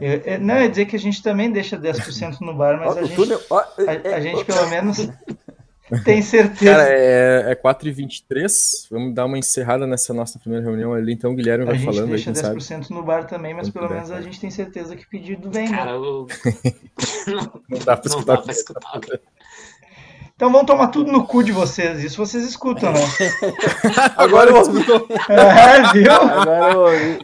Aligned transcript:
Eu, 0.00 0.12
eu, 0.24 0.40
não, 0.40 0.54
eu 0.54 0.62
ia 0.62 0.70
dizer 0.70 0.86
que 0.86 0.96
a 0.96 0.98
gente 0.98 1.22
também 1.22 1.50
deixa 1.50 1.78
10% 1.78 2.40
no 2.40 2.54
bar, 2.54 2.78
mas 2.78 2.96
a 2.96 3.04
gente, 3.04 3.32
a, 3.32 4.14
a 4.16 4.20
gente 4.20 4.44
pelo 4.44 4.68
menos 4.68 5.08
tem 6.04 6.22
certeza. 6.22 6.72
Cara, 6.72 6.88
é, 6.88 7.52
é 7.52 7.54
4h23. 7.54 8.86
Vamos 8.90 9.14
dar 9.14 9.26
uma 9.26 9.38
encerrada 9.38 9.86
nessa 9.86 10.14
nossa 10.14 10.38
primeira 10.38 10.64
reunião 10.64 10.94
ali. 10.94 11.12
Então 11.12 11.32
o 11.32 11.34
Guilherme 11.34 11.66
vai 11.66 11.78
falando. 11.78 12.14
A 12.14 12.16
gente 12.16 12.32
deixa 12.32 12.48
aí, 12.48 12.56
10% 12.56 12.62
sabe? 12.62 12.86
no 12.90 13.02
bar 13.02 13.26
também, 13.26 13.52
mas 13.52 13.68
pelo 13.68 13.88
menos 13.88 14.10
a 14.10 14.20
gente 14.22 14.40
tem 14.40 14.50
certeza 14.50 14.96
que 14.96 15.06
pedido 15.06 15.50
vem. 15.50 15.68
Né? 15.68 15.76
Cara, 15.76 15.90
eu... 15.90 16.26
não, 17.26 17.52
não 17.68 17.78
dá 17.84 17.96
pra 17.96 18.08
escutar. 18.08 18.16
Não 18.16 18.24
dá 18.24 18.38
pra 18.38 18.52
escutar. 18.52 19.00
Então 20.34 20.50
vão 20.50 20.64
tomar 20.64 20.88
tudo 20.88 21.12
no 21.12 21.26
cu 21.26 21.44
de 21.44 21.52
vocês. 21.52 22.02
Isso 22.02 22.16
vocês 22.16 22.42
escutam, 22.44 22.92
né? 22.92 23.00
Agora 24.16 24.50
eu 24.50 24.56
ouvi. 24.56 24.80
É, 25.28 25.92
viu? 25.92 26.12
Agora 26.12 26.72
eu 26.72 26.80
ouvi. 26.80 27.18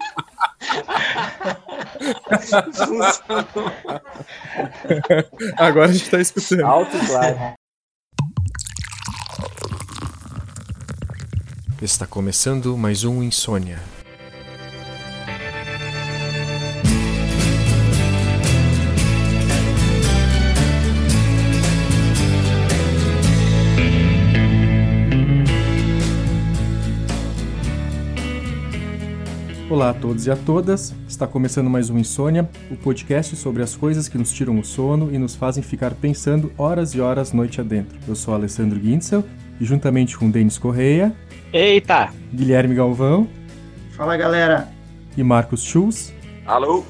Agora 5.57 5.89
a 5.89 5.93
gente 5.93 6.11
tá 6.11 6.21
escutando. 6.21 6.65
Alto 6.65 6.97
e 6.97 7.07
claro. 7.07 7.55
Está 11.81 12.07
começando 12.07 12.77
mais 12.77 13.05
um 13.05 13.23
Insônia. 13.23 13.79
Olá 29.71 29.91
a 29.91 29.95
todos 29.95 30.27
e 30.27 30.31
a 30.31 30.37
todas. 30.37 30.95
Está 31.07 31.27
começando 31.27 31.69
mais 31.69 31.91
um 31.91 31.99
Insônia, 31.99 32.49
o 32.71 32.77
podcast 32.77 33.37
sobre 33.37 33.63
as 33.63 33.77
coisas 33.77 34.09
que 34.09 34.17
nos 34.17 34.33
tiram 34.33 34.59
o 34.59 34.65
sono 34.65 35.15
e 35.15 35.19
nos 35.19 35.35
fazem 35.35 35.63
ficar 35.63 35.93
pensando 35.93 36.51
horas 36.57 36.95
e 36.95 37.03
horas 37.03 37.35
noite 37.35 37.61
adentro. 37.61 37.99
Eu 38.09 38.15
sou 38.15 38.33
Alessandro 38.33 38.81
Guintzel 38.81 39.23
e 39.61 39.67
juntamente 39.67 40.17
com 40.17 40.31
Denis 40.31 40.57
Correia. 40.57 41.15
Eita! 41.53 42.09
Guilherme 42.33 42.75
Galvão. 42.75 43.29
Fala 43.91 44.17
galera! 44.17 44.69
E 45.15 45.23
Marcos 45.23 45.63
Schulz. 45.63 46.15
Alô! 46.47 46.83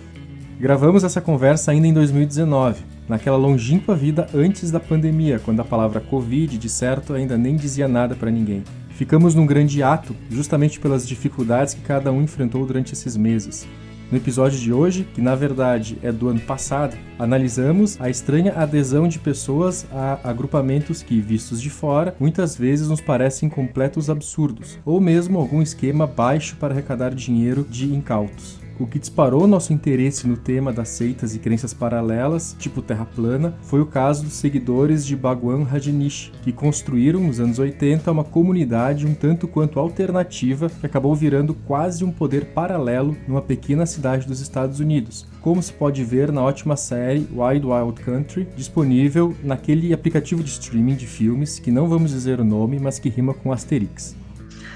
Gravamos 0.61 1.03
essa 1.03 1.21
conversa 1.21 1.73
ainda 1.73 1.89
em 1.89 1.93
2019, 1.93 2.85
naquela 3.09 3.37
longínqua 3.37 3.97
vida 3.97 4.29
antes 4.33 4.71
da 4.71 4.79
pandemia, 4.79 5.41
quando 5.41 5.59
a 5.59 5.65
palavra 5.65 5.99
Covid, 5.99 6.57
de 6.57 6.69
certo, 6.69 7.13
ainda 7.13 7.37
nem 7.37 7.57
dizia 7.57 7.89
nada 7.89 8.15
para 8.15 8.31
ninguém. 8.31 8.63
Ficamos 8.99 9.33
num 9.33 9.47
grande 9.47 9.81
ato, 9.81 10.13
justamente 10.29 10.81
pelas 10.81 11.07
dificuldades 11.07 11.73
que 11.73 11.81
cada 11.83 12.11
um 12.11 12.21
enfrentou 12.21 12.67
durante 12.67 12.95
esses 12.95 13.17
meses. 13.17 13.65
No 14.11 14.19
episódio 14.19 14.59
de 14.59 14.73
hoje, 14.73 15.07
que 15.15 15.21
na 15.21 15.37
verdade 15.37 15.97
é 16.03 16.11
do 16.11 16.29
ano 16.29 16.41
passado, 16.41 16.97
analisamos 17.17 17.97
a 18.01 18.11
estranha 18.11 18.55
adesão 18.57 19.07
de 19.07 19.21
pessoas 19.21 19.87
a 19.93 20.19
agrupamentos 20.25 21.01
que, 21.01 21.21
vistos 21.21 21.63
de 21.63 21.71
fora, 21.71 22.17
muitas 22.19 22.57
vezes 22.57 22.89
nos 22.89 23.01
parecem 23.01 23.49
completos 23.49 24.11
absurdos, 24.11 24.81
ou 24.85 25.01
mesmo 25.01 25.39
algum 25.39 25.63
esquema 25.63 26.05
baixo 26.05 26.57
para 26.57 26.75
arrecadar 26.75 27.15
dinheiro 27.15 27.65
de 27.71 27.95
incautos. 27.95 28.58
O 28.79 28.87
que 28.87 29.01
disparou 29.01 29.49
nosso 29.49 29.73
interesse 29.73 30.29
no 30.29 30.37
tema 30.37 30.73
das 30.73 30.91
seitas 30.91 31.35
e 31.35 31.41
crenças 31.41 31.75
paralelas, 31.75 32.55
tipo 32.61 32.81
Terra 32.81 33.05
plana, 33.05 33.55
foi 33.63 33.81
o 33.81 33.87
caso 33.87 34.23
dos 34.23 34.35
seguidores 34.35 35.05
de 35.05 35.17
Bhagwan 35.17 35.65
Rajneesh, 35.65 36.31
que 36.43 36.53
construíram 36.53 37.19
nos 37.21 37.41
anos 37.41 37.59
80 37.59 38.13
uma 38.13 38.23
comunidade 38.23 39.05
um 39.05 39.15
tanto 39.15 39.49
quanto 39.49 39.81
alternativa 39.81 40.69
que 40.69 40.87
acabou 40.87 41.13
virando 41.13 41.55
quase 41.55 42.05
um 42.05 42.13
poder 42.13 42.47
paralelo 42.47 43.17
numa 43.27 43.43
pequena 43.43 43.85
cidade 43.85 44.29
dos 44.29 44.41
Estados 44.41 44.79
Unidos, 44.79 45.27
como 45.41 45.61
se 45.61 45.73
pode 45.73 46.05
ver 46.05 46.31
na 46.31 46.43
ótima 46.43 46.77
série 46.77 47.27
Wild 47.33 47.67
Wild 47.67 48.01
Country, 48.03 48.47
disponível 48.57 49.35
naquele 49.43 49.93
aplicativo 49.93 50.41
de 50.41 50.51
streaming 50.51 50.95
de 50.95 51.07
filmes 51.07 51.59
que 51.59 51.73
não 51.73 51.89
vamos 51.89 52.13
dizer 52.13 52.39
o 52.39 52.45
nome, 52.45 52.79
mas 52.79 53.01
que 53.01 53.09
rima 53.09 53.35
com 53.35 53.53
Asterix. 53.53 54.15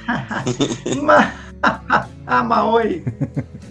ah, 2.26 2.42
Maoi! 2.42 3.04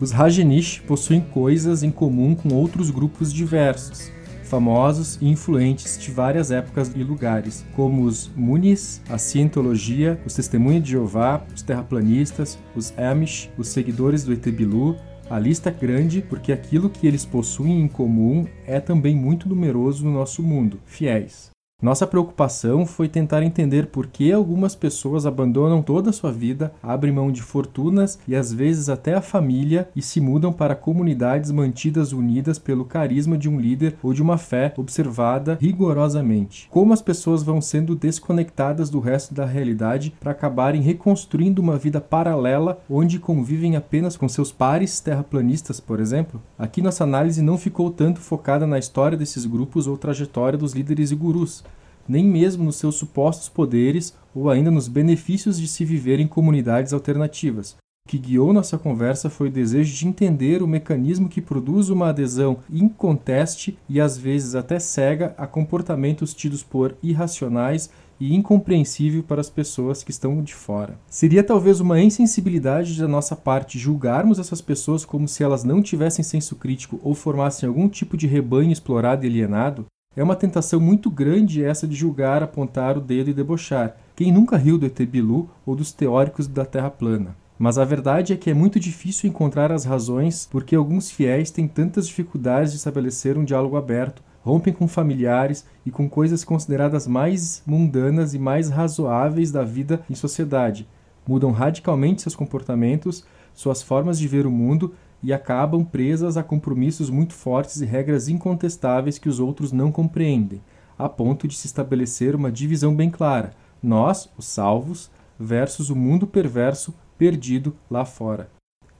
Os 0.00 0.12
Rajneesh 0.12 0.80
possuem 0.86 1.20
coisas 1.20 1.82
em 1.82 1.90
comum 1.90 2.32
com 2.32 2.54
outros 2.54 2.88
grupos 2.88 3.32
diversos, 3.32 4.12
famosos 4.44 5.18
e 5.20 5.28
influentes 5.28 5.98
de 5.98 6.12
várias 6.12 6.52
épocas 6.52 6.92
e 6.94 7.02
lugares, 7.02 7.66
como 7.74 8.04
os 8.04 8.30
Munis, 8.36 9.02
a 9.08 9.18
Cientologia, 9.18 10.20
os 10.24 10.34
Testemunhos 10.34 10.84
de 10.84 10.92
Jeová, 10.92 11.44
os 11.52 11.62
Terraplanistas, 11.62 12.56
os 12.76 12.96
Amish, 12.96 13.50
os 13.58 13.68
seguidores 13.68 14.22
do 14.22 14.32
Etebilu. 14.32 14.94
A 15.28 15.36
lista 15.36 15.68
é 15.68 15.72
grande 15.72 16.22
porque 16.22 16.52
aquilo 16.52 16.88
que 16.88 17.04
eles 17.04 17.26
possuem 17.26 17.80
em 17.80 17.88
comum 17.88 18.46
é 18.68 18.78
também 18.78 19.16
muito 19.16 19.48
numeroso 19.48 20.04
no 20.04 20.12
nosso 20.12 20.44
mundo, 20.44 20.78
fiéis. 20.86 21.47
Nossa 21.80 22.08
preocupação 22.08 22.84
foi 22.84 23.08
tentar 23.08 23.40
entender 23.44 23.86
por 23.86 24.08
que 24.08 24.32
algumas 24.32 24.74
pessoas 24.74 25.24
abandonam 25.24 25.80
toda 25.80 26.10
a 26.10 26.12
sua 26.12 26.32
vida, 26.32 26.72
abrem 26.82 27.12
mão 27.12 27.30
de 27.30 27.40
fortunas 27.40 28.18
e 28.26 28.34
às 28.34 28.52
vezes 28.52 28.88
até 28.88 29.14
a 29.14 29.22
família 29.22 29.88
e 29.94 30.02
se 30.02 30.20
mudam 30.20 30.52
para 30.52 30.74
comunidades 30.74 31.52
mantidas 31.52 32.12
unidas 32.12 32.58
pelo 32.58 32.84
carisma 32.84 33.38
de 33.38 33.48
um 33.48 33.60
líder 33.60 33.94
ou 34.02 34.12
de 34.12 34.20
uma 34.20 34.36
fé 34.36 34.74
observada 34.76 35.56
rigorosamente. 35.60 36.66
Como 36.68 36.92
as 36.92 37.00
pessoas 37.00 37.44
vão 37.44 37.60
sendo 37.60 37.94
desconectadas 37.94 38.90
do 38.90 38.98
resto 38.98 39.32
da 39.32 39.46
realidade 39.46 40.12
para 40.18 40.32
acabarem 40.32 40.82
reconstruindo 40.82 41.62
uma 41.62 41.76
vida 41.78 42.00
paralela 42.00 42.80
onde 42.90 43.20
convivem 43.20 43.76
apenas 43.76 44.16
com 44.16 44.28
seus 44.28 44.50
pares 44.50 44.98
terraplanistas, 44.98 45.78
por 45.78 46.00
exemplo? 46.00 46.42
Aqui 46.58 46.82
nossa 46.82 47.04
análise 47.04 47.40
não 47.40 47.56
ficou 47.56 47.88
tanto 47.88 48.18
focada 48.18 48.66
na 48.66 48.80
história 48.80 49.16
desses 49.16 49.46
grupos 49.46 49.86
ou 49.86 49.96
trajetória 49.96 50.58
dos 50.58 50.72
líderes 50.72 51.12
e 51.12 51.14
gurus 51.14 51.62
nem 52.08 52.24
mesmo 52.24 52.64
nos 52.64 52.76
seus 52.76 52.96
supostos 52.96 53.48
poderes 53.48 54.14
ou 54.34 54.48
ainda 54.48 54.70
nos 54.70 54.88
benefícios 54.88 55.60
de 55.60 55.68
se 55.68 55.84
viver 55.84 56.20
em 56.20 56.26
comunidades 56.26 56.92
alternativas. 56.92 57.76
O 58.06 58.08
que 58.08 58.18
guiou 58.18 58.52
nossa 58.54 58.78
conversa 58.78 59.28
foi 59.28 59.48
o 59.48 59.52
desejo 59.52 59.94
de 59.94 60.08
entender 60.08 60.62
o 60.62 60.66
mecanismo 60.66 61.28
que 61.28 61.42
produz 61.42 61.90
uma 61.90 62.08
adesão 62.08 62.58
inconteste 62.70 63.78
e 63.86 64.00
às 64.00 64.16
vezes 64.16 64.54
até 64.54 64.78
cega 64.78 65.34
a 65.36 65.46
comportamentos 65.46 66.32
tidos 66.32 66.62
por 66.62 66.96
irracionais 67.02 67.90
e 68.20 68.34
incompreensível 68.34 69.22
para 69.22 69.40
as 69.40 69.50
pessoas 69.50 70.02
que 70.02 70.10
estão 70.10 70.42
de 70.42 70.54
fora. 70.54 70.98
Seria 71.08 71.44
talvez 71.44 71.80
uma 71.80 72.00
insensibilidade 72.00 72.98
da 72.98 73.06
nossa 73.06 73.36
parte 73.36 73.78
julgarmos 73.78 74.38
essas 74.38 74.60
pessoas 74.60 75.04
como 75.04 75.28
se 75.28 75.42
elas 75.42 75.62
não 75.62 75.82
tivessem 75.82 76.24
senso 76.24 76.56
crítico 76.56 76.98
ou 77.02 77.14
formassem 77.14 77.68
algum 77.68 77.88
tipo 77.88 78.16
de 78.16 78.26
rebanho 78.26 78.72
explorado 78.72 79.24
e 79.24 79.28
alienado? 79.28 79.86
É 80.18 80.22
uma 80.24 80.34
tentação 80.34 80.80
muito 80.80 81.08
grande 81.08 81.62
essa 81.62 81.86
de 81.86 81.94
julgar, 81.94 82.42
apontar 82.42 82.98
o 82.98 83.00
dedo 83.00 83.30
e 83.30 83.32
debochar. 83.32 83.96
Quem 84.16 84.32
nunca 84.32 84.56
riu 84.56 84.76
do 84.76 84.84
ET 84.84 84.98
Bilu 85.02 85.48
ou 85.64 85.76
dos 85.76 85.92
teóricos 85.92 86.48
da 86.48 86.64
Terra 86.64 86.90
plana? 86.90 87.36
Mas 87.56 87.78
a 87.78 87.84
verdade 87.84 88.32
é 88.32 88.36
que 88.36 88.50
é 88.50 88.54
muito 88.54 88.80
difícil 88.80 89.30
encontrar 89.30 89.70
as 89.70 89.84
razões 89.84 90.48
porque 90.50 90.74
alguns 90.74 91.08
fiéis 91.08 91.52
têm 91.52 91.68
tantas 91.68 92.08
dificuldades 92.08 92.72
de 92.72 92.78
estabelecer 92.78 93.38
um 93.38 93.44
diálogo 93.44 93.76
aberto, 93.76 94.20
rompem 94.42 94.72
com 94.72 94.88
familiares 94.88 95.64
e 95.86 95.90
com 95.92 96.08
coisas 96.10 96.42
consideradas 96.42 97.06
mais 97.06 97.62
mundanas 97.64 98.34
e 98.34 98.40
mais 98.40 98.70
razoáveis 98.70 99.52
da 99.52 99.62
vida 99.62 100.00
em 100.10 100.16
sociedade, 100.16 100.88
mudam 101.24 101.52
radicalmente 101.52 102.22
seus 102.22 102.34
comportamentos, 102.34 103.24
suas 103.54 103.82
formas 103.82 104.18
de 104.18 104.26
ver 104.26 104.46
o 104.46 104.50
mundo 104.50 104.94
e 105.22 105.32
acabam 105.32 105.84
presas 105.84 106.36
a 106.36 106.42
compromissos 106.42 107.10
muito 107.10 107.34
fortes 107.34 107.80
e 107.80 107.84
regras 107.84 108.28
incontestáveis 108.28 109.18
que 109.18 109.28
os 109.28 109.40
outros 109.40 109.72
não 109.72 109.90
compreendem, 109.90 110.60
a 110.98 111.08
ponto 111.08 111.48
de 111.48 111.56
se 111.56 111.66
estabelecer 111.66 112.34
uma 112.34 112.52
divisão 112.52 112.94
bem 112.94 113.10
clara: 113.10 113.52
nós, 113.82 114.30
os 114.36 114.46
salvos, 114.46 115.10
versus 115.38 115.90
o 115.90 115.96
mundo 115.96 116.26
perverso 116.26 116.94
perdido 117.16 117.76
lá 117.90 118.04
fora. 118.04 118.50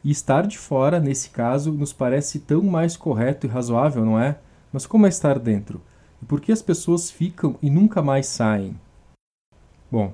E 0.03 0.11
estar 0.11 0.47
de 0.47 0.57
fora, 0.57 1.01
nesse 1.01 1.31
caso, 1.31 1.73
nos 1.73 1.93
parece 1.93 2.39
tão 2.39 2.63
mais 2.63 2.97
correto 2.97 3.47
e 3.47 3.51
razoável, 3.51 4.05
não 4.05 4.19
é? 4.19 4.39
Mas 4.73 4.87
como 4.87 5.07
é 5.07 5.09
estar 5.09 5.39
dentro? 5.39 5.81
E 6.23 6.25
por 6.25 6.41
que 6.41 6.53
as 6.53 6.63
pessoas 6.63 7.11
ficam 7.11 7.57
e 7.61 7.69
nunca 7.69 8.01
mais 8.03 8.27
saem? 8.27 8.79
Bom, 9.91 10.13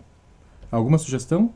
alguma 0.71 0.99
sugestão? 0.99 1.53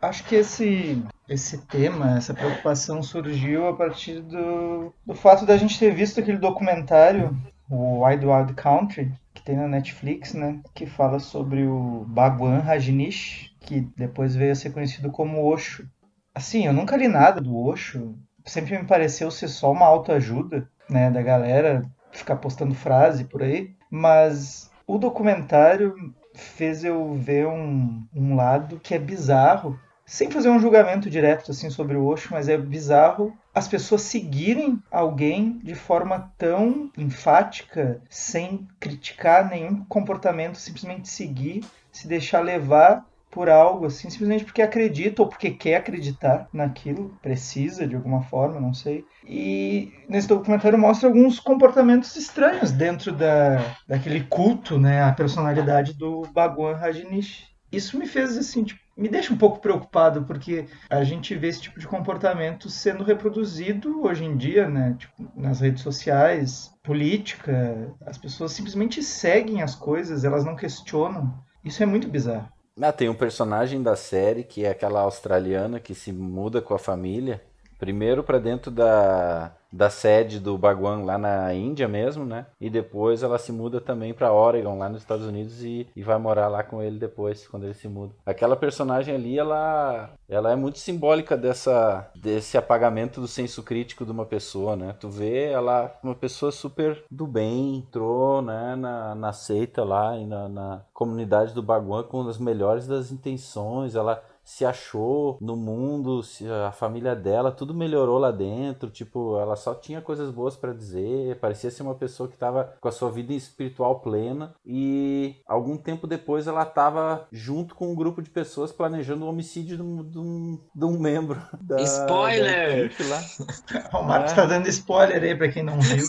Acho 0.00 0.24
que 0.24 0.36
esse, 0.36 1.02
esse 1.28 1.58
tema, 1.66 2.16
essa 2.16 2.32
preocupação 2.32 3.02
surgiu 3.02 3.68
a 3.68 3.74
partir 3.74 4.20
do, 4.20 4.92
do 5.04 5.14
fato 5.14 5.44
da 5.44 5.56
gente 5.56 5.78
ter 5.78 5.92
visto 5.92 6.20
aquele 6.20 6.38
documentário, 6.38 7.36
o 7.68 8.04
Wild 8.04 8.26
Wild 8.26 8.54
Country, 8.54 9.12
que 9.34 9.42
tem 9.42 9.56
na 9.56 9.66
Netflix, 9.66 10.34
né? 10.34 10.60
Que 10.74 10.86
fala 10.86 11.18
sobre 11.18 11.66
o 11.66 12.04
Bhagwan 12.08 12.60
Rajneesh, 12.60 13.52
que 13.60 13.80
depois 13.96 14.36
veio 14.36 14.52
a 14.52 14.54
ser 14.54 14.70
conhecido 14.70 15.10
como 15.10 15.44
Osho. 15.44 15.88
Assim, 16.34 16.66
eu 16.66 16.72
nunca 16.72 16.96
li 16.96 17.08
nada 17.08 17.40
do 17.40 17.56
Osho, 17.56 18.16
sempre 18.44 18.78
me 18.78 18.86
pareceu 18.86 19.30
ser 19.30 19.48
só 19.48 19.72
uma 19.72 19.86
autoajuda, 19.86 20.68
né? 20.88 21.10
Da 21.10 21.22
galera 21.22 21.82
ficar 22.12 22.36
postando 22.36 22.74
frase 22.74 23.24
por 23.24 23.42
aí, 23.42 23.74
mas 23.90 24.70
o 24.86 24.96
documentário 24.96 25.94
fez 26.34 26.84
eu 26.84 27.14
ver 27.14 27.46
um, 27.46 28.06
um 28.14 28.36
lado 28.36 28.78
que 28.78 28.94
é 28.94 28.98
bizarro 28.98 29.78
sem 30.06 30.30
fazer 30.30 30.48
um 30.48 30.60
julgamento 30.60 31.10
direto 31.10 31.50
assim 31.50 31.68
sobre 31.68 31.96
o 31.96 32.06
Osho, 32.06 32.28
mas 32.30 32.48
é 32.48 32.56
bizarro 32.56 33.36
as 33.52 33.66
pessoas 33.66 34.02
seguirem 34.02 34.78
alguém 34.90 35.58
de 35.64 35.74
forma 35.74 36.32
tão 36.38 36.90
enfática, 36.96 38.00
sem 38.08 38.68
criticar 38.78 39.48
nenhum 39.48 39.84
comportamento, 39.84 40.58
simplesmente 40.58 41.08
seguir, 41.08 41.64
se 41.90 42.06
deixar 42.06 42.40
levar 42.40 43.04
por 43.30 43.50
algo, 43.50 43.86
assim, 43.86 44.08
simplesmente 44.08 44.44
porque 44.44 44.62
acredita 44.62 45.20
ou 45.20 45.28
porque 45.28 45.50
quer 45.50 45.76
acreditar 45.76 46.48
naquilo, 46.52 47.18
precisa 47.20 47.86
de 47.86 47.94
alguma 47.94 48.22
forma, 48.22 48.60
não 48.60 48.72
sei. 48.72 49.04
E 49.26 49.92
nesse 50.08 50.28
documentário 50.28 50.78
mostra 50.78 51.08
alguns 51.08 51.38
comportamentos 51.40 52.16
estranhos 52.16 52.72
dentro 52.72 53.12
da, 53.12 53.58
daquele 53.86 54.24
culto, 54.24 54.78
né, 54.78 55.02
a 55.02 55.12
personalidade 55.12 55.92
do 55.92 56.22
Bhagwan 56.32 56.76
Rajneesh. 56.76 57.46
Isso 57.70 57.98
me 57.98 58.06
fez, 58.06 58.38
assim, 58.38 58.64
tipo, 58.64 58.80
me 58.96 59.08
deixa 59.08 59.32
um 59.32 59.36
pouco 59.36 59.60
preocupado, 59.60 60.24
porque 60.24 60.66
a 60.88 61.04
gente 61.04 61.34
vê 61.34 61.48
esse 61.48 61.60
tipo 61.60 61.78
de 61.78 61.86
comportamento 61.86 62.70
sendo 62.70 63.04
reproduzido 63.04 64.02
hoje 64.02 64.24
em 64.24 64.36
dia, 64.36 64.68
né? 64.68 64.96
Tipo, 64.98 65.30
nas 65.36 65.60
redes 65.60 65.82
sociais, 65.82 66.72
política. 66.82 67.94
As 68.06 68.16
pessoas 68.16 68.52
simplesmente 68.52 69.02
seguem 69.02 69.60
as 69.60 69.74
coisas, 69.74 70.24
elas 70.24 70.44
não 70.44 70.56
questionam. 70.56 71.34
Isso 71.62 71.82
é 71.82 71.86
muito 71.86 72.08
bizarro. 72.08 72.48
Ah, 72.80 72.92
tem 72.92 73.08
um 73.08 73.14
personagem 73.14 73.82
da 73.82 73.96
série 73.96 74.44
que 74.44 74.64
é 74.64 74.70
aquela 74.70 75.00
australiana 75.00 75.80
que 75.80 75.94
se 75.94 76.12
muda 76.12 76.62
com 76.62 76.74
a 76.74 76.78
família. 76.78 77.42
Primeiro 77.78 78.22
para 78.22 78.38
dentro 78.38 78.70
da, 78.70 79.54
da 79.72 79.90
sede 79.90 80.38
do 80.38 80.56
Bhagwan 80.56 81.04
lá 81.04 81.18
na 81.18 81.52
Índia 81.54 81.88
mesmo, 81.88 82.24
né? 82.24 82.46
E 82.60 82.70
depois 82.70 83.22
ela 83.22 83.38
se 83.38 83.52
muda 83.52 83.80
também 83.80 84.14
para 84.14 84.32
Oregon, 84.32 84.78
lá 84.78 84.88
nos 84.88 85.02
Estados 85.02 85.26
Unidos, 85.26 85.62
e, 85.62 85.88
e 85.94 86.02
vai 86.02 86.18
morar 86.18 86.48
lá 86.48 86.62
com 86.62 86.82
ele 86.82 86.98
depois, 86.98 87.46
quando 87.46 87.64
ele 87.64 87.74
se 87.74 87.88
muda. 87.88 88.14
Aquela 88.24 88.56
personagem 88.56 89.14
ali, 89.14 89.38
ela, 89.38 90.10
ela 90.28 90.52
é 90.52 90.56
muito 90.56 90.78
simbólica 90.78 91.36
dessa, 91.36 92.10
desse 92.14 92.56
apagamento 92.56 93.20
do 93.20 93.28
senso 93.28 93.62
crítico 93.62 94.04
de 94.04 94.10
uma 94.10 94.26
pessoa, 94.26 94.76
né? 94.76 94.94
Tu 94.98 95.08
vê 95.08 95.46
ela, 95.46 95.96
uma 96.02 96.14
pessoa 96.14 96.52
super 96.52 97.04
do 97.10 97.26
bem, 97.26 97.76
entrou 97.76 98.42
né, 98.42 98.76
na, 98.76 99.14
na 99.14 99.32
seita 99.32 99.84
lá 99.84 100.16
na, 100.26 100.48
na 100.48 100.82
comunidade 100.92 101.54
do 101.54 101.62
Bhagwan 101.62 102.04
com 102.04 102.26
as 102.28 102.38
melhores 102.38 102.86
das 102.86 103.10
intenções, 103.10 103.94
ela 103.94 104.22
se 104.46 104.64
achou 104.64 105.36
no 105.40 105.56
mundo, 105.56 106.22
a 106.64 106.70
família 106.70 107.16
dela, 107.16 107.50
tudo 107.50 107.74
melhorou 107.74 108.16
lá 108.16 108.30
dentro, 108.30 108.88
tipo, 108.88 109.36
ela 109.40 109.56
só 109.56 109.74
tinha 109.74 110.00
coisas 110.00 110.30
boas 110.30 110.54
para 110.54 110.72
dizer, 110.72 111.36
parecia 111.40 111.68
ser 111.68 111.82
uma 111.82 111.96
pessoa 111.96 112.28
que 112.28 112.36
estava 112.36 112.76
com 112.80 112.86
a 112.86 112.92
sua 112.92 113.10
vida 113.10 113.32
espiritual 113.32 113.98
plena 113.98 114.54
e 114.64 115.34
algum 115.48 115.76
tempo 115.76 116.06
depois 116.06 116.46
ela 116.46 116.62
estava 116.62 117.26
junto 117.32 117.74
com 117.74 117.90
um 117.90 117.94
grupo 117.96 118.22
de 118.22 118.30
pessoas 118.30 118.70
planejando 118.70 119.24
o 119.24 119.28
homicídio 119.28 119.76
de 119.78 119.82
um, 119.82 120.04
de 120.04 120.18
um, 120.18 120.60
de 120.72 120.84
um 120.84 120.96
membro 120.96 121.42
da 121.60 121.82
Spoiler! 121.82 122.92
Da 122.96 123.04
lá. 123.04 123.98
o 124.00 124.04
Marcos 124.04 124.30
está 124.30 124.44
é. 124.44 124.46
dando 124.46 124.68
spoiler 124.68 125.24
aí 125.24 125.34
para 125.34 125.48
quem 125.48 125.64
não 125.64 125.80
viu. 125.80 126.06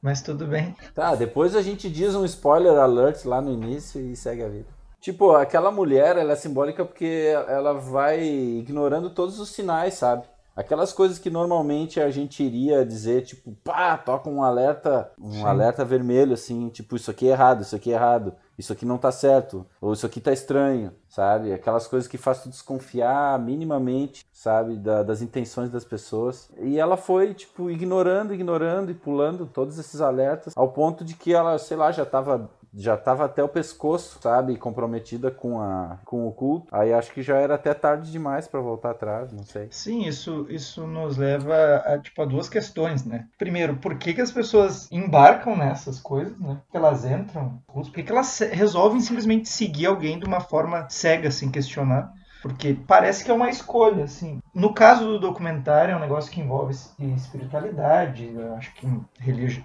Mas 0.00 0.22
tudo 0.22 0.46
bem. 0.46 0.74
Tá, 0.94 1.14
depois 1.14 1.54
a 1.54 1.60
gente 1.60 1.90
diz 1.90 2.14
um 2.14 2.24
spoiler 2.24 2.78
alert 2.78 3.26
lá 3.26 3.42
no 3.42 3.52
início 3.52 4.00
e 4.00 4.16
segue 4.16 4.42
a 4.42 4.48
vida. 4.48 4.75
Tipo, 5.00 5.32
aquela 5.32 5.70
mulher, 5.70 6.16
ela 6.16 6.32
é 6.32 6.36
simbólica 6.36 6.84
porque 6.84 7.32
ela 7.48 7.74
vai 7.74 8.22
ignorando 8.24 9.10
todos 9.10 9.38
os 9.38 9.50
sinais, 9.50 9.94
sabe? 9.94 10.26
Aquelas 10.56 10.90
coisas 10.90 11.18
que 11.18 11.28
normalmente 11.28 12.00
a 12.00 12.10
gente 12.10 12.42
iria 12.42 12.82
dizer, 12.82 13.22
tipo, 13.26 13.52
pá, 13.62 13.98
toca 13.98 14.30
um 14.30 14.42
alerta, 14.42 15.12
um 15.20 15.30
Sim. 15.30 15.44
alerta 15.44 15.84
vermelho, 15.84 16.32
assim, 16.32 16.70
tipo, 16.70 16.96
isso 16.96 17.10
aqui 17.10 17.28
é 17.28 17.32
errado, 17.32 17.60
isso 17.60 17.76
aqui 17.76 17.92
é 17.92 17.94
errado, 17.94 18.32
isso 18.58 18.72
aqui 18.72 18.86
não 18.86 18.96
tá 18.96 19.12
certo, 19.12 19.66
ou 19.82 19.92
isso 19.92 20.06
aqui 20.06 20.18
tá 20.18 20.32
estranho, 20.32 20.94
sabe? 21.10 21.52
Aquelas 21.52 21.86
coisas 21.86 22.08
que 22.08 22.16
faz 22.16 22.40
tu 22.42 22.48
desconfiar 22.48 23.38
minimamente, 23.38 24.24
sabe, 24.32 24.76
da, 24.76 25.02
das 25.02 25.20
intenções 25.20 25.68
das 25.68 25.84
pessoas. 25.84 26.48
E 26.58 26.78
ela 26.80 26.96
foi, 26.96 27.34
tipo, 27.34 27.70
ignorando, 27.70 28.32
ignorando 28.32 28.90
e 28.90 28.94
pulando 28.94 29.44
todos 29.44 29.78
esses 29.78 30.00
alertas, 30.00 30.54
ao 30.56 30.68
ponto 30.70 31.04
de 31.04 31.12
que 31.12 31.34
ela, 31.34 31.58
sei 31.58 31.76
lá, 31.76 31.92
já 31.92 32.06
tava 32.06 32.48
já 32.76 32.94
estava 32.94 33.24
até 33.24 33.42
o 33.42 33.48
pescoço, 33.48 34.18
sabe, 34.20 34.56
comprometida 34.56 35.30
com, 35.30 35.60
a, 35.60 35.98
com 36.04 36.28
o 36.28 36.32
culto. 36.32 36.68
Aí 36.70 36.92
acho 36.92 37.12
que 37.12 37.22
já 37.22 37.36
era 37.36 37.54
até 37.54 37.72
tarde 37.72 38.12
demais 38.12 38.46
para 38.46 38.60
voltar 38.60 38.90
atrás, 38.90 39.32
não 39.32 39.44
sei. 39.44 39.68
Sim, 39.70 40.06
isso, 40.06 40.46
isso 40.50 40.86
nos 40.86 41.16
leva 41.16 41.54
a, 41.86 41.98
tipo, 41.98 42.20
a 42.20 42.24
duas 42.24 42.48
questões, 42.48 43.04
né? 43.04 43.26
Primeiro, 43.38 43.76
por 43.76 43.98
que, 43.98 44.12
que 44.12 44.20
as 44.20 44.30
pessoas 44.30 44.90
embarcam 44.92 45.56
nessas 45.56 45.98
coisas, 45.98 46.38
né? 46.38 46.60
Que 46.70 46.76
elas 46.76 47.04
entram? 47.04 47.62
Por 47.66 47.90
que, 47.90 48.02
que 48.02 48.12
elas 48.12 48.38
resolvem 48.38 49.00
simplesmente 49.00 49.48
seguir 49.48 49.86
alguém 49.86 50.18
de 50.18 50.26
uma 50.26 50.40
forma 50.40 50.86
cega, 50.90 51.30
sem 51.30 51.50
questionar? 51.50 52.12
Porque 52.42 52.76
parece 52.86 53.24
que 53.24 53.30
é 53.30 53.34
uma 53.34 53.50
escolha, 53.50 54.04
assim. 54.04 54.38
No 54.54 54.72
caso 54.72 55.04
do 55.04 55.18
documentário, 55.18 55.92
é 55.92 55.96
um 55.96 56.00
negócio 56.00 56.30
que 56.30 56.40
envolve 56.40 56.74
espiritualidade, 57.16 58.30
acho 58.56 58.72
que 58.74 58.86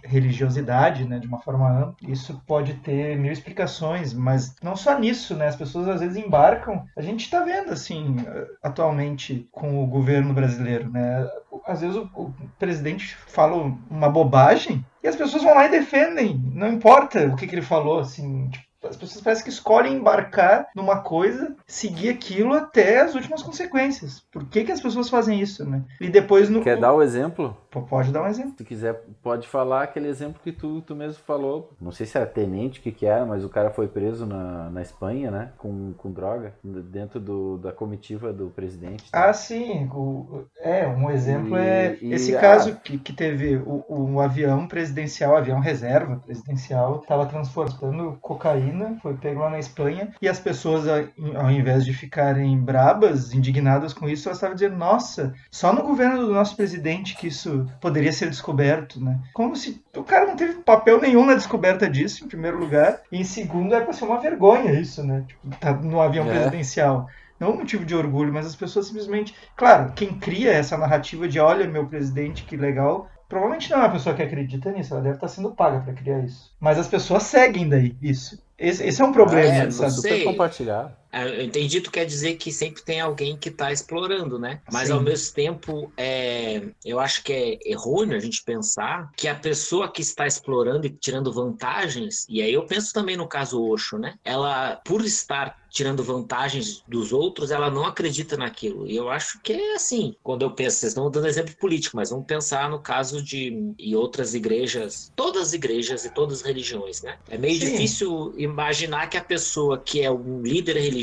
religiosidade, 0.04 1.08
né, 1.08 1.20
de 1.20 1.28
uma 1.28 1.40
forma 1.40 1.70
ampla. 1.70 2.10
Isso 2.10 2.42
pode 2.48 2.76
ter 2.76 3.18
mil 3.18 3.32
explicações, 3.32 4.14
mas 4.14 4.56
não 4.62 4.76
só 4.76 4.98
nisso, 4.98 5.36
né? 5.36 5.48
As 5.48 5.56
pessoas 5.56 5.88
às 5.88 6.02
vezes 6.02 6.18
embarcam. 6.18 6.86
A 6.98 7.02
gente 7.02 7.26
está 7.26 7.44
vendo, 7.44 7.72
assim, 7.72 8.18
atualmente 8.64 9.48
com 9.52 9.84
o 9.84 9.88
governo 9.88 10.34
brasileiro, 10.34 10.90
né? 10.90 11.28
Às 11.66 11.82
vezes 11.82 11.96
o, 11.96 12.10
o 12.16 12.34
presidente 12.58 13.16
fala 13.28 13.56
uma 13.90 14.10
bobagem 14.10 14.84
e 15.04 15.08
as 15.08 15.16
pessoas 15.16 15.44
vão 15.44 15.54
lá 15.54 15.66
e 15.66 15.72
defendem. 15.72 16.42
Não 16.54 16.68
importa 16.68 17.28
o 17.28 17.36
que, 17.36 17.48
que 17.48 17.56
ele 17.56 17.62
falou, 17.62 18.00
assim, 18.00 18.50
tipo, 18.50 18.71
as 18.92 18.98
pessoas 18.98 19.24
parecem 19.24 19.46
que 19.46 19.50
escolhem 19.50 19.96
embarcar 19.96 20.68
numa 20.76 21.00
coisa, 21.02 21.56
seguir 21.66 22.10
aquilo 22.10 22.54
até 22.54 23.02
as 23.02 23.16
últimas 23.16 23.42
consequências. 23.42 24.24
Por 24.32 24.46
que, 24.46 24.64
que 24.64 24.72
as 24.72 24.82
pessoas 24.82 25.10
fazem 25.10 25.40
isso, 25.40 25.68
né? 25.68 25.82
E 26.00 26.10
depois 26.10 26.50
no. 26.50 26.62
Quer 26.62 26.78
dar 26.78 26.94
o 26.94 27.02
exemplo? 27.02 27.58
Pode 27.80 28.12
dar 28.12 28.24
um 28.24 28.28
exemplo. 28.28 28.54
Se 28.58 28.64
quiser, 28.64 29.02
pode 29.24 29.48
falar 29.48 29.84
aquele 29.84 30.08
exemplo 30.08 30.42
que 30.44 30.52
tu, 30.52 30.82
tu 30.82 30.96
mesmo 30.96 31.22
falou. 31.24 31.72
Não 31.80 31.92
sei 31.92 32.06
se 32.06 32.18
era 32.18 32.26
tenente, 32.26 32.80
o 32.80 32.84
que, 32.84 32.92
que 32.92 33.06
era, 33.06 33.26
mas 33.26 33.46
o 33.46 33.50
cara 33.50 33.70
foi 33.70 33.88
preso 33.88 34.26
na, 34.26 34.70
na 34.70 34.82
Espanha, 34.82 35.32
né? 35.32 35.52
Com, 35.58 35.94
com 35.94 36.12
droga, 36.12 36.54
dentro 36.64 37.20
do, 37.20 37.58
da 37.58 37.72
comitiva 37.72 38.34
do 38.34 38.50
presidente. 38.50 39.10
Tá? 39.12 39.30
Ah, 39.30 39.34
sim. 39.34 39.90
O, 39.94 40.46
é, 40.60 40.88
um 40.88 41.10
exemplo 41.10 41.58
e, 41.58 41.60
é 41.60 41.98
e, 42.02 42.14
esse 42.14 42.38
caso 42.38 42.76
que, 42.76 42.98
que 42.98 43.14
teve 43.14 43.56
o, 43.58 43.86
o 43.88 44.20
avião 44.20 44.68
presidencial, 44.68 45.38
avião 45.38 45.60
reserva 45.60 46.18
presidencial, 46.18 47.00
estava 47.02 47.26
transportando 47.26 48.18
cocaína 48.22 48.98
foi 49.02 49.16
pego 49.16 49.42
lá 49.42 49.50
na 49.50 49.60
Espanha, 49.60 50.14
e 50.22 50.28
as 50.28 50.40
pessoas, 50.40 50.88
ao 50.88 51.52
invés 51.52 51.86
de 51.86 51.94
ficarem 51.94 52.58
brabas, 52.60 53.34
indignadas 53.34 53.94
com 53.94 54.10
isso, 54.10 54.28
elas 54.28 54.38
estavam 54.38 54.56
dizendo, 54.56 54.76
nossa, 54.76 55.34
só 55.50 55.74
no 55.74 55.84
governo 55.84 56.26
do 56.26 56.34
nosso 56.34 56.56
presidente 56.56 57.16
que 57.16 57.28
isso 57.28 57.61
poderia 57.80 58.14
ser 58.14 58.30
descoberto, 58.30 59.04
né? 59.04 59.20
Como 59.34 59.56
se 59.56 59.84
o 59.96 60.04
cara 60.04 60.26
não 60.26 60.36
teve 60.36 60.56
papel 60.56 61.00
nenhum 61.00 61.26
na 61.26 61.36
descoberta 61.36 61.90
disso, 61.90 62.24
em 62.24 62.28
primeiro 62.28 62.58
lugar, 62.58 63.02
e 63.12 63.20
em 63.20 63.24
segundo 63.24 63.76
é 63.76 63.82
para 63.82 63.94
ser 63.94 64.06
uma 64.06 64.20
vergonha 64.20 64.74
isso, 64.80 65.04
né? 65.04 65.24
Tipo, 65.28 65.56
tá 65.58 65.74
no 65.74 66.02
avião 66.02 66.28
é. 66.28 66.32
presidencial 66.32 67.08
não 67.42 67.54
um 67.54 67.58
motivo 67.58 67.84
de 67.84 67.96
orgulho, 67.96 68.32
mas 68.32 68.46
as 68.46 68.56
pessoas 68.56 68.86
simplesmente. 68.86 69.34
Claro, 69.56 69.94
quem 69.94 70.14
cria 70.14 70.52
essa 70.52 70.78
narrativa 70.78 71.28
de 71.28 71.40
olha 71.40 71.68
meu 71.68 71.88
presidente, 71.88 72.44
que 72.44 72.56
legal, 72.56 73.10
provavelmente 73.28 73.72
não 73.72 73.78
é 73.78 73.80
uma 73.82 73.92
pessoa 73.92 74.16
que 74.16 74.22
acredita 74.22 74.72
nisso, 74.72 74.94
ela 74.94 75.02
deve 75.02 75.16
estar 75.16 75.28
sendo 75.28 75.50
paga 75.50 75.80
para 75.80 75.94
criar 75.94 76.20
isso. 76.20 76.54
Mas 76.60 76.78
as 76.78 76.88
pessoas 76.88 77.24
seguem 77.24 77.68
daí 77.68 77.98
isso. 78.00 78.40
Esse, 78.60 78.86
esse 78.86 79.02
é 79.02 79.06
um 79.06 79.12
problema, 79.12 79.56
é, 79.56 79.72
sabe? 79.72 79.92
Sei. 79.92 80.24
compartilhar. 80.24 80.96
É, 81.12 81.42
eu 81.42 81.44
entendi, 81.44 81.82
tu 81.82 81.92
quer 81.92 82.06
dizer 82.06 82.36
que 82.36 82.52
sempre 82.52 82.82
tem 82.84 83.02
alguém 83.02 83.36
que 83.38 83.50
está 83.50 83.72
explorando, 83.72 84.40
né? 84.40 84.62
Mas 84.72 84.88
Sim. 84.88 84.94
ao 84.94 85.02
mesmo 85.02 85.34
tempo, 85.34 85.92
é, 85.98 86.62
eu 86.86 87.00
acho 87.00 87.24
que 87.24 87.34
é 87.34 87.60
errôneo 87.72 88.16
a 88.16 88.20
gente 88.20 88.44
pensar 88.44 89.12
que 89.18 89.28
a 89.28 89.36
pessoa 89.36 89.92
que 89.92 90.02
está 90.02 90.26
explorando 90.26 90.88
e 90.88 90.90
tirando 90.90 91.32
vantagens, 91.32 92.26
e 92.30 92.42
aí 92.42 92.54
eu 92.54 92.66
penso 92.66 92.94
também 92.94 93.18
no 93.18 93.28
caso 93.28 93.62
Osho, 93.62 93.98
né? 93.98 94.16
Ela, 94.24 94.82
por 94.86 95.04
estar 95.04 95.62
tirando 95.72 96.04
vantagens 96.04 96.84
dos 96.88 97.14
outros, 97.14 97.50
ela 97.50 97.72
não 97.72 97.86
acredita 97.86 98.36
naquilo. 98.36 98.86
E 98.88 98.96
eu 98.96 99.10
acho 99.10 99.40
que 99.42 99.54
é 99.54 99.76
assim. 99.76 100.14
Quando 100.22 100.44
eu 100.44 100.52
penso, 100.52 100.78
vocês 100.78 100.92
estão 100.92 101.10
dando 101.10 101.28
exemplo 101.28 101.56
político, 101.56 101.96
mas 101.96 102.10
vamos 102.10 102.26
pensar 102.26 102.70
no 102.70 102.80
caso 102.80 103.24
de 103.24 103.74
e 103.80 103.96
outras 103.96 104.34
igrejas, 104.34 105.12
todas 105.16 105.48
as 105.48 105.54
igrejas 105.54 106.06
e 106.06 106.14
todas 106.14 106.40
as 106.40 106.46
religiões, 106.46 107.02
né? 107.02 107.18
É 107.30 107.38
meio 107.38 107.58
Sim. 107.58 107.72
difícil 107.72 108.34
imaginar 108.38 109.10
que 109.10 109.18
a 109.18 109.24
pessoa 109.24 109.78
que 109.78 110.02
é 110.02 110.12
um 110.12 110.42
líder 110.42 110.78
religioso, 110.78 111.01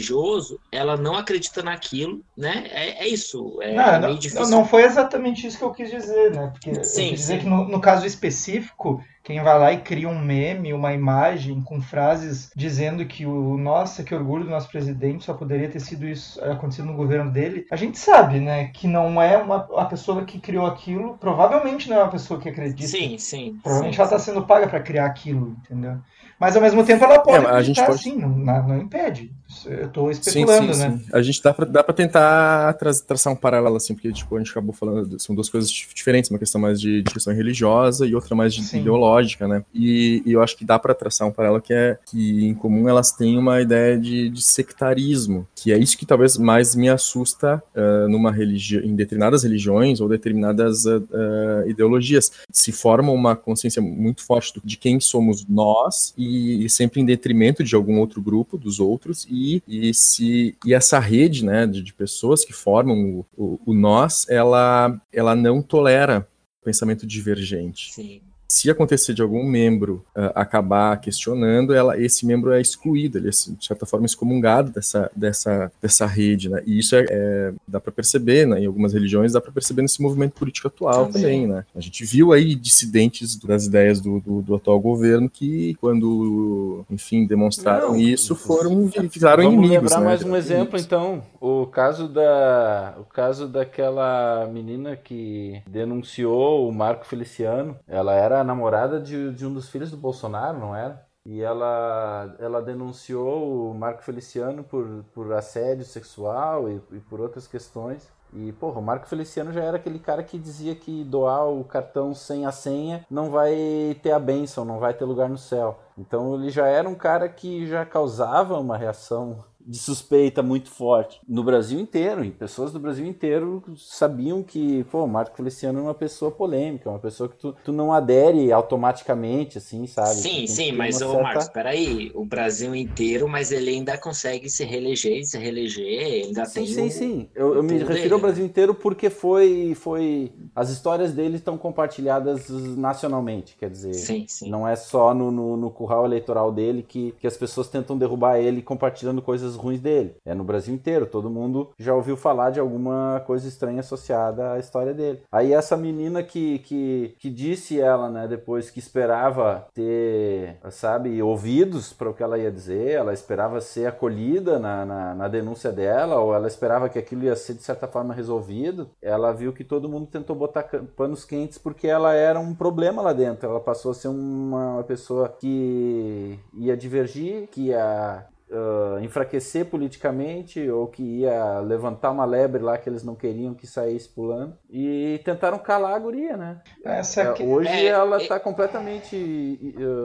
ela 0.71 0.97
não 0.97 1.15
acredita 1.15 1.63
naquilo, 1.63 2.23
né? 2.37 2.67
É, 2.71 3.05
é 3.05 3.09
isso. 3.09 3.59
É 3.61 3.75
não, 3.75 4.01
meio 4.01 4.01
não, 4.01 4.19
difícil. 4.19 4.49
Não 4.49 4.65
foi 4.65 4.85
exatamente 4.85 5.47
isso 5.47 5.59
que 5.59 5.65
eu 5.65 5.73
quis 5.73 5.91
dizer, 5.91 6.33
né? 6.35 6.49
Porque 6.53 6.85
sim, 6.85 7.05
eu 7.05 7.11
quis 7.11 7.21
dizer 7.21 7.35
sim. 7.35 7.41
que 7.41 7.47
no, 7.47 7.69
no 7.69 7.81
caso 7.81 8.07
específico 8.07 9.03
quem 9.29 9.43
vai 9.43 9.59
lá 9.59 9.71
e 9.75 9.81
cria 9.83 10.09
um 10.09 10.19
meme, 10.19 10.73
uma 10.73 10.95
imagem 10.95 11.61
com 11.61 11.83
frases 11.83 12.51
dizendo 12.57 13.05
que 13.05 13.27
o 13.27 13.59
nossa, 13.59 14.03
que 14.03 14.15
orgulho 14.15 14.45
do 14.45 14.51
nosso 14.51 14.71
presidente 14.71 15.23
só 15.27 15.35
poderia 15.35 15.69
ter 15.69 15.81
sido 15.81 16.09
isso 16.09 16.43
acontecido 16.43 16.87
no 16.87 16.95
governo 16.95 17.31
dele, 17.31 17.67
a 17.71 17.77
gente 17.77 17.99
sabe, 17.99 18.41
né, 18.41 18.69
que 18.69 18.89
não 18.89 19.21
é 19.21 19.37
uma 19.37 19.69
a 19.77 19.85
pessoa 19.85 20.25
que 20.25 20.39
criou 20.41 20.65
aquilo, 20.65 21.19
provavelmente 21.19 21.91
não 21.91 21.99
é 21.99 22.03
uma 22.05 22.11
pessoa 22.11 22.41
que 22.41 22.49
acredita. 22.49 22.89
Sim, 22.89 23.19
sim. 23.19 23.59
Provavelmente 23.63 23.97
sim, 23.97 24.01
ela 24.01 24.07
está 24.11 24.19
sendo 24.19 24.47
paga 24.47 24.67
para 24.67 24.81
criar 24.81 25.05
aquilo, 25.05 25.55
entendeu? 25.63 25.99
Mas 26.41 26.55
ao 26.55 26.63
mesmo 26.63 26.85
tempo 26.85 27.05
ela 27.05 27.19
pode 27.19 27.45
É, 27.45 27.49
a 27.51 27.63
gente 27.63 27.85
pode- 27.85 28.01
sim, 28.03 28.17
não, 28.17 28.31
não 28.31 28.79
impede. 28.79 29.33
Eu 29.67 29.87
estou 29.87 30.11
especulando, 30.11 30.73
sim, 30.73 30.81
né? 30.81 30.99
sim. 30.99 31.07
A 31.13 31.21
gente 31.21 31.43
dá 31.43 31.53
pra, 31.53 31.65
dá 31.65 31.83
pra 31.83 31.95
tentar 31.95 32.75
tra 32.75 32.93
traçar 33.07 33.33
um 33.33 33.37
paralelo, 33.37 33.77
assim, 33.77 33.95
porque 33.95 34.13
tipo, 34.13 34.37
a 34.37 34.39
gente 34.39 34.51
acabou 34.51 34.73
falando, 34.73 35.19
são 35.19 35.35
duas 35.35 35.49
coisas 35.49 35.71
dif- 35.71 35.93
diferentes, 35.95 36.31
uma 36.31 36.39
questão 36.39 36.61
mais 36.61 36.81
de, 36.81 37.03
de 37.03 37.13
questão 37.13 37.35
religiosa 37.35 38.07
e 38.07 38.15
outra 38.15 38.37
mais 38.37 38.55
de 38.55 38.63
Sim. 38.63 38.79
Ideológica, 39.19 39.49
né? 39.49 39.65
E, 39.75 40.23
e 40.25 40.33
eu 40.33 40.43
acho 40.43 40.57
que 40.57 40.65
dá 40.65 40.79
pra 40.79 40.95
traçar 40.95 41.27
um 41.27 41.33
paralelo 41.33 41.61
que 41.61 41.73
é 41.73 41.99
que 42.07 42.47
em 42.47 42.55
comum 42.55 42.89
elas 42.89 43.13
têm 43.13 43.37
uma 43.39 43.61
ideia 43.61 43.99
de, 43.99 44.29
de 44.29 44.43
sectarismo, 44.43 45.47
que 45.55 45.73
é 45.73 45.79
isso 45.79 45.99
que 45.99 46.07
talvez 46.07 46.37
mais 46.37 46.75
me 46.75 46.89
assusta 46.89 47.63
ah, 47.75 48.07
numa 48.09 48.31
religião, 48.31 48.83
em 48.83 48.95
determinadas 48.95 49.43
religiões 49.43 50.01
ou 50.01 50.09
determinadas 50.09 50.87
ah, 50.87 51.01
ah, 51.13 51.65
ideologias. 51.67 52.31
Se 52.51 52.73
forma 52.73 53.13
uma 53.13 53.37
consciência 53.37 53.83
muito 53.83 54.25
forte 54.25 54.61
de 54.65 54.77
quem 54.77 55.01
somos 55.01 55.47
nós 55.47 56.15
e, 56.17 56.65
e 56.65 56.71
sempre 56.71 57.01
em 57.01 57.05
detrimento 57.05 57.63
de 57.63 57.75
algum 57.75 57.99
outro 57.99 58.21
grupo, 58.21 58.57
dos 58.57 58.81
outros, 58.81 59.27
e, 59.31 59.63
e, 59.67 59.93
se, 59.93 60.57
e 60.65 60.75
essa 60.75 60.99
rede 60.99 61.45
né, 61.45 61.67
de, 61.67 61.83
de 61.83 61.93
pessoas 61.93 62.45
que 62.45 62.53
formam 62.53 62.97
o, 62.97 63.27
o, 63.37 63.61
o 63.67 63.75
nós, 63.75 64.27
ela, 64.29 65.01
ela 65.13 65.35
não 65.35 65.61
tolera 65.63 66.27
pensamento 66.65 67.07
divergente 67.07 67.93
Sim. 67.95 68.21
Se 68.51 68.71
acontecer 68.71 69.13
de 69.13 69.21
algum 69.21 69.45
membro 69.45 70.03
ah, 70.15 70.33
acabar 70.35 70.99
questionando, 71.01 71.75
ela, 71.75 72.01
esse 72.01 72.25
membro 72.25 72.51
é 72.51 72.61
excluído, 72.61 73.19
ele 73.19 73.29
é, 73.29 73.31
de 73.31 73.67
certa 73.67 73.85
forma, 73.85 74.07
excomungado 74.07 74.71
dessa, 74.71 75.11
dessa, 75.15 75.71
dessa 75.83 76.07
rede, 76.07 76.49
né? 76.49 76.63
E 76.67 76.79
isso 76.79 76.97
é, 76.97 77.05
é- 77.11 77.53
dá 77.67 77.79
para 77.79 77.93
perceber, 77.93 78.47
né? 78.47 78.61
Em 78.61 78.67
algumas 78.67 78.95
religiões 78.95 79.33
dá 79.33 79.41
para 79.41 79.53
perceber 79.53 79.83
nesse 79.83 80.01
movimento 80.01 80.33
político 80.33 80.69
atual 80.69 81.07
Também. 81.07 81.23
também, 81.23 81.47
né? 81.47 81.65
A 81.77 81.81
gente 81.81 82.05
viu 82.07 82.33
aí 82.33 82.55
dissidentes 82.55 83.37
das 83.37 83.67
ideias 83.67 84.01
do, 84.01 84.19
do, 84.21 84.41
do 84.41 84.55
atual 84.55 84.81
governo 84.81 85.29
que, 85.29 85.75
quando, 85.75 86.85
enfim, 86.91 87.27
demonstraram 87.27 87.91
Não, 87.91 87.97
isso, 88.01 88.35
foram 88.35 88.87
viraram 88.87 89.45
Vamos 89.45 89.59
inimigos, 89.59 89.93
lembrar 89.93 90.01
né? 90.01 90.07
mais 90.07 90.25
um 90.25 90.35
exemplo, 90.35 90.79
então. 90.79 91.23
O 91.41 91.67
caso 91.67 92.09
da, 92.09 92.95
o 92.99 93.05
caso 93.05 93.47
daquela 93.47 94.49
menina 94.51 94.97
que 94.97 95.61
denunciou 95.67 96.69
o 96.69 96.73
Marco 96.73 97.07
Feliciano. 97.07 97.77
Ela 97.87 98.15
era 98.15 98.38
a 98.41 98.45
namorada 98.45 99.01
de, 99.01 99.33
de 99.33 99.47
um 99.47 99.53
dos 99.53 99.69
filhos 99.69 99.91
do 99.91 99.97
Bolsonaro, 99.97 100.59
não 100.59 100.75
era? 100.75 101.07
E 101.25 101.43
ela, 101.43 102.35
ela 102.39 102.63
denunciou 102.63 103.71
o 103.71 103.75
Marco 103.75 104.03
Feliciano 104.03 104.65
por, 104.65 105.05
por 105.13 105.33
assédio 105.33 105.85
sexual 105.85 106.69
e, 106.71 106.81
e 106.93 107.01
por 107.01 107.21
outras 107.21 107.47
questões. 107.47 108.09
E, 108.33 108.53
porra, 108.53 108.79
o 108.79 108.83
Marco 108.83 109.07
Feliciano 109.07 109.53
já 109.53 109.63
era 109.63 109.77
aquele 109.77 109.99
cara 109.99 110.23
que 110.23 110.39
dizia 110.39 110.75
que 110.75 111.03
doar 111.05 111.49
o 111.49 111.65
cartão 111.65 112.15
sem 112.15 112.47
a 112.47 112.53
senha 112.53 113.05
não 113.11 113.31
vai 113.31 113.99
ter 114.03 114.13
a 114.13 114.19
bênção, 114.19 114.65
não 114.65 114.79
vai 114.79 114.93
ter 114.93 115.05
lugar 115.05 115.29
no 115.29 115.39
céu. 115.39 115.79
Então 115.97 116.35
ele 116.35 116.51
já 116.51 116.67
era 116.67 116.89
um 116.89 116.95
cara 116.95 117.29
que 117.29 117.67
já 117.67 117.85
causava 117.85 118.59
uma 118.59 118.77
reação 118.77 119.45
de 119.69 119.79
suspeita 119.79 120.43
muito 120.43 120.71
forte 120.71 121.21
no 121.29 121.45
Brasil 121.45 121.79
inteiro. 121.79 122.25
E 122.25 122.31
pessoas 122.31 122.73
do 122.73 122.81
Brasil 122.81 123.07
inteiro 123.07 123.63
sabiam 123.77 124.43
que, 124.43 124.83
pô, 124.85 125.05
o 125.05 125.09
Marco 125.09 125.37
Feliciano 125.37 125.79
é 125.79 125.83
uma 125.83 125.95
pessoa 125.95 126.31
polêmica, 126.31 126.89
uma 126.89 126.99
pessoa 126.99 127.29
que 127.29 127.37
tu, 127.37 127.55
tu 127.63 127.71
não 127.73 127.93
adere 127.93 128.51
automaticamente, 128.51 129.59
assim, 129.59 129.87
sabe? 129.87 130.15
Sim, 130.15 130.47
sim, 130.47 130.73
mas 130.73 130.97
uma 130.97 131.07
ô 131.07 131.11
certa- 131.11 131.23
Marcos, 131.23 131.49
peraí, 131.49 132.11
o 132.15 132.25
Brasil 132.25 132.75
inteiro, 132.75 133.29
mas 133.29 133.53
ele 133.53 133.71
ainda 133.71 133.99
consegue 133.99 134.49
se 134.49 134.65
reeleger 134.65 135.19
e 135.19 135.25
se 135.25 135.37
reeleger, 135.37 135.85
ele 135.87 136.27
ainda 136.29 136.45
Sim, 136.47 136.65
tem 136.65 136.67
sim, 136.67 136.87
o- 136.87 136.91
sim. 136.91 137.29
Eu, 137.35 137.55
eu 137.57 137.63
me 137.63 137.79
tudo 137.79 137.89
refiro 137.89 138.03
dele, 138.03 138.15
ao 138.15 138.19
né? 138.21 138.27
Brasil 138.27 138.45
inteiro 138.47 138.75
porque 138.75 139.11
foi, 139.11 139.75
foi. 139.75 140.33
As 140.55 140.71
histórias 140.71 141.13
dele 141.13 141.37
estão 141.37 141.59
compartilhadas 141.59 142.49
nacionalmente, 142.49 143.57
quer 143.59 143.69
dizer. 143.71 143.95
Sim, 143.95 144.25
sim. 144.27 144.49
Não 144.49 144.67
é 144.67 144.75
só 144.77 145.13
no, 145.13 145.31
no, 145.31 145.57
no 145.57 145.71
curral 145.71 146.05
eleitoral 146.07 146.51
dele 146.53 146.83
que, 146.83 147.13
que 147.21 147.27
as 147.27 147.37
pessoas 147.37 147.69
tentam 147.69 147.99
derrubar 147.99 148.39
ele 148.39 148.63
compartilhando 148.63 149.21
coisas 149.21 149.57
ruins 149.59 149.81
dele. 149.81 150.17
É 150.25 150.35
no 150.35 150.45
Brasil 150.45 150.75
inteiro. 150.75 151.07
Todo 151.07 151.31
mundo 151.31 151.71
já 151.79 151.95
ouviu 151.95 152.17
falar 152.17 152.51
de 152.51 152.61
alguma 152.61 153.23
coisa 153.27 153.49
estranha 153.49 153.81
associada 153.81 154.53
à 154.53 154.59
história 154.59 154.95
dele. 154.95 155.23
Aí 155.31 155.53
essa 155.53 155.77
menina 155.77 156.23
que, 156.23 156.61
que, 156.61 157.17
que 157.19 157.31
disse 157.31 157.81
ela, 157.81 158.11
né, 158.11 158.27
depois 158.27 158.71
que 158.71 158.79
esperava 158.79 159.67
ter, 159.75 160.57
sabe, 160.71 161.23
ouvidos 161.23 161.93
para 161.93 162.11
o 162.11 162.15
que 162.15 162.23
ela 162.23 162.39
ia 162.39 162.51
dizer, 162.51 162.91
ela 162.93 163.13
esperava 163.13 163.61
ser 163.61 163.87
acolhida 163.87 164.59
na, 164.59 164.85
na, 164.85 165.15
na 165.15 165.29
denúncia 165.29 165.73
dela, 165.73 166.19
ou 166.19 166.35
ela 166.35 166.47
esperava 166.47 166.89
que 166.89 166.99
aquilo 166.99 167.25
ia 167.25 167.37
ser 167.37 167.55
de 167.55 167.63
certa 167.63 167.87
forma 167.87 168.15
resolvido. 168.15 168.89
Ela 169.03 169.33
viu 169.33 169.53
que 169.53 169.65
todo 169.65 169.89
mundo 169.89 170.07
tentou 170.07 170.35
botar 170.37 170.63
panos 170.97 171.25
quentes 171.25 171.59
porque 171.59 171.87
ela 171.87 172.15
era 172.15 172.39
um 172.39 172.55
problema 172.55 173.03
lá 173.03 173.13
dentro. 173.13 173.49
Ela 173.49 173.61
passou 173.61 173.91
a 173.91 173.95
ser 173.95 174.09
uma, 174.09 174.75
uma 174.75 174.85
pessoa 174.85 175.29
que 175.29 176.39
ia 176.55 176.77
divergir, 176.77 177.49
que 177.49 177.69
ia 177.69 178.27
ah, 178.53 178.99
enfraquecer 179.03 179.67
politicamente 179.67 180.69
ou 180.71 180.87
que 180.87 181.03
ia 181.03 181.61
levantar 181.61 182.11
uma 182.11 182.25
lebre 182.25 182.63
lá 182.63 182.79
que 182.79 182.89
eles 182.89 183.03
não 183.05 183.15
queriam 183.15 183.55
que 183.55 183.67
saísse 183.67 184.09
pulando 184.09 184.57
e 184.71 185.21
tentaram 185.25 185.59
calar 185.59 185.95
a 185.95 185.99
guria, 185.99 186.37
né? 186.37 186.61
Essa 186.85 187.23
É, 187.23 187.29
aqui- 187.29 187.43
hoje 187.43 187.69
É, 187.69 187.87
ela 187.87 188.17
é- 188.19 188.23
está 188.23 188.39
completamente 188.41 189.59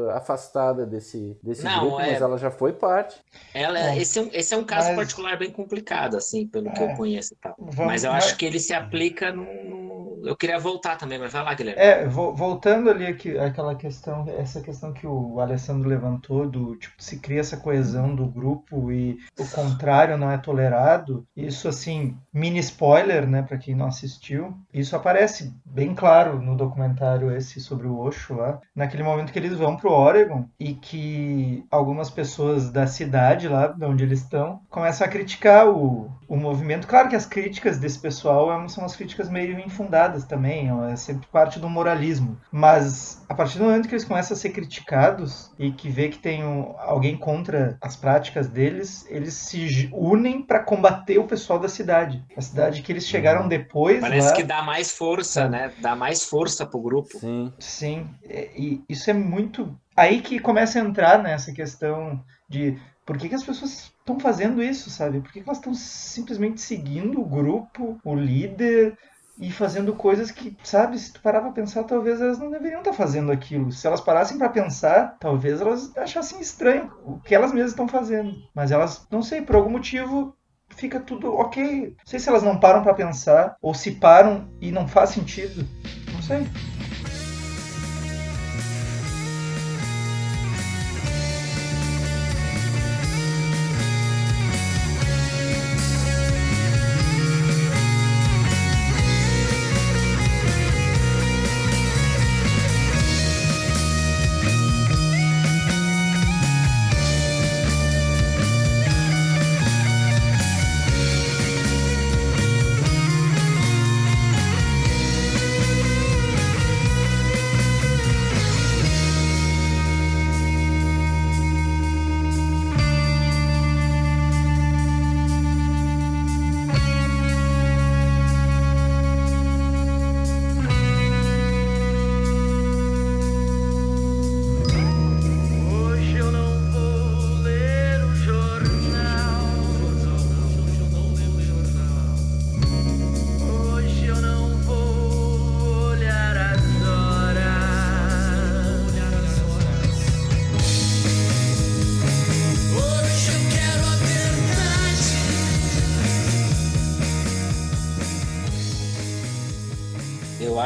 ah, 0.09 0.17
afastada 0.17 0.85
desse, 0.85 1.38
desse 1.43 1.63
Não, 1.63 1.79
grupo, 1.81 2.00
é- 2.01 2.12
mas 2.12 2.21
ela 2.21 2.38
já 2.38 2.51
foi 2.51 2.73
parte. 2.73 3.19
Ela, 3.53 3.79
Bom, 3.79 3.93
esse, 3.97 4.19
é 4.19 4.21
um, 4.21 4.29
esse 4.33 4.53
é 4.53 4.57
um 4.57 4.63
caso 4.63 4.88
mas- 4.89 4.95
particular 4.97 5.38
bem 5.38 5.51
complicado, 5.51 6.17
assim, 6.17 6.47
pelo 6.47 6.71
que 6.71 6.81
É. 6.81 6.91
eu 6.91 6.95
conheço 6.95 7.33
e 7.33 7.38
tal. 7.38 7.55
Vamos- 7.57 7.75
mas 7.77 8.03
eu 8.03 8.12
mas- 8.12 8.25
acho 8.25 8.38
que 8.38 8.45
ele 8.45 8.59
se 8.59 8.73
aplica 8.73 9.31
no, 9.31 9.93
Eu 10.25 10.38
queria 10.38 10.57
voltar 10.57 10.95
também, 10.95 11.19
mas 11.19 11.33
vai 11.33 11.43
lá, 11.43 11.53
Guilherme. 11.53 11.81
É, 11.81 12.07
vo- 12.07 12.33
voltando 12.33 12.89
ali 12.89 13.05
aqui, 13.05 13.38
aquela 13.38 13.75
questão, 13.75 14.23
essa 14.38 14.62
questão 14.62 14.93
que 14.93 15.05
o 15.05 15.38
Alessandro 15.41 15.89
levantou 15.89 16.47
do 16.50 16.77
tipo 16.77 16.95
se 17.03 17.19
cria 17.19 17.41
essa 17.41 17.57
coesão 17.57 18.15
do 18.15 18.33
grupo 18.34 18.92
e 18.92 19.18
o 19.40 19.48
contrário 19.48 20.18
não 20.18 20.32
é 20.32 20.38
tolerado. 20.38 21.25
Isso 21.36 21.68
assim, 21.68 22.18
mini 22.34 22.60
spoiler, 22.60 23.28
né, 23.28 23.42
para 23.42 23.58
quem 23.58 23.75
não 23.75 23.88
assistiu. 23.88 24.54
Isso 24.74 24.96
aparece 24.96 25.54
bem 25.66 25.94
claro 25.94 26.42
no 26.42 26.56
documentário 26.56 27.32
esse 27.36 27.60
sobre 27.60 27.88
o 27.88 27.98
Osho 27.98 28.36
lá, 28.36 28.60
naquele 28.75 29.04
momento 29.04 29.32
que 29.32 29.40
eles 29.40 29.58
vão 29.58 29.75
pro 29.78 29.92
Oregon 29.92 30.46
e 30.60 30.74
que 30.74 31.66
algumas 31.70 32.10
pessoas 32.10 32.72
da 32.72 32.88
cidade 32.88 33.48
lá, 33.48 33.68
de 33.68 33.86
onde 33.86 34.04
eles 34.04 34.20
estão, 34.22 34.62
começam 34.70 35.06
a 35.06 35.10
criticar 35.10 35.68
o, 35.68 36.12
o 36.28 36.36
movimento. 36.38 36.88
Claro 36.88 37.10
que 37.10 37.16
as 37.16 37.25
críticas 37.25 37.78
desse 37.78 38.00
pessoal 38.00 38.52
é- 38.52 38.68
são 38.68 38.86
as 38.86 38.96
críticas 38.96 39.30
meio 39.30 39.60
infundadas 39.60 40.24
também, 40.25 40.70
é 40.92 40.96
sempre 40.96 41.28
parte 41.28 41.60
do 41.60 41.70
moralismo. 41.70 42.38
Mas 42.52 43.24
a 43.28 43.34
partir 43.34 43.58
do 43.58 43.66
momento 43.66 43.88
que 43.88 43.94
eles 43.94 44.06
começam 44.06 44.36
a 44.36 44.40
ser 44.40 44.50
criticados 44.50 45.52
e 45.58 45.72
que 45.72 45.90
vê 45.90 46.10
que 46.10 46.18
tem 46.20 46.44
um- 46.44 46.74
alguém 46.78 47.18
contra 47.18 47.78
as 47.82 47.96
práticas 47.96 48.23
deles, 48.32 49.06
eles 49.10 49.34
se 49.34 49.89
unem 49.92 50.42
para 50.42 50.60
combater 50.60 51.18
o 51.18 51.27
pessoal 51.27 51.60
da 51.60 51.68
cidade. 51.68 52.24
A 52.36 52.42
cidade 52.42 52.82
que 52.82 52.92
eles 52.92 53.08
chegaram 53.08 53.48
depois 53.48 54.00
Parece 54.00 54.27
lá, 54.27 54.34
que 54.34 54.44
dá 54.44 54.62
mais 54.62 54.92
força, 54.92 55.48
né? 55.50 55.72
Dá 55.80 55.96
mais 55.96 56.24
força 56.24 56.65
pro 56.65 56.82
grupo. 56.82 57.18
Sim. 57.20 57.53
Sim, 57.60 58.08
é- 58.24 58.50
e 58.56 58.84
isso 58.88 59.10
é 59.10 59.13
muito. 59.13 59.77
Aí 59.96 60.22
que 60.22 60.39
começa 60.39 60.80
a 60.80 60.84
entrar 60.84 61.22
nessa 61.22 61.51
questão 61.51 62.24
de 62.48 62.77
por 63.06 63.18
que, 63.18 63.27
que 63.30 63.36
as 63.36 63.44
pessoas 63.44 63.92
estão 64.00 64.20
fazendo 64.20 64.63
isso, 64.63 64.89
sabe? 64.89 65.20
Por 65.20 65.32
que, 65.32 65.42
que 65.42 65.50
elas 65.50 65.58
estão 65.58 65.74
simplesmente 65.74 66.62
seguindo 66.62 67.20
o 67.20 67.25
grupo, 67.25 68.00
o 68.03 68.15
líder 68.15 68.98
e 69.40 69.52
fazendo 69.52 69.94
coisas 69.94 70.32
que, 70.32 70.56
sabe, 70.63 70.98
se 70.98 71.13
tu 71.13 71.22
parar 71.22 71.42
pra 71.42 71.52
pensar, 71.52 71.84
talvez 71.84 72.22
elas 72.22 72.38
não 72.38 72.52
deveriam 72.52 72.80
estar 72.80 72.94
fazendo 72.94 73.32
aquilo. 73.32 73.72
Se 73.72 73.88
elas 73.88 74.02
parassem 74.02 74.38
pra 74.38 74.50
pensar, 74.50 75.18
talvez 75.20 75.60
elas 75.60 75.96
achassem 75.98 76.40
estranho 76.40 76.92
o 77.04 77.20
que 77.20 77.34
elas 77.34 77.52
mesmas 77.52 77.72
estão 77.72 77.88
fazendo. 77.88 78.36
Mas 78.54 78.72
elas, 78.72 79.08
não 79.10 79.24
sei, 79.24 79.42
por 79.42 79.56
algum 79.56 79.72
motivo 79.72 80.36
fica 80.70 81.00
tudo 81.00 81.34
ok. 81.34 81.96
Não 81.98 82.06
sei 82.06 82.20
se 82.20 82.30
elas 82.30 82.44
não 82.44 82.60
param 82.60 82.84
pra 82.84 82.94
pensar 82.94 83.56
ou 83.62 83.74
se 83.74 83.92
param 83.92 84.50
e 84.62 84.72
não 84.72 84.88
faz 84.88 85.12
sentido. 85.12 85.68
Não 86.13 86.22
sei. 86.22 86.48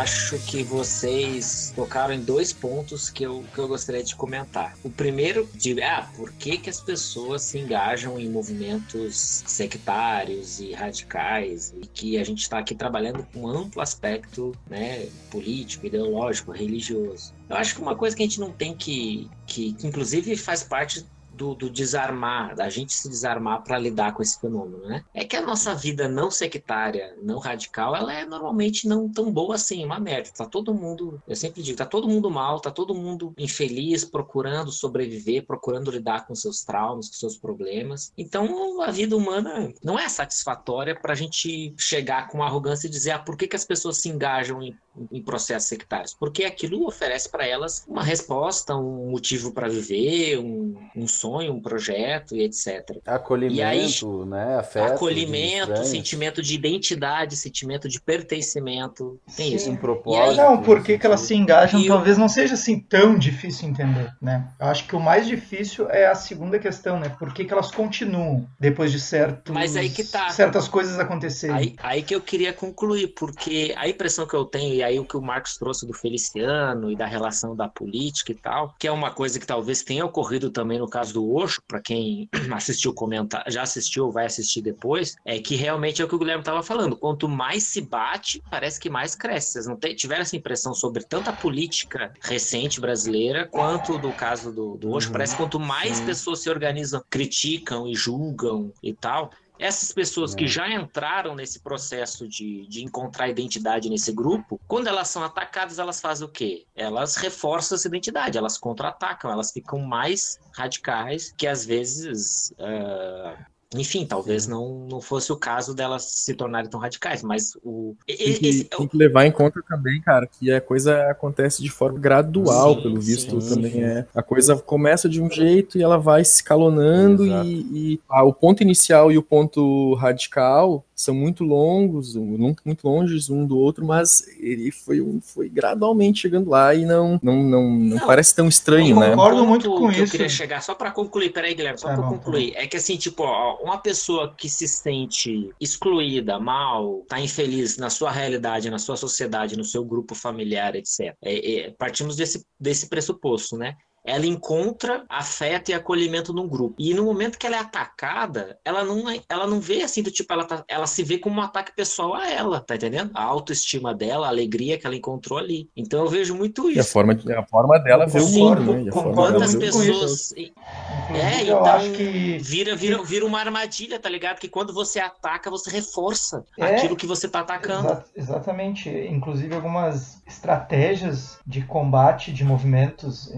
Acho 0.07 0.39
que 0.39 0.63
vocês 0.63 1.73
tocaram 1.75 2.13
em 2.13 2.21
dois 2.21 2.53
pontos 2.53 3.09
que 3.09 3.25
eu, 3.25 3.43
que 3.53 3.59
eu 3.59 3.67
gostaria 3.67 4.01
de 4.01 4.15
comentar. 4.15 4.73
O 4.81 4.89
primeiro, 4.89 5.49
de 5.53 5.81
ah, 5.83 6.09
por 6.15 6.31
que, 6.31 6.57
que 6.57 6.69
as 6.69 6.79
pessoas 6.79 7.41
se 7.41 7.59
engajam 7.59 8.17
em 8.17 8.29
movimentos 8.29 9.43
sectários 9.45 10.61
e 10.61 10.71
radicais 10.71 11.73
e 11.81 11.85
que 11.85 12.17
a 12.17 12.23
gente 12.23 12.41
está 12.41 12.59
aqui 12.59 12.73
trabalhando 12.73 13.27
com 13.33 13.49
amplo 13.49 13.81
aspecto 13.81 14.55
né, 14.69 15.09
político, 15.29 15.85
ideológico, 15.85 16.53
religioso. 16.53 17.33
Eu 17.49 17.57
acho 17.57 17.75
que 17.75 17.81
uma 17.81 17.95
coisa 17.95 18.15
que 18.15 18.23
a 18.23 18.25
gente 18.25 18.39
não 18.39 18.51
tem 18.51 18.73
que, 18.73 19.29
que, 19.45 19.73
que 19.73 19.87
inclusive 19.87 20.37
faz 20.37 20.63
parte 20.63 21.05
do, 21.37 21.53
do, 21.53 21.69
desarmar, 21.69 22.55
da 22.55 22.69
gente 22.69 22.91
se 22.91 23.07
desarmar 23.07 23.63
para 23.63 23.77
lidar 23.77 24.13
com 24.13 24.21
esse 24.21 24.39
fenômeno, 24.39 24.85
né? 24.87 25.03
É 25.13 25.23
que 25.23 25.35
a 25.35 25.41
nossa 25.41 25.75
vida 25.75 26.07
não 26.07 26.31
sectária, 26.31 27.15
não 27.21 27.37
radical, 27.37 27.95
ela 27.95 28.13
é 28.13 28.25
normalmente 28.25 28.87
não 28.87 29.07
tão 29.07 29.31
boa 29.31 29.55
assim, 29.55 29.85
uma 29.85 29.99
merda. 29.99 30.29
Tá 30.35 30.45
todo 30.45 30.73
mundo, 30.73 31.21
eu 31.27 31.35
sempre 31.35 31.61
digo, 31.61 31.77
tá 31.77 31.85
todo 31.85 32.09
mundo 32.09 32.29
mal, 32.29 32.59
tá 32.59 32.71
todo 32.71 32.95
mundo 32.95 33.33
infeliz, 33.37 34.03
procurando 34.03 34.71
sobreviver, 34.71 35.45
procurando 35.45 35.91
lidar 35.91 36.25
com 36.25 36.33
seus 36.33 36.63
traumas, 36.63 37.07
com 37.07 37.13
seus 37.13 37.37
problemas. 37.37 38.11
Então, 38.17 38.81
a 38.81 38.91
vida 38.91 39.15
humana 39.15 39.71
não 39.83 39.99
é 39.99 40.09
satisfatória 40.09 40.99
para 40.99 41.13
a 41.13 41.15
gente 41.15 41.73
chegar 41.77 42.27
com 42.27 42.43
arrogância 42.43 42.87
e 42.87 42.89
dizer, 42.89 43.11
ah, 43.11 43.19
por 43.19 43.37
que, 43.37 43.47
que 43.47 43.55
as 43.55 43.65
pessoas 43.65 43.97
se 43.97 44.09
engajam 44.09 44.61
em 44.63 44.75
em 45.11 45.21
processos 45.21 45.69
sectários, 45.69 46.13
porque 46.13 46.43
aquilo 46.43 46.85
oferece 46.87 47.29
para 47.29 47.45
elas 47.45 47.85
uma 47.87 48.03
resposta, 48.03 48.75
um 48.75 49.11
motivo 49.11 49.51
para 49.51 49.67
viver, 49.67 50.39
um, 50.39 50.75
um, 50.95 51.07
sonho, 51.07 51.26
um 51.35 51.59
projeto 51.59 52.35
e 52.35 52.43
etc. 52.43 52.97
Acolhimento, 53.05 53.63
aí, 53.63 54.25
né? 54.27 54.57
Afeto, 54.57 54.93
acolhimento, 54.93 55.83
sentimento 55.85 56.41
de 56.41 56.55
identidade, 56.55 57.35
sentimento 57.35 57.87
de 57.89 57.99
pertencimento. 57.99 59.19
Tem 59.35 59.49
Sim. 59.49 59.55
isso. 59.55 59.71
Um 59.71 59.75
propósito. 59.75 60.29
Aí, 60.29 60.37
não, 60.37 60.61
por 60.61 60.83
que, 60.83 60.97
que 60.97 61.05
elas 61.05 61.21
se 61.21 61.35
engajam 61.35 61.79
e 61.79 61.87
talvez 61.87 62.17
não 62.17 62.29
seja 62.29 62.53
assim 62.53 62.79
tão 62.79 63.17
difícil 63.17 63.69
entender, 63.69 64.13
né? 64.21 64.47
Eu 64.59 64.67
acho 64.67 64.87
que 64.87 64.95
o 64.95 64.99
mais 64.99 65.27
difícil 65.27 65.89
é 65.89 66.07
a 66.07 66.15
segunda 66.15 66.59
questão, 66.59 66.99
né? 66.99 67.09
Por 67.09 67.33
que, 67.33 67.45
que 67.45 67.53
elas 67.53 67.71
continuam 67.71 68.47
depois 68.59 68.91
de 68.91 68.99
certos, 68.99 69.53
Mas 69.53 69.75
aí 69.75 69.89
que 69.89 70.03
tá. 70.03 70.29
certas 70.29 70.67
coisas 70.67 70.99
acontecerem? 70.99 71.55
Aí, 71.55 71.75
aí 71.79 72.03
que 72.03 72.15
eu 72.15 72.21
queria 72.21 72.53
concluir, 72.53 73.07
porque 73.09 73.73
a 73.77 73.87
impressão 73.87 74.27
que 74.27 74.35
eu 74.35 74.45
tenho, 74.45 74.73
e 74.73 74.83
aí 74.83 74.99
o 74.99 75.05
que 75.05 75.17
o 75.17 75.21
Marcos 75.21 75.57
trouxe 75.57 75.85
do 75.85 75.93
Feliciano 75.93 76.91
e 76.91 76.95
da 76.95 77.05
relação 77.05 77.55
da 77.55 77.67
política 77.67 78.31
e 78.31 78.35
tal, 78.35 78.75
que 78.79 78.87
é 78.87 78.91
uma 78.91 79.11
coisa 79.11 79.39
que 79.39 79.45
talvez 79.45 79.83
tenha 79.83 80.05
ocorrido 80.05 80.49
também 80.49 80.79
no 80.79 80.87
caso 80.87 81.13
do 81.13 81.16
Osho, 81.25 81.61
para 81.67 81.81
quem 81.81 82.29
assistiu 82.51 82.93
comentar, 82.93 83.43
já 83.47 83.61
assistiu 83.61 84.05
ou 84.05 84.11
vai 84.11 84.25
assistir 84.25 84.61
depois, 84.61 85.15
é 85.25 85.39
que 85.39 85.55
realmente 85.55 86.01
é 86.01 86.05
o 86.05 86.07
que 86.07 86.15
o 86.15 86.19
Guilherme 86.19 86.41
estava 86.41 86.63
falando. 86.63 86.97
Quanto 86.97 87.27
mais 87.27 87.63
se 87.63 87.81
bate, 87.81 88.43
parece 88.49 88.79
que 88.79 88.89
mais 88.89 89.15
cresce. 89.15 89.53
Vocês 89.53 89.67
não 89.67 89.77
tiveram 89.77 90.21
essa 90.21 90.35
impressão 90.35 90.73
sobre 90.73 91.03
tanta 91.03 91.33
política 91.33 92.13
recente 92.21 92.79
brasileira 92.79 93.47
quanto 93.47 93.97
do 93.97 94.13
caso 94.13 94.51
do, 94.51 94.77
do 94.77 94.91
Osho? 94.91 95.07
Uhum. 95.07 95.13
Parece 95.13 95.33
que 95.33 95.37
quanto 95.37 95.59
mais 95.59 95.97
Sim. 95.97 96.05
pessoas 96.05 96.39
se 96.39 96.49
organizam, 96.49 97.03
criticam 97.09 97.87
e 97.87 97.95
julgam 97.95 98.71
e 98.81 98.93
tal, 98.93 99.31
essas 99.59 99.91
pessoas 99.91 100.35
que 100.35 100.45
é. 100.45 100.47
já 100.47 100.69
entraram 100.69 101.35
nesse 101.35 101.59
processo 101.59 102.27
de, 102.27 102.67
de 102.67 102.83
encontrar 102.83 103.27
identidade 103.29 103.89
nesse 103.89 104.11
grupo, 104.11 104.59
quando 104.67 104.87
elas 104.87 105.07
são 105.09 105.23
atacadas, 105.23 105.79
elas 105.79 105.99
fazem 105.99 106.27
o 106.27 106.31
quê? 106.31 106.65
Elas 106.75 107.15
reforçam 107.15 107.75
essa 107.75 107.87
identidade, 107.87 108.37
elas 108.37 108.57
contra-atacam, 108.57 109.31
elas 109.31 109.51
ficam 109.51 109.79
mais 109.79 110.39
radicais, 110.55 111.33
que 111.37 111.47
às 111.47 111.65
vezes 111.65 112.51
uh, 112.59 113.45
enfim, 113.75 114.05
talvez 114.05 114.47
não, 114.47 114.87
não 114.89 115.01
fosse 115.01 115.31
o 115.31 115.35
caso 115.35 115.75
delas 115.75 116.03
se 116.03 116.33
tornarem 116.33 116.69
tão 116.69 116.79
radicais, 116.79 117.21
mas 117.21 117.51
o. 117.61 117.95
Tem 118.05 118.15
que, 118.15 118.63
tem 118.63 118.87
que 118.87 118.97
levar 118.97 119.25
em 119.25 119.31
conta 119.31 119.61
também, 119.67 119.99
cara, 120.01 120.25
que 120.25 120.51
a 120.51 120.61
coisa 120.61 121.11
acontece 121.11 121.61
de 121.61 121.69
forma 121.69 121.99
gradual, 121.99 122.75
sim, 122.75 122.81
pelo 122.83 123.01
visto 123.01 123.41
sim, 123.41 123.55
também 123.55 123.71
sim. 123.71 123.83
é. 123.83 124.05
A 124.15 124.23
coisa 124.23 124.55
começa 124.55 125.09
de 125.09 125.21
um 125.21 125.29
jeito 125.29 125.77
e 125.77 125.83
ela 125.83 125.97
vai 125.97 126.21
escalonando 126.21 127.25
e, 127.25 127.93
e 127.93 127.99
ah, 128.09 128.23
o 128.23 128.33
ponto 128.33 128.63
inicial 128.63 129.11
e 129.11 129.17
o 129.17 129.23
ponto 129.23 129.95
radical 129.95 130.85
são 130.97 131.13
muito 131.13 131.43
longos, 131.43 132.15
muito 132.15 132.83
longe 132.83 133.31
um 133.31 133.45
do 133.45 133.55
outro, 133.55 133.85
mas 133.85 134.27
ele 134.39 134.71
foi, 134.71 134.99
foi 135.21 135.47
gradualmente 135.47 136.21
chegando 136.21 136.49
lá 136.49 136.73
e 136.73 136.85
não, 136.85 137.19
não, 137.21 137.35
não, 137.35 137.69
não, 137.69 137.69
não 137.69 138.07
parece 138.07 138.33
tão 138.33 138.47
estranho, 138.47 138.95
eu 138.95 138.99
né? 138.99 139.09
Concordo 139.11 139.45
muito 139.45 139.69
com 139.69 139.87
que 139.89 139.93
isso. 139.93 140.03
Eu 140.03 140.09
queria 140.09 140.29
chegar 140.29 140.61
só 140.61 140.73
para 140.73 140.89
concluir, 140.89 141.31
peraí, 141.31 141.53
Guilherme, 141.53 141.79
só 141.79 141.91
é 141.91 141.95
para 141.95 142.07
concluir. 142.07 142.53
É 142.55 142.65
que 142.65 142.77
assim, 142.77 142.97
tipo, 142.97 143.21
ó, 143.23 143.57
uma 143.61 143.77
pessoa 143.77 144.33
que 144.35 144.49
se 144.49 144.67
sente 144.67 145.51
excluída, 145.61 146.39
mal, 146.39 147.03
tá 147.07 147.19
infeliz 147.19 147.77
na 147.77 147.91
sua 147.91 148.09
realidade, 148.09 148.71
na 148.71 148.79
sua 148.79 148.97
sociedade, 148.97 149.55
no 149.55 149.63
seu 149.63 149.85
grupo 149.85 150.15
familiar, 150.15 150.75
etc. 150.75 151.15
É, 151.23 151.59
é, 151.59 151.71
partimos 151.77 152.15
desse, 152.15 152.43
desse 152.59 152.89
pressuposto, 152.89 153.55
né? 153.55 153.75
Ela 154.07 154.25
encontra 154.25 155.03
afeto 155.09 155.69
e 155.69 155.73
acolhimento 155.73 156.33
num 156.33 156.47
grupo. 156.47 156.75
E 156.79 156.93
no 156.93 157.03
momento 157.03 157.37
que 157.37 157.45
ela 157.45 157.57
é 157.57 157.59
atacada, 157.59 158.57
ela 158.63 158.83
não, 158.83 159.09
é, 159.09 159.19
ela 159.29 159.45
não 159.45 159.59
vê 159.59 159.83
assim 159.83 160.01
do 160.01 160.09
tipo, 160.09 160.31
ela, 160.31 160.45
tá, 160.45 160.63
ela 160.67 160.87
se 160.87 161.03
vê 161.03 161.17
como 161.17 161.39
um 161.39 161.43
ataque 161.43 161.75
pessoal 161.75 162.15
a 162.15 162.29
ela, 162.29 162.61
tá 162.61 162.75
entendendo? 162.75 163.11
A 163.13 163.23
autoestima 163.23 163.93
dela, 163.93 164.27
a 164.27 164.29
alegria 164.29 164.77
que 164.77 164.87
ela 164.87 164.95
encontrou 164.95 165.37
ali. 165.37 165.69
Então 165.75 166.05
eu 166.05 166.09
vejo 166.09 166.33
muito 166.33 166.69
isso. 166.69 166.79
E 166.79 166.79
a 166.79 166.83
forma, 166.83 167.13
a 167.13 167.45
forma 167.45 167.77
dela 167.79 168.07
ver 168.07 168.21
o 168.21 168.29
mundo, 168.29 168.73
né? 168.73 168.91
Quantas 168.91 169.55
pessoas. 169.55 170.31
É, 170.33 171.43
então 171.43 171.93
que... 171.93 172.37
vira, 172.39 172.75
vira, 172.75 173.03
vira 173.03 173.25
uma 173.25 173.39
armadilha, 173.39 173.99
tá 173.99 174.09
ligado? 174.09 174.39
Que 174.39 174.47
quando 174.47 174.73
você 174.73 174.99
ataca, 174.99 175.49
você 175.49 175.69
reforça 175.69 176.45
é, 176.57 176.77
aquilo 176.77 176.95
que 176.95 177.05
você 177.05 177.27
tá 177.27 177.41
atacando. 177.41 178.03
Exa 178.15 178.37
exatamente. 178.37 178.89
Inclusive 178.89 179.53
algumas 179.53 180.21
estratégias 180.25 181.39
de 181.45 181.61
combate 181.61 182.31
de 182.31 182.43
movimentos, 182.43 183.31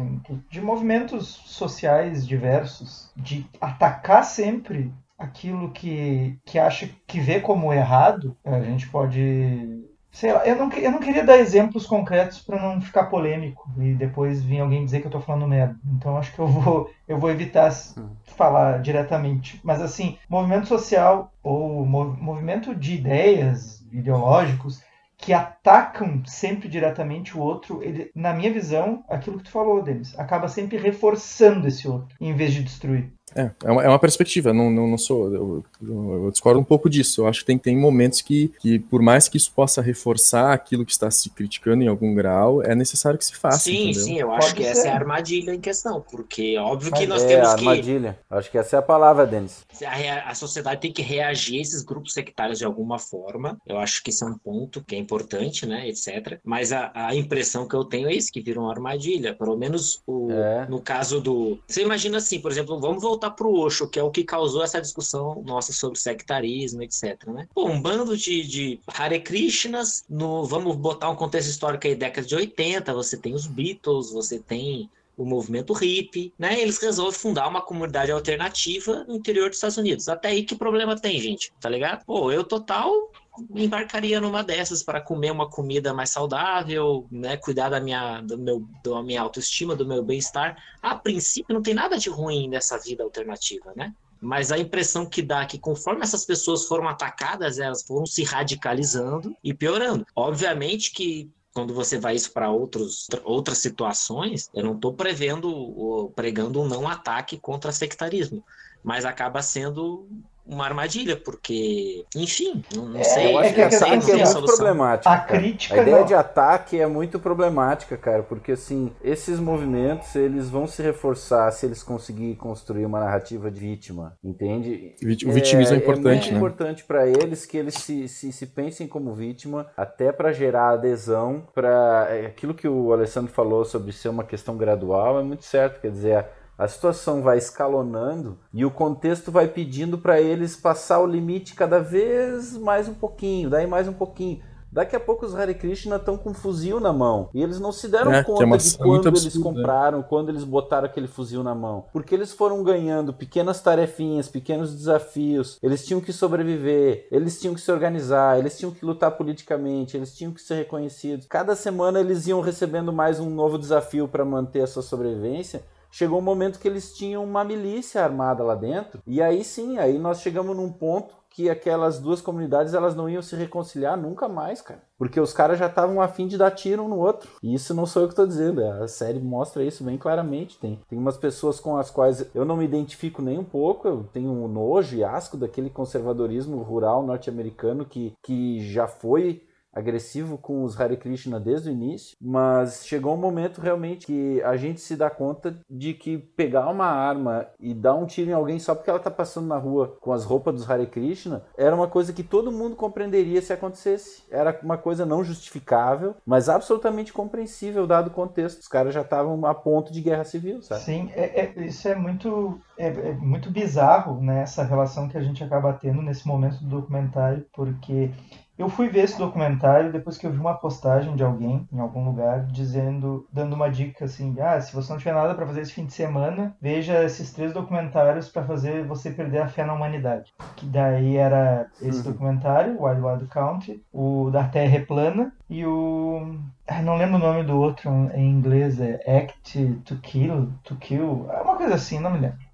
de 0.49 0.58
de 0.59 0.65
movimentos 0.65 1.27
sociais 1.27 2.27
diversos, 2.27 3.11
de 3.15 3.45
atacar 3.59 4.23
sempre 4.23 4.93
aquilo 5.17 5.71
que, 5.71 6.39
que 6.45 6.57
acha 6.57 6.89
que 7.05 7.19
vê 7.19 7.41
como 7.41 7.73
errado, 7.73 8.35
a 8.45 8.61
gente 8.61 8.87
pode. 8.87 9.85
Sei 10.11 10.33
lá, 10.33 10.43
eu 10.45 10.55
não, 10.55 10.71
eu 10.71 10.91
não 10.91 10.99
queria 10.99 11.23
dar 11.23 11.37
exemplos 11.37 11.85
concretos 11.85 12.39
para 12.41 12.59
não 12.59 12.81
ficar 12.81 13.05
polêmico 13.05 13.69
e 13.77 13.93
depois 13.93 14.41
vir 14.41 14.59
alguém 14.59 14.83
dizer 14.83 15.01
que 15.01 15.05
eu 15.05 15.09
estou 15.09 15.21
falando 15.21 15.47
merda. 15.47 15.77
Então 15.95 16.17
acho 16.17 16.33
que 16.33 16.39
eu 16.39 16.47
vou, 16.47 16.89
eu 17.07 17.19
vou 17.19 17.29
evitar 17.29 17.71
hum. 17.95 18.09
falar 18.23 18.81
diretamente. 18.81 19.59
Mas 19.63 19.81
assim, 19.81 20.17
movimento 20.27 20.67
social 20.67 21.31
ou 21.43 21.85
movimento 21.85 22.73
de 22.73 22.95
ideias 22.95 23.85
ideológicos 23.91 24.81
que 25.19 25.33
atacam 25.33 26.23
sempre 26.25 26.69
diretamente 26.69 27.37
o 27.37 27.41
outro, 27.41 27.83
ele, 27.83 28.09
na 28.15 28.33
minha 28.33 28.51
visão, 28.51 29.03
aquilo 29.07 29.37
que 29.37 29.43
tu 29.43 29.51
falou, 29.51 29.83
Denis, 29.83 30.17
acaba 30.17 30.47
sempre 30.47 30.77
reforçando 30.77 31.67
esse 31.67 31.87
outro, 31.87 32.15
em 32.21 32.33
vez 32.33 32.53
de 32.53 32.63
destruir. 32.63 33.13
É, 33.35 33.51
é 33.63 33.71
uma, 33.71 33.83
é 33.83 33.89
uma 33.89 33.99
perspectiva, 33.99 34.53
não, 34.53 34.69
não, 34.69 34.87
não 34.87 34.97
sou. 34.97 35.33
Eu, 35.33 35.63
eu, 35.81 36.23
eu, 36.25 36.31
discordo 36.31 36.59
um 36.59 36.63
pouco 36.63 36.89
disso. 36.89 37.21
Eu 37.21 37.27
acho 37.27 37.41
que 37.41 37.45
tem, 37.45 37.57
tem 37.57 37.77
momentos 37.77 38.21
que, 38.21 38.51
que, 38.59 38.79
por 38.79 39.01
mais 39.01 39.27
que 39.27 39.37
isso 39.37 39.51
possa 39.53 39.81
reforçar 39.81 40.53
aquilo 40.53 40.85
que 40.85 40.91
está 40.91 41.09
se 41.11 41.29
criticando 41.29 41.83
em 41.83 41.87
algum 41.87 42.13
grau, 42.13 42.61
é 42.63 42.75
necessário 42.75 43.17
que 43.17 43.25
se 43.25 43.35
faça. 43.35 43.59
Sim, 43.59 43.89
entendeu? 43.89 44.03
sim, 44.03 44.19
eu 44.19 44.31
acho 44.31 44.47
Pode 44.47 44.55
que 44.55 44.63
ser. 44.63 44.69
essa 44.69 44.87
é 44.87 44.91
a 44.91 44.95
armadilha 44.95 45.53
em 45.53 45.59
questão, 45.59 46.03
porque 46.09 46.57
óbvio 46.57 46.91
que 46.91 47.05
nós 47.05 47.23
é, 47.23 47.27
temos 47.27 47.53
que. 47.55 47.67
armadilha. 47.67 48.19
Acho 48.29 48.51
que 48.51 48.57
essa 48.57 48.75
é 48.75 48.79
a 48.79 48.81
palavra, 48.81 49.25
Denis. 49.25 49.65
A, 49.85 50.29
a 50.29 50.35
sociedade 50.35 50.81
tem 50.81 50.91
que 50.91 51.01
reagir 51.01 51.59
a 51.59 51.61
esses 51.61 51.83
grupos 51.83 52.13
sectários 52.13 52.59
de 52.59 52.65
alguma 52.65 52.97
forma. 52.97 53.57
Eu 53.65 53.77
acho 53.77 54.03
que 54.03 54.09
isso 54.09 54.25
é 54.25 54.27
um 54.27 54.37
ponto 54.37 54.83
que 54.83 54.95
é 54.95 54.97
importante, 54.97 55.65
né, 55.65 55.87
etc. 55.87 56.39
Mas 56.43 56.71
a, 56.71 56.91
a 56.93 57.15
impressão 57.15 57.67
que 57.67 57.75
eu 57.75 57.83
tenho 57.83 58.09
é 58.09 58.13
isso, 58.13 58.31
que 58.31 58.41
vira 58.41 58.59
uma 58.59 58.71
armadilha. 58.71 59.33
Pelo 59.33 59.57
menos 59.57 60.01
o, 60.07 60.31
é. 60.31 60.67
no 60.67 60.81
caso 60.81 61.21
do. 61.21 61.59
Você 61.67 61.81
imagina 61.81 62.17
assim, 62.17 62.39
por 62.39 62.51
exemplo, 62.51 62.79
vamos 62.79 63.01
voltar 63.01 63.18
voltar 63.19 63.31
para 63.31 63.45
o 63.45 63.59
Osho, 63.59 63.87
que 63.87 63.99
é 63.99 64.03
o 64.03 64.09
que 64.09 64.23
causou 64.23 64.63
essa 64.63 64.79
discussão 64.79 65.43
nossa 65.45 65.73
sobre 65.73 65.99
sectarismo, 65.99 66.81
etc. 66.81 67.27
Né? 67.27 67.47
Pô, 67.53 67.67
um 67.67 67.81
bando 67.81 68.15
de, 68.15 68.43
de 68.47 68.79
Hare 68.87 69.19
Krishnas, 69.19 70.05
no, 70.09 70.45
vamos 70.45 70.75
botar 70.77 71.09
um 71.09 71.15
contexto 71.15 71.49
histórico 71.49 71.85
aí, 71.85 71.95
década 71.95 72.25
de 72.25 72.35
80, 72.35 72.93
você 72.93 73.17
tem 73.17 73.33
os 73.33 73.45
Beatles, 73.45 74.11
você 74.11 74.39
tem 74.39 74.89
o 75.17 75.25
movimento 75.25 75.73
hippie, 75.73 76.33
né? 76.39 76.61
Eles 76.61 76.77
resolvem 76.77 77.19
fundar 77.19 77.49
uma 77.49 77.61
comunidade 77.61 78.09
alternativa 78.09 79.03
no 79.05 79.17
interior 79.17 79.49
dos 79.49 79.57
Estados 79.57 79.75
Unidos. 79.75 80.07
Até 80.07 80.29
aí 80.29 80.43
que 80.43 80.55
problema 80.55 80.95
tem, 80.95 81.19
gente? 81.19 81.51
Tá 81.59 81.67
ligado? 81.67 82.05
Pô, 82.05 82.31
eu 82.31 82.41
total 82.41 83.11
embarcaria 83.55 84.19
numa 84.19 84.43
dessas 84.43 84.83
para 84.83 85.01
comer 85.01 85.31
uma 85.31 85.49
comida 85.49 85.93
mais 85.93 86.09
saudável, 86.09 87.07
né, 87.11 87.37
cuidar 87.37 87.69
da 87.69 87.79
minha, 87.79 88.21
do 88.21 88.37
meu, 88.37 88.65
da 88.83 89.03
minha 89.03 89.21
autoestima, 89.21 89.75
do 89.75 89.85
meu 89.85 90.03
bem-estar. 90.03 90.57
A 90.81 90.95
princípio, 90.95 91.53
não 91.53 91.61
tem 91.61 91.73
nada 91.73 91.97
de 91.97 92.09
ruim 92.09 92.47
nessa 92.47 92.77
vida 92.77 93.03
alternativa, 93.03 93.73
né? 93.75 93.93
Mas 94.21 94.51
a 94.51 94.57
impressão 94.57 95.05
que 95.05 95.21
dá 95.21 95.43
é 95.43 95.45
que 95.45 95.57
conforme 95.57 96.01
essas 96.01 96.25
pessoas 96.25 96.65
foram 96.65 96.87
atacadas, 96.87 97.57
elas 97.57 97.83
foram 97.83 98.05
se 98.05 98.23
radicalizando 98.23 99.33
e 99.41 99.53
piorando. 99.53 100.05
Obviamente 100.13 100.91
que 100.91 101.31
quando 101.53 101.73
você 101.73 101.97
vai 101.97 102.15
isso 102.15 102.31
para 102.31 102.51
outras 102.51 103.57
situações, 103.57 104.49
eu 104.53 104.63
não 104.63 104.75
estou 104.75 104.93
prevendo, 104.93 106.11
pregando 106.15 106.61
um 106.61 106.67
não 106.67 106.87
ataque 106.87 107.37
contra 107.37 107.71
sectarismo, 107.71 108.43
mas 108.83 109.03
acaba 109.03 109.41
sendo 109.41 110.07
uma 110.49 110.65
armadilha, 110.65 111.15
porque, 111.15 112.05
enfim, 112.15 112.63
não, 112.75 112.85
não 112.89 112.99
É, 112.99 113.03
sei. 113.03 113.33
Eu 113.33 113.37
acho 113.39 113.49
é 113.49 113.53
que 113.53 113.55
que 113.69 113.75
ataque 113.75 113.93
assim, 113.97 114.11
é 114.11 114.15
muito 114.15 114.27
solução. 114.27 114.57
problemático. 114.57 115.09
A 115.09 115.17
cara. 115.17 115.39
crítica 115.39 115.75
A 115.75 115.77
ideia 115.81 115.97
não. 115.99 116.05
de 116.05 116.13
ataque 116.15 116.79
é 116.79 116.87
muito 116.87 117.19
problemática, 117.19 117.95
cara, 117.97 118.23
porque 118.23 118.53
assim, 118.53 118.91
esses 119.03 119.39
movimentos, 119.39 120.15
eles 120.15 120.49
vão 120.49 120.65
se 120.67 120.81
reforçar 120.81 121.51
se 121.51 121.65
eles 121.65 121.83
conseguirem 121.83 122.35
construir 122.35 122.85
uma 122.85 122.99
narrativa 122.99 123.51
de 123.51 123.59
vítima, 123.59 124.17
entende? 124.23 124.95
O 125.25 125.31
vitimismo 125.31 125.75
é 125.75 125.77
importante, 125.77 126.31
muito 126.31 126.31
né? 126.31 126.37
importante 126.37 126.83
para 126.83 127.07
eles 127.07 127.45
que 127.45 127.57
eles 127.57 127.75
se, 127.75 128.07
se, 128.07 128.31
se 128.31 128.45
pensem 128.47 128.87
como 128.87 129.13
vítima, 129.13 129.67
até 129.77 130.11
para 130.11 130.31
gerar 130.31 130.71
adesão 130.71 131.43
para 131.53 132.07
aquilo 132.25 132.53
que 132.53 132.67
o 132.67 132.91
Alessandro 132.91 133.31
falou 133.31 133.63
sobre 133.65 133.91
ser 133.91 134.09
uma 134.09 134.23
questão 134.23 134.57
gradual, 134.57 135.19
é 135.19 135.23
muito 135.23 135.43
certo, 135.43 135.79
quer 135.81 135.91
dizer, 135.91 136.25
a, 136.59 136.67
situação 136.67 137.21
vai 137.21 137.37
escalonando 137.37 138.37
e 138.53 138.65
o 138.65 138.71
contexto 138.71 139.31
vai 139.31 139.47
pedindo 139.47 139.97
para 139.97 140.19
eles 140.19 140.55
passar 140.55 140.99
o 140.99 141.07
limite 141.07 141.55
cada 141.55 141.79
vez 141.79 142.57
mais 142.57 142.87
um 142.87 142.93
pouquinho, 142.93 143.49
daí 143.49 143.65
mais 143.65 143.87
um 143.87 143.93
pouquinho. 143.93 144.41
Daqui 144.71 144.95
a 144.95 144.99
pouco 144.99 145.25
os 145.25 145.33
Hare 145.33 145.55
Krishna 145.55 145.95
estão 145.95 146.15
com 146.15 146.29
um 146.29 146.33
fuzil 146.33 146.79
na 146.79 146.93
mão. 146.93 147.29
E 147.33 147.41
eles 147.41 147.59
não 147.59 147.71
se 147.71 147.87
deram 147.87 148.11
É, 148.11 148.19
é 148.19 148.23
conta 148.23 148.37
de 148.37 148.43
é 148.43 148.45
muito 148.45 148.77
quando 148.77 149.07
eles 149.07 149.35
né? 149.35 149.43
compraram, 149.43 150.03
quando 150.03 150.29
eles 150.29 150.43
botaram 150.43 150.85
aquele 150.85 151.07
fuzil 151.07 151.43
na 151.43 151.55
mão. 151.55 151.85
Porque 151.91 152.13
eles 152.13 152.31
foram 152.33 152.63
ganhando 152.63 153.11
pequenas 153.11 153.59
tarefinhas, 153.61 154.27
pequenos 154.27 154.75
desafios. 154.75 155.57
Eles 155.63 155.83
tinham 155.85 155.99
que 155.99 156.13
sobreviver, 156.13 157.07
eles 157.11 157.39
tinham 157.39 157.55
que 157.55 157.61
se 157.61 157.71
organizar, 157.71 158.37
eles 158.37 158.57
tinham 158.59 158.71
que 158.71 158.85
lutar 158.85 159.11
politicamente, 159.17 159.97
eles 159.97 160.15
tinham 160.15 160.31
que 160.31 160.41
ser 160.41 160.55
reconhecidos. 160.55 161.25
Cada 161.25 161.55
semana 161.55 161.99
eles 161.99 162.27
iam 162.27 162.39
recebendo 162.39 162.93
mais 162.93 163.19
um 163.19 163.29
novo 163.29 163.57
desafio 163.57 164.07
para 164.07 164.23
manter 164.23 164.61
a 164.61 164.67
sua 164.67 164.83
sobrevivência. 164.83 165.63
Chegou 165.91 166.19
um 166.19 166.23
momento 166.23 166.59
que 166.59 166.67
eles 166.67 166.93
tinham 166.93 167.23
uma 167.23 167.43
milícia 167.43 168.03
armada 168.03 168.43
lá 168.43 168.55
dentro. 168.55 169.01
E 169.05 169.21
aí 169.21 169.43
sim, 169.43 169.77
aí 169.77 169.97
nós 169.97 170.21
chegamos 170.21 170.55
num 170.55 170.71
ponto 170.71 171.19
que 171.29 171.49
aquelas 171.49 171.99
duas 171.99 172.21
comunidades 172.21 172.73
elas 172.73 172.95
não 172.95 173.07
iam 173.07 173.21
se 173.21 173.35
reconciliar 173.35 173.95
nunca 173.95 174.27
mais, 174.27 174.61
cara. 174.61 174.81
Porque 174.97 175.19
os 175.19 175.31
caras 175.31 175.57
já 175.57 175.67
estavam 175.67 176.01
afim 176.01 176.27
de 176.27 176.37
dar 176.37 176.51
tiro 176.51 176.83
um 176.83 176.89
no 176.89 176.97
outro. 176.97 177.29
E 177.41 177.53
isso 177.53 177.73
não 177.73 177.85
sou 177.85 178.01
eu 178.01 178.09
que 178.09 178.15
tô 178.15 178.25
dizendo, 178.25 178.63
a 178.63 178.87
série 178.87 179.19
mostra 179.19 179.63
isso 179.63 179.83
bem 179.83 179.97
claramente. 179.97 180.59
Tem, 180.59 180.79
tem 180.89 180.99
umas 180.99 181.15
pessoas 181.15 181.59
com 181.59 181.77
as 181.77 181.89
quais 181.89 182.25
eu 182.35 182.43
não 182.43 182.57
me 182.57 182.65
identifico 182.65 183.21
nem 183.21 183.37
um 183.37 183.43
pouco, 183.43 183.87
eu 183.87 184.05
tenho 184.11 184.29
um 184.29 184.47
nojo 184.47 184.97
e 184.97 185.03
asco 185.03 185.37
daquele 185.37 185.69
conservadorismo 185.69 186.61
rural 186.61 187.03
norte-americano 187.03 187.85
que, 187.85 188.13
que 188.21 188.59
já 188.69 188.87
foi 188.87 189.43
agressivo 189.79 190.37
com 190.37 190.63
os 190.63 190.79
Hare 190.79 190.97
Krishna 190.97 191.39
desde 191.39 191.69
o 191.69 191.71
início, 191.71 192.15
mas 192.21 192.85
chegou 192.85 193.13
um 193.13 193.17
momento 193.17 193.61
realmente 193.61 194.05
que 194.05 194.41
a 194.43 194.55
gente 194.57 194.81
se 194.81 194.95
dá 194.95 195.09
conta 195.09 195.57
de 195.69 195.93
que 195.93 196.17
pegar 196.17 196.69
uma 196.69 196.85
arma 196.85 197.47
e 197.59 197.73
dar 197.73 197.95
um 197.95 198.05
tiro 198.05 198.29
em 198.29 198.33
alguém 198.33 198.59
só 198.59 198.75
porque 198.75 198.89
ela 198.89 198.99
tá 198.99 199.11
passando 199.11 199.47
na 199.47 199.57
rua 199.57 199.97
com 199.99 200.11
as 200.11 200.23
roupas 200.23 200.53
dos 200.53 200.69
Hare 200.69 200.87
Krishna 200.87 201.43
era 201.57 201.75
uma 201.75 201.87
coisa 201.87 202.13
que 202.13 202.23
todo 202.23 202.51
mundo 202.51 202.75
compreenderia 202.75 203.41
se 203.41 203.53
acontecesse. 203.53 204.23
Era 204.29 204.57
uma 204.63 204.77
coisa 204.77 205.05
não 205.05 205.23
justificável, 205.23 206.15
mas 206.25 206.49
absolutamente 206.49 207.13
compreensível 207.13 207.87
dado 207.87 208.07
o 208.07 208.11
contexto. 208.11 208.59
Os 208.61 208.67
caras 208.67 208.93
já 208.93 209.01
estavam 209.01 209.45
a 209.45 209.53
ponto 209.53 209.91
de 209.91 210.01
guerra 210.01 210.23
civil, 210.23 210.61
sabe? 210.61 210.81
Sim, 210.81 211.11
é- 211.15 211.41
é- 211.41 211.65
isso 211.65 211.87
é 211.87 211.95
muito, 211.95 212.59
é, 212.77 212.87
é 212.87 213.13
muito 213.13 213.51
bizarro, 213.51 214.21
né, 214.21 214.41
essa 214.41 214.63
relação 214.63 215.07
que 215.07 215.17
a 215.17 215.21
gente 215.21 215.43
acaba 215.43 215.73
tendo 215.73 216.01
nesse 216.01 216.27
momento 216.27 216.63
do 216.63 216.69
documentário, 216.69 217.45
porque 217.53 218.11
eu 218.59 218.69
fui 218.69 218.89
ver 218.89 219.05
esse 219.05 219.17
documentário 219.17 219.91
depois 219.91 220.17
que 220.17 220.27
eu 220.27 220.31
vi 220.31 220.37
uma 220.37 220.53
postagem 220.53 221.15
de 221.15 221.23
alguém 221.23 221.65
em 221.71 221.79
algum 221.79 222.03
lugar 222.05 222.45
dizendo, 222.47 223.25
dando 223.31 223.53
uma 223.53 223.69
dica 223.71 224.05
assim, 224.05 224.35
ah, 224.41 224.59
se 224.59 224.75
você 224.75 224.91
não 224.91 224.99
tiver 224.99 225.13
nada 225.13 225.33
para 225.33 225.47
fazer 225.47 225.61
esse 225.61 225.71
fim 225.73 225.85
de 225.85 225.93
semana, 225.93 226.55
veja 226.61 227.03
esses 227.03 227.31
três 227.31 227.53
documentários 227.53 228.27
para 228.29 228.43
fazer 228.43 228.85
você 228.85 229.09
perder 229.11 229.41
a 229.41 229.47
fé 229.47 229.63
na 229.65 229.73
humanidade. 229.73 230.33
Que 230.57 230.65
daí 230.65 231.15
era 231.15 231.67
esse 231.81 231.99
Uhum. 232.05 232.11
documentário, 232.11 232.81
Wild 232.83 233.01
Wild 233.01 233.25
Country, 233.27 233.81
o 233.93 234.29
da 234.29 234.43
Terra 234.43 234.75
é 234.75 234.81
plana 234.81 235.31
e 235.49 235.65
o 235.65 236.35
ah, 236.67 236.81
não 236.81 236.97
lembro 236.97 237.15
o 237.15 237.19
nome 237.19 237.43
do 237.43 237.57
outro 237.57 237.89
em 238.13 238.29
inglês, 238.29 238.79
é 238.79 238.99
Act 239.07 239.81
to 239.85 239.95
Kill, 239.97 240.49
to 240.63 240.75
Kill, 240.75 241.27
é 241.31 241.41
uma 241.41 241.55
coisa 241.55 241.75
assim, 241.75 241.97
não 241.99 242.11
me 242.11 242.19
lembro. 242.19 242.48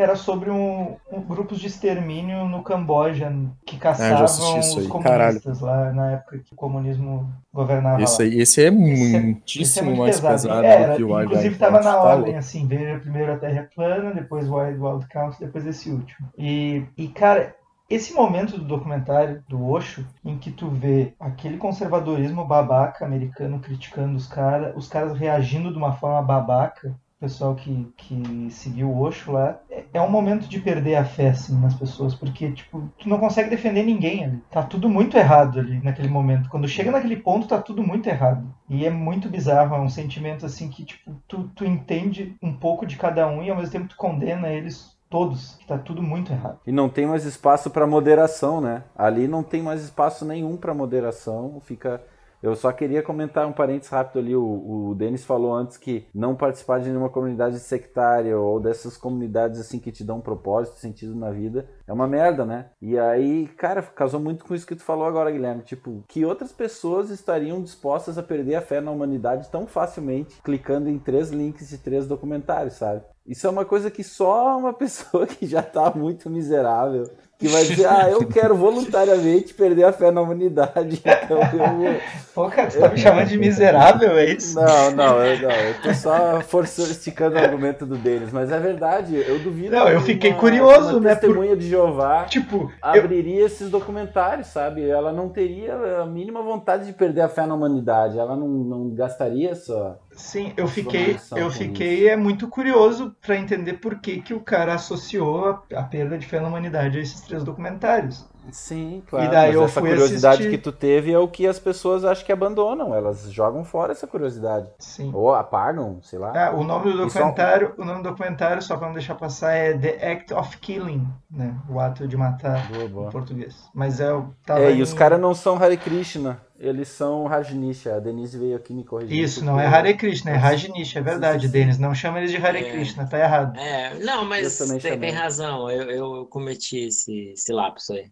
Que 0.00 0.04
era 0.04 0.16
sobre 0.16 0.50
um, 0.50 0.96
um- 1.12 1.20
grupos 1.20 1.60
de 1.60 1.66
extermínio 1.66 2.46
no 2.48 2.62
Camboja 2.62 3.30
que 3.66 3.76
caçavam 3.76 4.24
assisti 4.24 4.58
isso 4.58 4.78
os 4.80 4.86
comunistas 4.86 5.60
lá 5.60 5.92
na 5.92 6.12
época 6.12 6.38
que 6.38 6.54
o 6.54 6.56
comunismo 6.56 7.30
governava 7.52 8.02
Esse, 8.02 8.22
lá. 8.22 8.28
aí, 8.30 8.40
esse 8.40 8.62
é 8.62 8.68
Esse 8.68 9.16
é- 9.16 9.20
muitíssimo 9.20 9.62
Esse 9.62 9.78
é 9.78 9.82
muito 9.82 9.98
mais 9.98 10.16
pesado. 10.16 10.34
pesado 10.42 10.64
É, 10.64 10.68
era, 10.70 10.92
do 10.92 10.96
que 10.96 11.02
o 11.02 11.08
Wild 11.08 11.24
inclusive 11.26 11.52
estava 11.54 11.82
na 11.82 11.92
tá 11.92 12.02
ordem, 12.02 12.36
assim, 12.38 12.66
veio 12.66 12.98
primeiro 12.98 13.30
a 13.30 13.36
Terra 13.36 13.60
é 13.60 13.62
plana, 13.74 14.14
depois 14.14 14.48
o 14.48 14.54
Wild 14.56 14.78
Wild 14.80 15.06
Country, 15.08 15.44
depois 15.44 15.66
esse 15.66 15.90
último. 15.90 16.28
E, 16.38 16.82
e 16.96 17.08
cara, 17.08 17.54
esse 17.90 18.14
momento 18.14 18.56
do 18.56 18.64
documentário 18.64 19.44
do 19.46 19.68
Osho, 19.68 20.06
em 20.24 20.38
que 20.38 20.50
tu 20.50 20.70
vê 20.70 21.12
aquele 21.20 21.58
conservadorismo 21.58 22.42
babaca 22.46 23.04
americano 23.04 23.60
criticando 23.60 24.16
os 24.16 24.26
caras, 24.26 24.72
os 24.76 24.88
caras 24.88 25.12
reagindo 25.18 25.70
de 25.70 25.76
uma 25.76 25.92
forma 25.92 26.22
babaca, 26.22 26.94
pessoal 27.20 27.54
que, 27.54 27.86
que 27.96 28.48
seguiu 28.50 28.88
o 28.88 29.00
Osho 29.00 29.32
lá, 29.32 29.60
é, 29.70 29.84
é 29.92 30.00
um 30.00 30.10
momento 30.10 30.48
de 30.48 30.58
perder 30.58 30.96
a 30.96 31.04
fé, 31.04 31.28
assim, 31.28 31.60
nas 31.60 31.74
pessoas, 31.74 32.14
porque, 32.14 32.50
tipo, 32.50 32.90
tu 32.98 33.08
não 33.08 33.18
consegue 33.18 33.50
defender 33.50 33.84
ninguém 33.84 34.24
ali. 34.24 34.42
Tá 34.50 34.62
tudo 34.62 34.88
muito 34.88 35.16
errado 35.16 35.60
ali, 35.60 35.80
naquele 35.82 36.08
momento. 36.08 36.48
Quando 36.48 36.66
chega 36.66 36.90
naquele 36.90 37.16
ponto, 37.16 37.46
tá 37.46 37.60
tudo 37.60 37.82
muito 37.82 38.08
errado. 38.08 38.46
E 38.68 38.86
é 38.86 38.90
muito 38.90 39.28
bizarro, 39.28 39.76
é 39.76 39.80
um 39.80 39.88
sentimento, 39.88 40.46
assim, 40.46 40.70
que, 40.70 40.84
tipo, 40.84 41.14
tu, 41.28 41.50
tu 41.54 41.64
entende 41.64 42.34
um 42.42 42.54
pouco 42.54 42.86
de 42.86 42.96
cada 42.96 43.28
um 43.28 43.42
e, 43.42 43.50
ao 43.50 43.56
mesmo 43.56 43.70
tempo, 43.70 43.88
tu 43.88 43.96
condena 43.96 44.48
eles 44.48 44.98
todos, 45.10 45.56
que 45.56 45.66
tá 45.66 45.76
tudo 45.76 46.02
muito 46.02 46.32
errado. 46.32 46.60
E 46.64 46.70
não 46.70 46.88
tem 46.88 47.04
mais 47.04 47.26
espaço 47.26 47.68
para 47.68 47.86
moderação, 47.86 48.60
né? 48.60 48.84
Ali 48.96 49.26
não 49.26 49.42
tem 49.42 49.60
mais 49.60 49.82
espaço 49.82 50.24
nenhum 50.24 50.56
para 50.56 50.72
moderação. 50.72 51.60
Fica. 51.60 52.00
Eu 52.42 52.56
só 52.56 52.72
queria 52.72 53.02
comentar 53.02 53.46
um 53.46 53.52
parênteses 53.52 53.90
rápido 53.90 54.18
ali. 54.18 54.34
O, 54.34 54.90
o 54.90 54.94
Denis 54.94 55.24
falou 55.24 55.54
antes 55.54 55.76
que 55.76 56.06
não 56.14 56.34
participar 56.34 56.80
de 56.80 56.88
nenhuma 56.88 57.10
comunidade 57.10 57.58
sectária 57.58 58.38
ou 58.38 58.58
dessas 58.58 58.96
comunidades 58.96 59.60
assim 59.60 59.78
que 59.78 59.92
te 59.92 60.02
dão 60.02 60.18
um 60.18 60.22
propósito, 60.22 60.78
sentido 60.78 61.14
na 61.14 61.30
vida, 61.30 61.68
é 61.86 61.92
uma 61.92 62.06
merda, 62.06 62.44
né? 62.44 62.70
E 62.80 62.98
aí, 62.98 63.46
cara, 63.48 63.82
casou 63.82 64.20
muito 64.20 64.44
com 64.44 64.54
isso 64.54 64.66
que 64.66 64.76
tu 64.76 64.82
falou 64.82 65.06
agora, 65.06 65.30
Guilherme. 65.30 65.62
Tipo, 65.62 66.02
que 66.08 66.24
outras 66.24 66.52
pessoas 66.52 67.10
estariam 67.10 67.62
dispostas 67.62 68.16
a 68.16 68.22
perder 68.22 68.54
a 68.54 68.62
fé 68.62 68.80
na 68.80 68.90
humanidade 68.90 69.50
tão 69.50 69.66
facilmente 69.66 70.40
clicando 70.42 70.88
em 70.88 70.98
três 70.98 71.30
links 71.30 71.68
de 71.68 71.78
três 71.78 72.06
documentários, 72.06 72.74
sabe? 72.74 73.02
Isso 73.26 73.46
é 73.46 73.50
uma 73.50 73.64
coisa 73.64 73.90
que 73.90 74.02
só 74.02 74.56
uma 74.58 74.72
pessoa 74.74 75.26
que 75.26 75.46
já 75.46 75.62
tá 75.62 75.92
muito 75.94 76.30
miserável 76.30 77.08
que 77.40 77.48
vai 77.48 77.64
dizer, 77.64 77.86
ah, 77.86 78.08
eu 78.10 78.26
quero 78.26 78.54
voluntariamente 78.54 79.54
perder 79.54 79.84
a 79.84 79.92
fé 79.92 80.10
na 80.10 80.20
humanidade, 80.20 81.00
então 81.04 81.38
eu 81.40 81.76
vou... 81.76 81.94
Pô, 82.34 82.48
cara, 82.48 82.68
tu 82.70 82.78
tá 82.78 82.88
me 82.90 82.96
chamando 82.98 83.26
de 83.28 83.36
miserável, 83.38 84.16
é 84.16 84.26
isso? 84.26 84.54
Não, 84.54 84.90
não, 84.92 85.24
eu, 85.24 85.40
não, 85.40 85.50
eu 85.50 85.74
tô 85.82 85.92
só 85.94 86.40
forçando, 86.42 86.90
esticando 86.90 87.34
o 87.36 87.38
argumento 87.38 87.84
do 87.86 87.96
Denis, 87.96 88.30
mas 88.30 88.52
é 88.52 88.58
verdade, 88.60 89.16
eu 89.26 89.38
duvido 89.40 89.74
Não, 89.74 89.88
eu 89.88 90.00
que 90.00 90.06
fiquei 90.06 90.30
uma- 90.30 90.38
curioso, 90.38 90.90
uma 90.98 91.00
né, 91.00 91.14
por- 91.14 91.20
testemunha 91.20 91.56
de 91.56 91.68
Jeová 91.68 92.24
Tipo, 92.26 92.70
eu, 92.70 92.70
abriria 93.00 93.44
esses 93.46 93.68
documentários, 93.70 94.46
sabe? 94.48 94.88
Ela 94.88 95.10
não 95.12 95.28
teria 95.28 95.74
a 96.02 96.06
mínima 96.06 96.42
vontade 96.42 96.86
de 96.86 96.92
perder 96.92 97.22
a 97.22 97.28
fé 97.28 97.46
na 97.46 97.54
humanidade, 97.54 98.18
ela 98.18 98.36
não, 98.36 98.46
não 98.48 98.90
gastaria 98.94 99.54
só... 99.54 99.96
Sim, 100.14 100.54
eu 100.56 100.68
fiquei, 100.68 101.26
eu 101.34 101.50
fiquei 101.50 102.08
é 102.08 102.16
muito 102.16 102.48
curioso 102.48 103.16
para 103.20 103.36
entender 103.36 103.74
por 103.80 104.00
que, 104.00 104.22
que 104.22 104.32
o 104.34 104.40
cara 104.44 104.74
associou 104.74 105.46
a, 105.46 105.66
a 105.80 105.82
perda 105.84 106.16
de 106.18 106.26
fé 106.26 106.40
na 106.40 106.48
humanidade 106.48 106.98
a 106.98 107.02
esses 107.02 107.20
três 107.22 107.42
documentários. 107.44 108.29
Sim, 108.50 109.02
claro. 109.06 109.26
E 109.26 109.28
daí 109.30 109.46
mas 109.48 109.54
eu 109.54 109.64
essa 109.64 109.80
fui 109.80 109.90
curiosidade 109.90 110.34
assistir. 110.42 110.50
que 110.50 110.58
tu 110.62 110.72
teve 110.72 111.12
é 111.12 111.18
o 111.18 111.28
que 111.28 111.46
as 111.46 111.58
pessoas 111.58 112.04
acho 112.04 112.24
que 112.24 112.32
abandonam. 112.32 112.94
Elas 112.94 113.30
jogam 113.30 113.64
fora 113.64 113.92
essa 113.92 114.06
curiosidade. 114.06 114.68
Sim. 114.78 115.10
Ou 115.14 115.34
apagam, 115.34 116.00
sei 116.02 116.18
lá. 116.18 116.32
Ah, 116.48 116.50
o 116.56 116.64
nome 116.64 116.90
do 116.92 116.98
documentário, 117.06 117.74
o 117.78 117.84
nome 117.84 118.02
do 118.02 118.08
documentário, 118.10 118.60
só 118.62 118.76
para 118.76 118.88
não 118.88 118.94
deixar 118.94 119.14
passar, 119.14 119.52
é 119.52 119.76
The 119.76 120.12
Act 120.12 120.34
of 120.34 120.56
Killing, 120.58 121.06
né? 121.30 121.54
O 121.68 121.78
ato 121.78 122.08
de 122.08 122.16
matar 122.16 122.66
Boa, 122.68 122.84
em 122.84 122.88
boa. 122.88 123.10
português. 123.10 123.54
Mas 123.74 124.00
é 124.00 124.12
o 124.12 124.30
É, 124.48 124.70
em- 124.72 124.78
e 124.78 124.82
os 124.82 124.92
caras 124.92 125.20
não 125.20 125.34
são 125.34 125.56
Hare 125.62 125.76
Krishna, 125.76 126.40
eles 126.58 126.88
são 126.88 127.26
Rajnisha. 127.26 127.94
A 127.96 128.00
Denise 128.00 128.36
veio 128.38 128.56
aqui 128.56 128.74
me 128.74 128.84
corrigir. 128.84 129.22
Isso, 129.22 129.44
não 129.44 129.60
é 129.60 129.66
Hare 129.66 129.94
Krishna, 129.96 130.32
é 130.32 130.34
Rajnish, 130.36 130.96
é 130.96 131.00
verdade, 131.00 131.42
Sim, 131.42 131.46
sim, 131.46 131.52
sim. 131.52 131.58
Denis. 131.60 131.78
Não 131.78 131.94
chama 131.94 132.18
eles 132.18 132.30
de 132.30 132.36
Hare 132.38 132.58
É. 132.58 132.70
Krishna, 132.72 133.06
tá 133.06 133.18
errado. 133.18 133.56
É, 133.58 133.94
não, 134.00 134.24
mas 134.24 134.58
tem, 134.82 134.98
tem 134.98 135.10
razão. 135.12 135.70
Eu, 135.70 135.90
eu 135.90 136.26
cometi 136.26 136.86
esse, 136.88 137.32
esse 137.32 137.52
lapso 137.52 137.92
aí. 137.92 138.10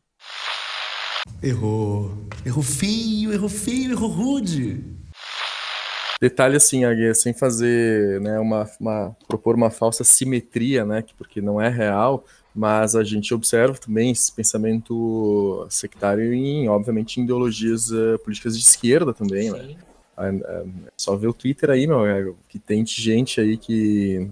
Errou. 1.42 2.12
Errou 2.44 2.62
feio, 2.62 3.32
errou 3.32 3.48
feio, 3.48 3.92
errou 3.92 4.08
rude. 4.10 4.82
Detalhe 6.20 6.56
assim, 6.56 6.82
sem 7.14 7.32
fazer, 7.32 8.20
né, 8.20 8.40
uma, 8.40 8.68
uma- 8.80 9.16
propor 9.28 9.54
uma 9.54 9.70
falsa 9.70 10.02
simetria, 10.02 10.84
né, 10.84 11.00
que- 11.00 11.14
porque 11.14 11.40
não 11.40 11.60
é 11.60 11.68
real, 11.68 12.24
mas 12.52 12.96
a 12.96 13.04
gente 13.04 13.32
observa 13.32 13.74
também 13.78 14.10
esse 14.10 14.32
pensamento 14.32 15.64
sectário 15.70 16.32
em, 16.34 16.68
obviamente, 16.68 17.20
em 17.20 17.24
ideologias 17.24 17.92
eh, 17.92 18.18
políticas 18.18 18.58
de 18.58 18.64
esquerda 18.64 19.14
também, 19.14 19.52
né? 19.52 19.62
Sim. 19.62 19.76
É 20.20 20.90
só 20.96 21.14
ver 21.14 21.28
o 21.28 21.32
Twitter 21.32 21.70
aí, 21.70 21.86
meu, 21.86 22.04
é, 22.04 22.32
que 22.48 22.58
tem 22.58 22.84
gente 22.84 23.40
aí 23.40 23.56
que 23.56 24.28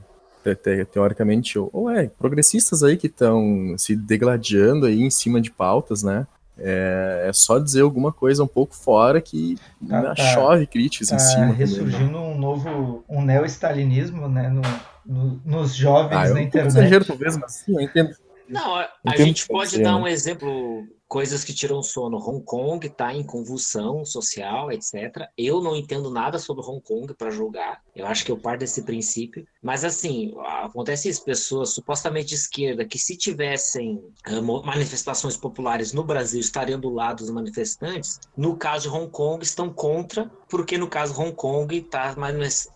te, 0.55 0.85
teoricamente, 0.85 1.59
ou, 1.59 1.71
ou 1.73 1.91
é, 1.91 2.09
progressistas 2.09 2.83
aí 2.83 2.97
que 2.97 3.07
estão 3.07 3.75
se 3.79 3.97
degladiando 3.97 4.87
aí 4.87 5.03
em 5.03 5.11
cima 5.11 5.41
de 5.41 5.51
pautas, 5.51 6.03
né? 6.03 6.27
É, 6.59 7.27
é, 7.29 7.33
só 7.35 7.59
dizer 7.59 7.83
alguma 7.83 8.11
coisa 8.11 8.43
um 8.43 8.47
pouco 8.47 8.75
fora 8.75 9.21
que 9.21 9.59
tá, 9.87 10.15
tá, 10.15 10.15
chove 10.15 10.67
críticas 10.67 11.09
tá 11.09 11.17
em 11.17 11.19
cima. 11.19 11.53
ressurgindo 11.53 12.13
também, 12.13 12.29
né? 12.29 12.35
um 12.35 12.39
novo, 12.39 13.05
um 13.07 13.23
neo-stalinismo, 13.23 14.27
né, 14.27 14.49
no, 14.49 14.63
no, 15.05 15.41
nos 15.45 15.75
jovens 15.75 16.31
ah, 16.31 16.35
na 16.35 16.43
internet. 16.43 16.73
Exagero, 16.73 17.05
talvez, 17.05 17.37
mas 17.37 17.53
sim, 17.53 17.75
eu 17.75 17.81
entendo. 17.83 18.17
Não, 18.49 18.75
a, 18.75 18.89
a 19.07 19.17
gente 19.17 19.47
pode 19.47 19.83
dar 19.83 19.95
né? 19.95 20.01
um 20.01 20.07
exemplo 20.07 20.87
coisas 21.09 21.45
que 21.45 21.53
tiram 21.53 21.83
sono. 21.83 22.17
Hong 22.17 22.43
Kong 22.45 22.87
está 22.87 23.13
em 23.13 23.23
convulsão 23.23 24.05
social, 24.05 24.71
etc. 24.73 25.29
Eu 25.37 25.61
não 25.61 25.77
entendo 25.77 26.11
nada 26.11 26.39
sobre 26.39 26.65
Hong 26.65 26.81
Kong 26.81 27.13
para 27.15 27.31
julgar. 27.31 27.81
Eu 27.97 28.07
acho 28.07 28.25
que 28.27 28.31
eu 28.31 28.37
parto 28.37 28.61
desse 28.61 28.83
princípio. 28.83 29.47
Mas 29.63 29.83
assim, 29.85 30.35
acontece 30.63 31.09
isso, 31.09 31.25
pessoas 31.25 31.71
supostamente 31.71 32.29
de 32.29 32.35
esquerda 32.35 32.85
que 32.85 32.99
se 32.99 33.17
tivessem 33.17 34.05
uh, 34.29 34.43
manifestações 34.65 35.37
populares 35.37 35.95
no 35.95 36.05
Brasil 36.05 36.39
estariam 36.39 36.79
do 36.79 36.91
lado 36.91 37.19
dos 37.19 37.31
manifestantes. 37.31 38.21
No 38.37 38.55
caso 38.55 38.91
de 38.91 38.95
Hong 38.95 39.11
Kong 39.11 39.43
estão 39.43 39.73
contra, 39.73 40.31
porque 40.49 40.77
no 40.77 40.87
caso 40.87 41.19
Hong 41.19 41.33
Kong 41.33 41.75
está 41.75 42.15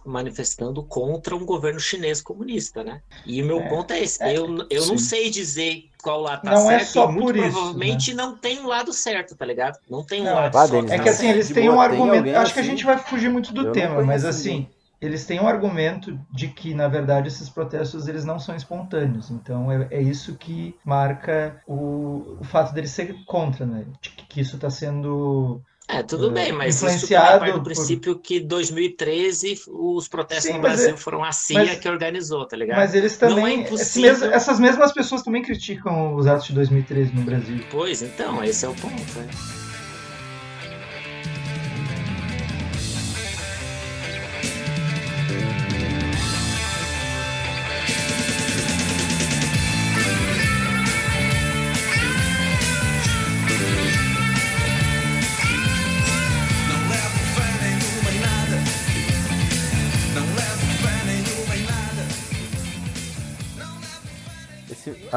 manifestando 0.05 0.83
contra 0.83 1.37
um 1.37 1.45
governo 1.45 1.79
chinês 1.79 2.23
comunista, 2.23 2.83
né? 2.83 3.03
E 3.27 3.43
o 3.43 3.47
meu 3.47 3.61
é, 3.61 3.69
ponto 3.69 3.93
é 3.93 4.01
esse. 4.01 4.23
É, 4.23 4.37
eu 4.37 4.67
eu 4.71 4.87
não 4.87 4.97
sei 4.97 5.29
dizer 5.29 5.85
qual 6.03 6.21
lado 6.21 6.43
tá 6.43 6.51
não 6.51 6.71
é 6.71 6.79
certo, 6.79 6.83
é 6.83 6.85
só 6.87 7.13
muito 7.13 7.27
por 7.27 7.35
provavelmente 7.35 8.09
isso, 8.09 8.17
né? 8.17 8.23
não 8.23 8.37
tem 8.37 8.61
um 8.61 8.67
lado 8.67 8.93
certo, 8.93 9.37
tá 9.37 9.45
ligado? 9.45 9.79
Não 9.89 10.03
tem 10.03 10.23
um 10.23 10.25
não, 10.25 10.35
lado 10.35 10.53
só. 10.53 10.67
Denis, 10.67 10.91
é 10.91 10.99
que 10.99 11.09
assim, 11.09 11.29
eles 11.29 11.51
têm 11.51 11.69
um 11.69 11.81
argumento. 11.81 12.29
Acho 12.31 12.41
assim, 12.41 12.53
que 12.55 12.61
a 12.61 12.63
gente 12.63 12.85
vai 12.85 12.99
fugir 12.99 13.29
muito 13.29 13.53
do 13.53 13.71
tema, 13.73 14.03
mas 14.03 14.25
assim, 14.25 14.67
eles 15.01 15.25
têm 15.25 15.41
um 15.41 15.49
argumento 15.49 16.19
de 16.31 16.49
que, 16.49 16.75
na 16.75 16.89
verdade, 16.89 17.29
esses 17.29 17.49
protestos 17.49 18.07
eles 18.07 18.25
não 18.25 18.39
são 18.39 18.55
espontâneos. 18.55 19.31
Então 19.31 19.71
é, 19.73 19.89
é 19.91 20.03
isso 20.03 20.37
que 20.37 20.75
marca 20.85 21.61
o, 21.67 22.37
o 22.41 22.45
fato 22.45 22.75
deles 22.75 22.91
ser 22.91 23.25
contra, 23.25 23.65
né? 23.65 23.87
De 24.01 24.11
que, 24.11 24.27
que 24.27 24.41
isso 24.41 24.57
está 24.57 24.69
sendo 24.69 25.63
é, 25.91 26.05
tudo 26.05 26.29
uh, 26.29 26.31
bem, 26.31 26.53
mas 26.53 26.77
influenciado 26.77 27.45
isso 27.47 27.55
do 27.55 27.65
princípio 27.65 28.15
por... 28.15 28.23
que 28.23 28.39
2013 28.39 29.61
os 29.67 30.07
protestos 30.07 30.47
Sim, 30.47 30.55
no 30.55 30.61
Brasil 30.61 30.95
é... 30.95 30.97
foram 30.97 31.25
a 31.25 31.33
CIA 31.33 31.65
mas... 31.65 31.79
que 31.81 31.89
organizou, 31.89 32.47
tá 32.47 32.57
ligado? 32.57 32.77
Mas 32.77 32.95
eles 32.95 33.17
também. 33.17 33.37
Não 33.37 33.47
é 33.47 33.53
impossível... 33.55 34.13
mesmo, 34.13 34.27
essas 34.27 34.61
mesmas 34.61 34.93
pessoas 34.93 35.23
também 35.23 35.43
criticam 35.43 36.15
os 36.15 36.29
atos 36.29 36.47
de 36.47 36.53
2013 36.53 37.13
no 37.13 37.23
Brasil. 37.23 37.65
Pois, 37.71 38.03
então, 38.03 38.43
esse 38.45 38.65
é 38.65 38.69
o 38.69 38.75
ponto. 38.75 39.19
Né? 39.19 39.60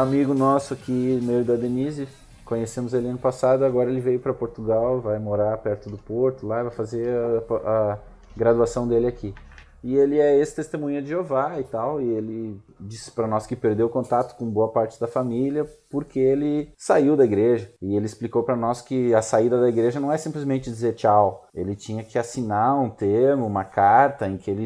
Amigo 0.03 0.33
nosso 0.33 0.73
aqui, 0.73 1.19
meu 1.23 1.41
e 1.41 1.43
da 1.43 1.55
Denise, 1.55 2.07
conhecemos 2.43 2.93
ele 2.93 3.07
ano 3.07 3.17
passado, 3.17 3.63
agora 3.63 3.89
ele 3.89 4.01
veio 4.01 4.19
para 4.19 4.33
Portugal, 4.33 4.99
vai 4.99 5.17
morar 5.17 5.57
perto 5.57 5.89
do 5.89 5.97
Porto, 5.97 6.45
lá 6.45 6.61
vai 6.61 6.71
fazer 6.71 7.07
a, 7.07 7.93
a 7.93 7.99
graduação 8.35 8.87
dele 8.87 9.07
aqui. 9.07 9.33
E 9.81 9.95
ele 9.95 10.17
é 10.17 10.37
ex-testemunha 10.37 11.01
de 11.01 11.09
Jeová 11.09 11.59
e 11.59 11.63
tal, 11.63 12.01
e 12.01 12.07
ele 12.09 12.61
disse 12.79 13.11
para 13.11 13.27
nós 13.27 13.45
que 13.45 13.55
perdeu 13.55 13.89
contato 13.89 14.37
com 14.37 14.49
boa 14.49 14.71
parte 14.71 14.97
da 14.97 15.07
família 15.07 15.69
porque 15.89 16.19
ele 16.19 16.71
saiu 16.77 17.17
da 17.17 17.25
igreja. 17.25 17.69
E 17.81 17.95
ele 17.95 18.05
explicou 18.05 18.43
para 18.43 18.55
nós 18.55 18.81
que 18.81 19.13
a 19.13 19.21
saída 19.21 19.59
da 19.59 19.67
igreja 19.67 19.99
não 19.99 20.11
é 20.11 20.17
simplesmente 20.17 20.69
dizer 20.69 20.93
tchau. 20.93 21.47
Ele 21.53 21.75
tinha 21.75 22.01
que 22.01 22.17
assinar 22.17 22.79
um 22.79 22.89
termo, 22.89 23.45
uma 23.45 23.65
carta 23.65 24.25
em 24.25 24.37
que 24.37 24.49
ele 24.49 24.65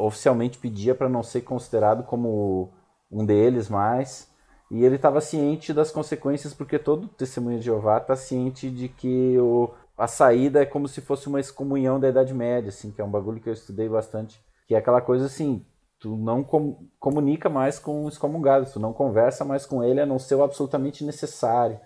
oficialmente 0.00 0.58
pedia 0.58 0.92
para 0.92 1.08
não 1.08 1.22
ser 1.22 1.42
considerado 1.42 2.02
como 2.02 2.72
um 3.12 3.24
deles 3.24 3.68
mais. 3.68 4.31
E 4.72 4.82
ele 4.86 4.96
estava 4.96 5.20
ciente 5.20 5.74
das 5.74 5.90
consequências, 5.90 6.54
porque 6.54 6.78
todo 6.78 7.06
testemunho 7.06 7.58
de 7.58 7.66
Jeová 7.66 7.98
está 7.98 8.16
ciente 8.16 8.70
de 8.70 8.88
que 8.88 9.38
o, 9.38 9.70
a 9.98 10.06
saída 10.06 10.62
é 10.62 10.64
como 10.64 10.88
se 10.88 11.02
fosse 11.02 11.28
uma 11.28 11.38
excomunhão 11.38 12.00
da 12.00 12.08
Idade 12.08 12.32
Média, 12.32 12.70
assim, 12.70 12.90
que 12.90 12.98
é 12.98 13.04
um 13.04 13.10
bagulho 13.10 13.38
que 13.38 13.50
eu 13.50 13.52
estudei 13.52 13.86
bastante. 13.86 14.40
Que 14.66 14.74
é 14.74 14.78
aquela 14.78 15.02
coisa 15.02 15.26
assim, 15.26 15.62
tu 16.00 16.16
não 16.16 16.42
com, 16.42 16.88
comunica 16.98 17.50
mais 17.50 17.78
com 17.78 18.06
o 18.06 18.08
excomungado, 18.08 18.64
tu 18.72 18.80
não 18.80 18.94
conversa 18.94 19.44
mais 19.44 19.66
com 19.66 19.84
ele 19.84 20.00
a 20.00 20.06
não 20.06 20.18
ser 20.18 20.36
o 20.36 20.42
absolutamente 20.42 21.04
necessário. 21.04 21.78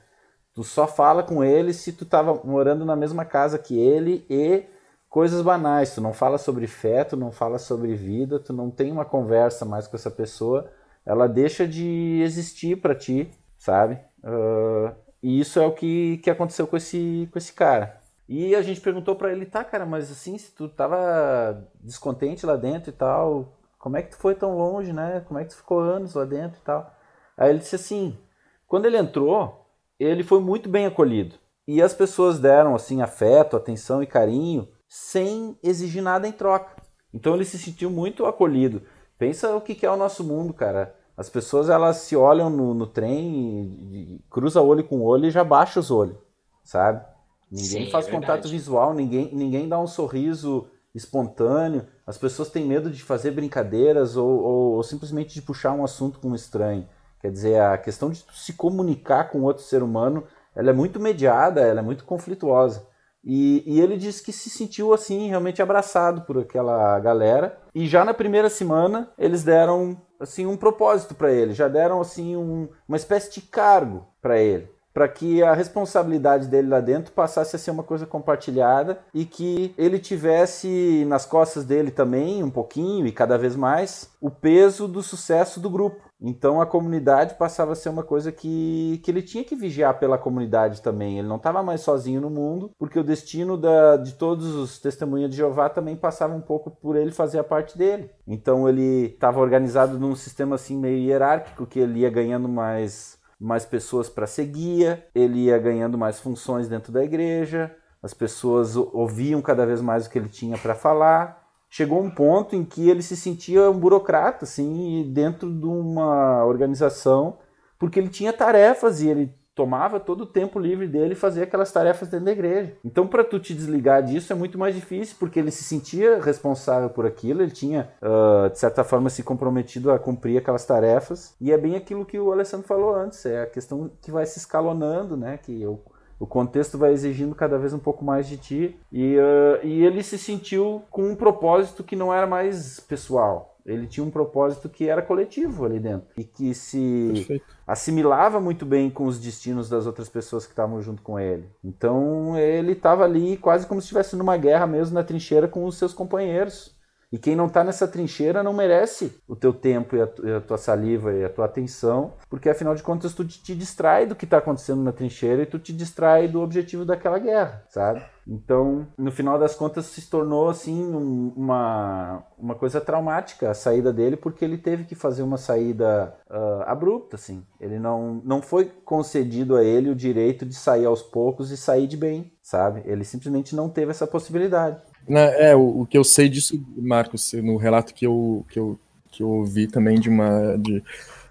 Tu 0.54 0.62
só 0.62 0.86
fala 0.86 1.24
com 1.24 1.42
ele 1.42 1.72
se 1.72 1.92
tu 1.92 2.04
estava 2.04 2.40
morando 2.44 2.84
na 2.84 2.94
mesma 2.94 3.24
casa 3.24 3.58
que 3.58 3.76
ele 3.76 4.24
e 4.30 4.64
coisas 5.10 5.42
banais. 5.42 5.92
Tu 5.92 6.00
não 6.00 6.12
fala 6.12 6.38
sobre 6.38 6.68
fé, 6.68 7.02
tu 7.02 7.16
não 7.16 7.32
fala 7.32 7.58
sobre 7.58 7.96
vida, 7.96 8.38
tu 8.38 8.52
não 8.52 8.70
tem 8.70 8.92
uma 8.92 9.04
conversa 9.04 9.64
mais 9.64 9.88
com 9.88 9.96
essa 9.96 10.10
pessoa 10.10 10.70
ela 11.06 11.28
deixa 11.28 11.66
de 11.66 12.20
existir 12.22 12.76
para 12.80 12.94
ti, 12.94 13.30
sabe? 13.56 13.98
Uh, 14.24 14.92
e 15.22 15.40
isso 15.40 15.60
é 15.60 15.66
o 15.66 15.72
que, 15.72 16.18
que 16.18 16.28
aconteceu 16.28 16.66
com 16.66 16.76
esse, 16.76 17.28
com 17.32 17.38
esse 17.38 17.52
cara. 17.52 18.00
E 18.28 18.56
a 18.56 18.62
gente 18.62 18.80
perguntou 18.80 19.14
para 19.14 19.30
ele, 19.30 19.46
tá, 19.46 19.62
cara, 19.62 19.86
mas 19.86 20.10
assim, 20.10 20.36
se 20.36 20.50
tu 20.50 20.68
tava 20.68 21.64
descontente 21.80 22.44
lá 22.44 22.56
dentro 22.56 22.90
e 22.90 22.92
tal, 22.92 23.56
como 23.78 23.96
é 23.96 24.02
que 24.02 24.10
tu 24.10 24.16
foi 24.16 24.34
tão 24.34 24.56
longe, 24.56 24.92
né? 24.92 25.22
Como 25.28 25.38
é 25.38 25.44
que 25.44 25.50
tu 25.50 25.56
ficou 25.56 25.78
anos 25.78 26.14
lá 26.14 26.24
dentro 26.24 26.58
e 26.60 26.64
tal? 26.64 26.92
Aí 27.36 27.50
ele 27.50 27.60
disse 27.60 27.76
assim, 27.76 28.18
quando 28.66 28.86
ele 28.86 28.98
entrou, 28.98 29.64
ele 29.98 30.24
foi 30.24 30.40
muito 30.40 30.68
bem 30.68 30.86
acolhido. 30.86 31.36
E 31.68 31.80
as 31.80 31.94
pessoas 31.94 32.40
deram, 32.40 32.74
assim, 32.74 33.00
afeto, 33.00 33.56
atenção 33.56 34.02
e 34.02 34.06
carinho, 34.06 34.68
sem 34.88 35.56
exigir 35.62 36.02
nada 36.02 36.26
em 36.26 36.32
troca. 36.32 36.82
Então 37.14 37.34
ele 37.34 37.44
se 37.44 37.58
sentiu 37.58 37.90
muito 37.90 38.26
acolhido. 38.26 38.82
Pensa 39.18 39.54
o 39.54 39.60
que 39.60 39.86
é 39.86 39.90
o 39.90 39.96
nosso 39.96 40.24
mundo, 40.24 40.52
cara. 40.52 40.95
As 41.16 41.30
pessoas 41.30 41.70
elas 41.70 41.96
se 41.98 42.14
olham 42.14 42.50
no, 42.50 42.74
no 42.74 42.86
trem, 42.86 44.20
cruza 44.30 44.60
olho 44.60 44.84
com 44.84 45.00
olho 45.02 45.26
e 45.26 45.30
já 45.30 45.42
baixa 45.42 45.80
os 45.80 45.90
olhos, 45.90 46.18
sabe? 46.62 47.02
Ninguém 47.50 47.86
Sim, 47.86 47.90
faz 47.90 48.08
é 48.08 48.10
contato 48.10 48.48
visual, 48.48 48.92
ninguém, 48.92 49.34
ninguém 49.34 49.68
dá 49.68 49.78
um 49.78 49.86
sorriso 49.86 50.66
espontâneo. 50.94 51.86
As 52.06 52.18
pessoas 52.18 52.50
têm 52.50 52.66
medo 52.66 52.90
de 52.90 53.02
fazer 53.02 53.30
brincadeiras 53.30 54.16
ou, 54.16 54.28
ou, 54.28 54.72
ou 54.74 54.82
simplesmente 54.82 55.34
de 55.34 55.42
puxar 55.42 55.72
um 55.72 55.84
assunto 55.84 56.18
com 56.18 56.28
um 56.28 56.34
estranho. 56.34 56.86
Quer 57.20 57.30
dizer, 57.30 57.60
a 57.60 57.78
questão 57.78 58.10
de 58.10 58.24
se 58.32 58.52
comunicar 58.52 59.30
com 59.30 59.42
outro 59.42 59.62
ser 59.62 59.82
humano, 59.82 60.24
ela 60.54 60.70
é 60.70 60.72
muito 60.72 61.00
mediada, 61.00 61.60
ela 61.60 61.80
é 61.80 61.82
muito 61.82 62.04
conflituosa. 62.04 62.86
E, 63.24 63.64
e, 63.66 63.80
ele 63.80 63.96
disse 63.96 64.22
que 64.22 64.32
se 64.32 64.48
sentiu 64.48 64.94
assim 64.94 65.28
realmente 65.28 65.60
abraçado 65.60 66.22
por 66.22 66.38
aquela 66.38 66.98
galera. 67.00 67.58
E 67.74 67.86
já 67.86 68.04
na 68.04 68.14
primeira 68.14 68.48
semana 68.48 69.10
eles 69.18 69.42
deram 69.42 70.00
assim 70.20 70.46
um 70.46 70.56
propósito 70.56 71.14
para 71.14 71.32
ele, 71.32 71.52
já 71.52 71.68
deram 71.68 72.00
assim 72.00 72.36
um, 72.36 72.68
uma 72.88 72.96
espécie 72.96 73.32
de 73.32 73.40
cargo 73.40 74.06
para 74.20 74.38
ele, 74.38 74.68
para 74.92 75.08
que 75.08 75.42
a 75.42 75.52
responsabilidade 75.52 76.48
dele 76.48 76.68
lá 76.68 76.80
dentro 76.80 77.12
passasse 77.12 77.54
a 77.54 77.58
ser 77.58 77.70
uma 77.70 77.82
coisa 77.82 78.06
compartilhada 78.06 78.98
e 79.12 79.24
que 79.24 79.74
ele 79.76 79.98
tivesse 79.98 81.04
nas 81.06 81.26
costas 81.26 81.64
dele 81.64 81.90
também 81.90 82.42
um 82.42 82.50
pouquinho 82.50 83.06
e 83.06 83.12
cada 83.12 83.36
vez 83.36 83.54
mais 83.54 84.10
o 84.20 84.30
peso 84.30 84.88
do 84.88 85.02
sucesso 85.02 85.60
do 85.60 85.68
grupo. 85.68 86.05
Então 86.20 86.60
a 86.60 86.66
comunidade 86.66 87.34
passava 87.34 87.72
a 87.72 87.74
ser 87.74 87.88
uma 87.88 88.02
coisa 88.02 88.32
que, 88.32 89.00
que 89.04 89.10
ele 89.10 89.22
tinha 89.22 89.44
que 89.44 89.54
vigiar 89.54 89.98
pela 89.98 90.16
comunidade 90.16 90.80
também. 90.80 91.18
Ele 91.18 91.28
não 91.28 91.36
estava 91.36 91.62
mais 91.62 91.82
sozinho 91.82 92.20
no 92.20 92.30
mundo, 92.30 92.70
porque 92.78 92.98
o 92.98 93.04
destino 93.04 93.56
da, 93.56 93.96
de 93.96 94.14
todos 94.14 94.54
os 94.54 94.78
testemunhas 94.78 95.30
de 95.30 95.36
Jeová 95.36 95.68
também 95.68 95.96
passava 95.96 96.34
um 96.34 96.40
pouco 96.40 96.70
por 96.70 96.96
ele 96.96 97.10
fazer 97.10 97.38
a 97.38 97.44
parte 97.44 97.76
dele. 97.76 98.10
Então 98.26 98.68
ele 98.68 99.06
estava 99.06 99.40
organizado 99.40 99.98
num 99.98 100.14
sistema 100.14 100.54
assim 100.54 100.76
meio 100.76 100.98
hierárquico, 100.98 101.66
que 101.66 101.78
ele 101.78 102.00
ia 102.00 102.10
ganhando 102.10 102.48
mais, 102.48 103.18
mais 103.38 103.66
pessoas 103.66 104.08
para 104.08 104.26
seguir, 104.26 105.04
ele 105.14 105.44
ia 105.44 105.58
ganhando 105.58 105.98
mais 105.98 106.18
funções 106.18 106.68
dentro 106.68 106.92
da 106.92 107.04
igreja, 107.04 107.74
as 108.02 108.14
pessoas 108.14 108.76
ouviam 108.76 109.42
cada 109.42 109.66
vez 109.66 109.80
mais 109.80 110.06
o 110.06 110.10
que 110.10 110.18
ele 110.18 110.28
tinha 110.28 110.56
para 110.56 110.74
falar 110.74 111.45
chegou 111.68 112.02
um 112.02 112.10
ponto 112.10 112.54
em 112.54 112.64
que 112.64 112.88
ele 112.88 113.02
se 113.02 113.16
sentia 113.16 113.70
um 113.70 113.78
burocrata, 113.78 114.44
assim, 114.44 115.10
dentro 115.12 115.52
de 115.52 115.66
uma 115.66 116.44
organização, 116.44 117.38
porque 117.78 117.98
ele 117.98 118.08
tinha 118.08 118.32
tarefas 118.32 119.02
e 119.02 119.08
ele 119.08 119.34
tomava 119.56 119.98
todo 119.98 120.20
o 120.20 120.26
tempo 120.26 120.60
livre 120.60 120.86
dele 120.86 121.14
fazia 121.14 121.44
aquelas 121.44 121.72
tarefas 121.72 122.08
dentro 122.08 122.26
da 122.26 122.32
igreja. 122.32 122.76
Então, 122.84 123.06
para 123.06 123.24
tu 123.24 123.40
te 123.40 123.54
desligar 123.54 124.02
disso 124.02 124.30
é 124.30 124.36
muito 124.36 124.58
mais 124.58 124.74
difícil, 124.74 125.16
porque 125.18 125.38
ele 125.38 125.50
se 125.50 125.64
sentia 125.64 126.20
responsável 126.20 126.90
por 126.90 127.06
aquilo, 127.06 127.42
ele 127.42 127.50
tinha, 127.50 127.88
uh, 128.02 128.50
de 128.50 128.58
certa 128.58 128.84
forma, 128.84 129.08
se 129.08 129.22
comprometido 129.22 129.90
a 129.90 129.98
cumprir 129.98 130.36
aquelas 130.36 130.66
tarefas. 130.66 131.34
E 131.40 131.50
é 131.50 131.56
bem 131.56 131.74
aquilo 131.74 132.04
que 132.04 132.18
o 132.18 132.30
Alessandro 132.30 132.66
falou 132.66 132.94
antes, 132.94 133.24
é 133.24 133.42
a 133.42 133.46
questão 133.46 133.90
que 134.02 134.12
vai 134.12 134.26
se 134.26 134.38
escalonando, 134.38 135.16
né? 135.16 135.38
Que 135.38 135.62
eu 135.62 135.82
O 136.18 136.26
contexto 136.26 136.78
vai 136.78 136.92
exigindo 136.92 137.34
cada 137.34 137.58
vez 137.58 137.72
um 137.72 137.78
pouco 137.78 138.04
mais 138.04 138.26
de 138.26 138.36
ti. 138.36 138.76
E, 138.92 139.16
uh, 139.16 139.66
e 139.66 139.84
ele 139.84 140.02
se 140.02 140.18
sentiu 140.18 140.82
com 140.90 141.10
um 141.10 141.16
propósito 141.16 141.84
que 141.84 141.96
não 141.96 142.12
era 142.12 142.26
mais 142.26 142.80
pessoal. 142.80 143.56
Ele 143.66 143.86
tinha 143.86 144.06
um 144.06 144.10
propósito 144.10 144.68
que 144.68 144.88
era 144.88 145.02
coletivo 145.02 145.64
ali 145.64 145.80
dentro. 145.80 146.08
E 146.16 146.22
que 146.22 146.54
se 146.54 147.10
Perfeito. 147.12 147.44
assimilava 147.66 148.40
muito 148.40 148.64
bem 148.64 148.88
com 148.88 149.06
os 149.06 149.18
destinos 149.18 149.68
das 149.68 149.86
outras 149.86 150.08
pessoas 150.08 150.46
que 150.46 150.52
estavam 150.52 150.80
junto 150.80 151.02
com 151.02 151.18
ele. 151.18 151.48
Então 151.64 152.38
ele 152.38 152.72
estava 152.72 153.02
ali 153.02 153.36
quase 153.36 153.66
como 153.66 153.80
se 153.80 153.86
estivesse 153.86 154.14
numa 154.14 154.36
guerra 154.36 154.68
mesmo 154.68 154.94
na 154.94 155.02
trincheira 155.02 155.48
com 155.48 155.64
os 155.64 155.76
seus 155.76 155.92
companheiros. 155.92 156.75
E 157.12 157.18
quem 157.18 157.36
não 157.36 157.46
está 157.46 157.62
nessa 157.62 157.86
trincheira 157.86 158.42
não 158.42 158.52
merece 158.52 159.16
o 159.28 159.36
teu 159.36 159.52
tempo 159.52 159.94
e 159.94 160.02
a, 160.02 160.08
e 160.24 160.32
a 160.32 160.40
tua 160.40 160.58
saliva 160.58 161.12
e 161.12 161.24
a 161.24 161.28
tua 161.28 161.44
atenção, 161.44 162.14
porque 162.28 162.48
afinal 162.48 162.74
de 162.74 162.82
contas 162.82 163.14
tu 163.14 163.24
te, 163.24 163.40
te 163.42 163.54
distrai 163.54 164.06
do 164.06 164.16
que 164.16 164.24
está 164.24 164.38
acontecendo 164.38 164.82
na 164.82 164.92
trincheira 164.92 165.42
e 165.42 165.46
tu 165.46 165.58
te 165.58 165.72
distrai 165.72 166.26
do 166.26 166.40
objetivo 166.40 166.84
daquela 166.84 167.18
guerra, 167.18 167.64
sabe? 167.68 168.02
Então, 168.28 168.88
no 168.98 169.12
final 169.12 169.38
das 169.38 169.54
contas, 169.54 169.86
se 169.86 170.10
tornou 170.10 170.48
assim 170.48 170.84
um- 170.84 171.32
uma, 171.36 172.24
uma 172.36 172.54
coisa 172.56 172.80
traumática 172.80 173.48
a 173.50 173.54
saída 173.54 173.92
dele, 173.92 174.16
porque 174.16 174.44
ele 174.44 174.58
teve 174.58 174.82
que 174.82 174.96
fazer 174.96 175.22
uma 175.22 175.36
saída 175.36 176.12
ah, 176.28 176.64
abrupta, 176.66 177.14
assim. 177.14 177.46
Ele 177.60 177.78
não, 177.78 178.20
não 178.24 178.42
foi 178.42 178.64
concedido 178.84 179.54
a 179.56 179.62
ele 179.62 179.90
o 179.90 179.94
direito 179.94 180.44
de 180.44 180.54
sair 180.56 180.86
aos 180.86 181.02
poucos 181.02 181.52
e 181.52 181.56
sair 181.56 181.86
de 181.86 181.96
bem, 181.96 182.32
sabe? 182.42 182.82
Ele 182.84 183.04
simplesmente 183.04 183.54
não 183.54 183.68
teve 183.68 183.92
essa 183.92 184.08
possibilidade. 184.08 184.82
Na- 185.08 185.20
é, 185.20 185.54
o, 185.54 185.82
o 185.82 185.86
que 185.86 185.96
eu 185.96 186.04
sei 186.04 186.28
disso, 186.28 186.60
Marcos, 186.76 187.32
no 187.34 187.56
relato 187.56 187.94
que 187.94 188.06
eu, 188.06 188.44
que 188.48 188.58
eu, 188.58 188.78
que 189.10 189.22
eu 189.22 189.28
ouvi 189.28 189.66
também 189.66 189.98
de 190.00 190.08
uma, 190.08 190.56
de 190.58 190.82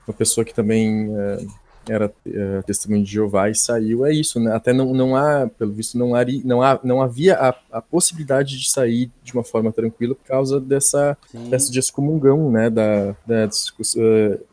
uma 0.08 0.14
pessoa 0.14 0.44
que 0.46 0.54
também 0.54 1.10
eh, 1.16 1.46
era 1.88 2.12
eh, 2.26 2.62
testemunho 2.66 3.04
de 3.04 3.12
Jeová 3.12 3.48
e 3.50 3.54
saiu, 3.56 4.06
é 4.06 4.12
isso, 4.14 4.40
né? 4.40 4.56
Até 4.56 4.74
não, 4.74 4.92
não 4.94 5.16
há, 5.16 5.48
pelo 5.48 5.72
visto, 5.72 5.98
não, 5.98 6.16
hari, 6.16 6.42
não, 6.44 6.62
há, 6.64 6.80
não 6.84 7.02
havia 7.02 7.36
a, 7.36 7.54
a 7.72 7.82
possibilidade 7.82 8.58
de 8.58 8.70
sair 8.70 9.12
de 9.24 9.34
uma 9.34 9.44
forma 9.44 9.72
tranquila 9.72 10.16
por 10.16 10.26
causa 10.26 10.60
dessa, 10.60 11.16
Sim. 11.32 11.50
dessa 11.50 11.72
de 11.72 11.78
excomungão, 11.80 12.50
né? 12.50 12.70
Da, 12.72 13.16
da 13.28 13.48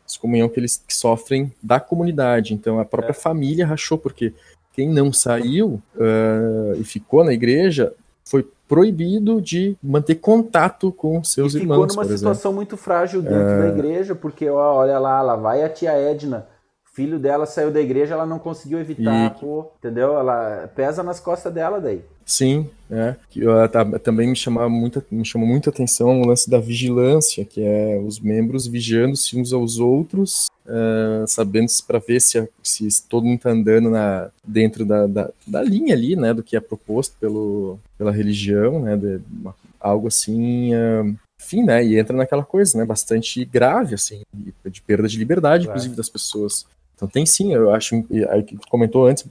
excomunhão 0.07 0.49
que 0.49 0.59
eles 0.59 0.83
sofrem 0.89 1.51
da 1.61 1.79
comunidade. 1.79 2.53
Então 2.53 2.79
a 2.79 2.85
própria 2.85 3.11
É. 3.11 3.15
família 3.15 3.65
rachou, 3.65 3.97
porque 3.97 4.33
quem 4.73 4.89
não 4.89 5.11
saiu 5.13 5.81
eh, 5.99 6.77
e 6.79 6.83
ficou 6.83 7.23
na 7.23 7.33
igreja 7.33 7.93
foi 8.25 8.47
proibido 8.67 9.41
de 9.41 9.75
manter 9.81 10.15
contato 10.15 10.91
com 10.91 11.23
seus 11.23 11.53
e 11.53 11.59
ficou 11.59 11.75
irmãos, 11.75 11.87
numa 11.87 12.03
por 12.03 12.05
exemplo. 12.05 12.17
situação 12.17 12.53
muito 12.53 12.77
frágil 12.77 13.21
dentro 13.21 13.59
da 13.59 13.67
igreja, 13.67 14.15
porque 14.15 14.49
ó, 14.49 14.75
olha 14.75 14.97
lá, 14.99 15.21
lá 15.21 15.35
vai 15.35 15.63
a 15.63 15.69
tia 15.69 15.91
Edna. 15.91 16.47
Filho 16.93 17.17
dela 17.17 17.47
saiu 17.47 17.71
da 17.71 17.81
igreja, 17.81 18.13
ela 18.13 18.25
não 18.25 18.37
conseguiu 18.37 18.79
evitar, 18.79 19.35
E- 19.35 19.39
pô, 19.39 19.65
entendeu? 19.79 20.15
Ela 20.17 20.69
pesa 20.75 21.01
nas 21.01 21.19
costas 21.19 21.51
dela 21.51 21.81
daí. 21.81 22.01
Sim, 22.23 22.69
é. 22.89 23.15
Que, 23.31 23.41
tá- 23.71 23.97
também 23.99 24.29
me 24.29 24.35
chamava 24.35 24.69
muita, 24.69 25.03
me 25.09 25.25
chamou 25.25 25.47
muita 25.47 25.71
atenção 25.71 26.21
o 26.21 26.27
lance 26.27 26.47
da 26.47 26.59
vigilância, 26.59 27.43
que 27.43 27.61
é 27.63 27.99
os 27.99 28.19
membros 28.19 28.67
vigiando-se 28.67 29.35
uns 29.37 29.51
aos 29.51 29.79
outros, 29.79 30.45
ah, 30.67 31.25
sabendo 31.27 31.67
para 31.87 31.97
ver 31.97 32.21
se, 32.21 32.37
a- 32.37 32.47
se 32.61 32.87
todo 33.09 33.23
mundo 33.25 33.37
está 33.37 33.49
andando 33.49 33.89
na, 33.89 34.29
dentro 34.47 34.85
da, 34.85 35.07
da, 35.07 35.31
da 35.47 35.63
linha 35.63 35.95
ali, 35.95 36.15
né, 36.15 36.31
do 36.31 36.43
que 36.43 36.55
é 36.55 36.59
proposto 36.59 37.15
pelo, 37.19 37.79
pela 37.97 38.11
religião, 38.11 38.79
né, 38.83 38.95
de, 38.95 39.19
uma- 39.41 39.55
algo 39.81 40.07
assim, 40.07 40.75
ah, 40.75 41.03
enfim, 41.41 41.63
né, 41.63 41.83
e 41.83 41.97
entra 41.99 42.15
naquela 42.15 42.43
coisa, 42.45 42.77
né, 42.77 42.85
bastante 42.85 43.43
grave, 43.43 43.95
assim, 43.95 44.21
de, 44.31 44.53
de 44.69 44.81
perda 44.81 45.07
de 45.07 45.17
liberdade, 45.17 45.65
Claro. 45.65 45.71
inclusive, 45.77 45.95
das 45.97 46.07
pessoas. 46.07 46.65
Então 47.03 47.11
tem 47.11 47.25
sim, 47.25 47.53
eu 47.53 47.71
acho, 47.73 47.95
aí 48.29 48.43
que 48.43 48.57
comentou 48.69 49.05
antes, 49.05 49.25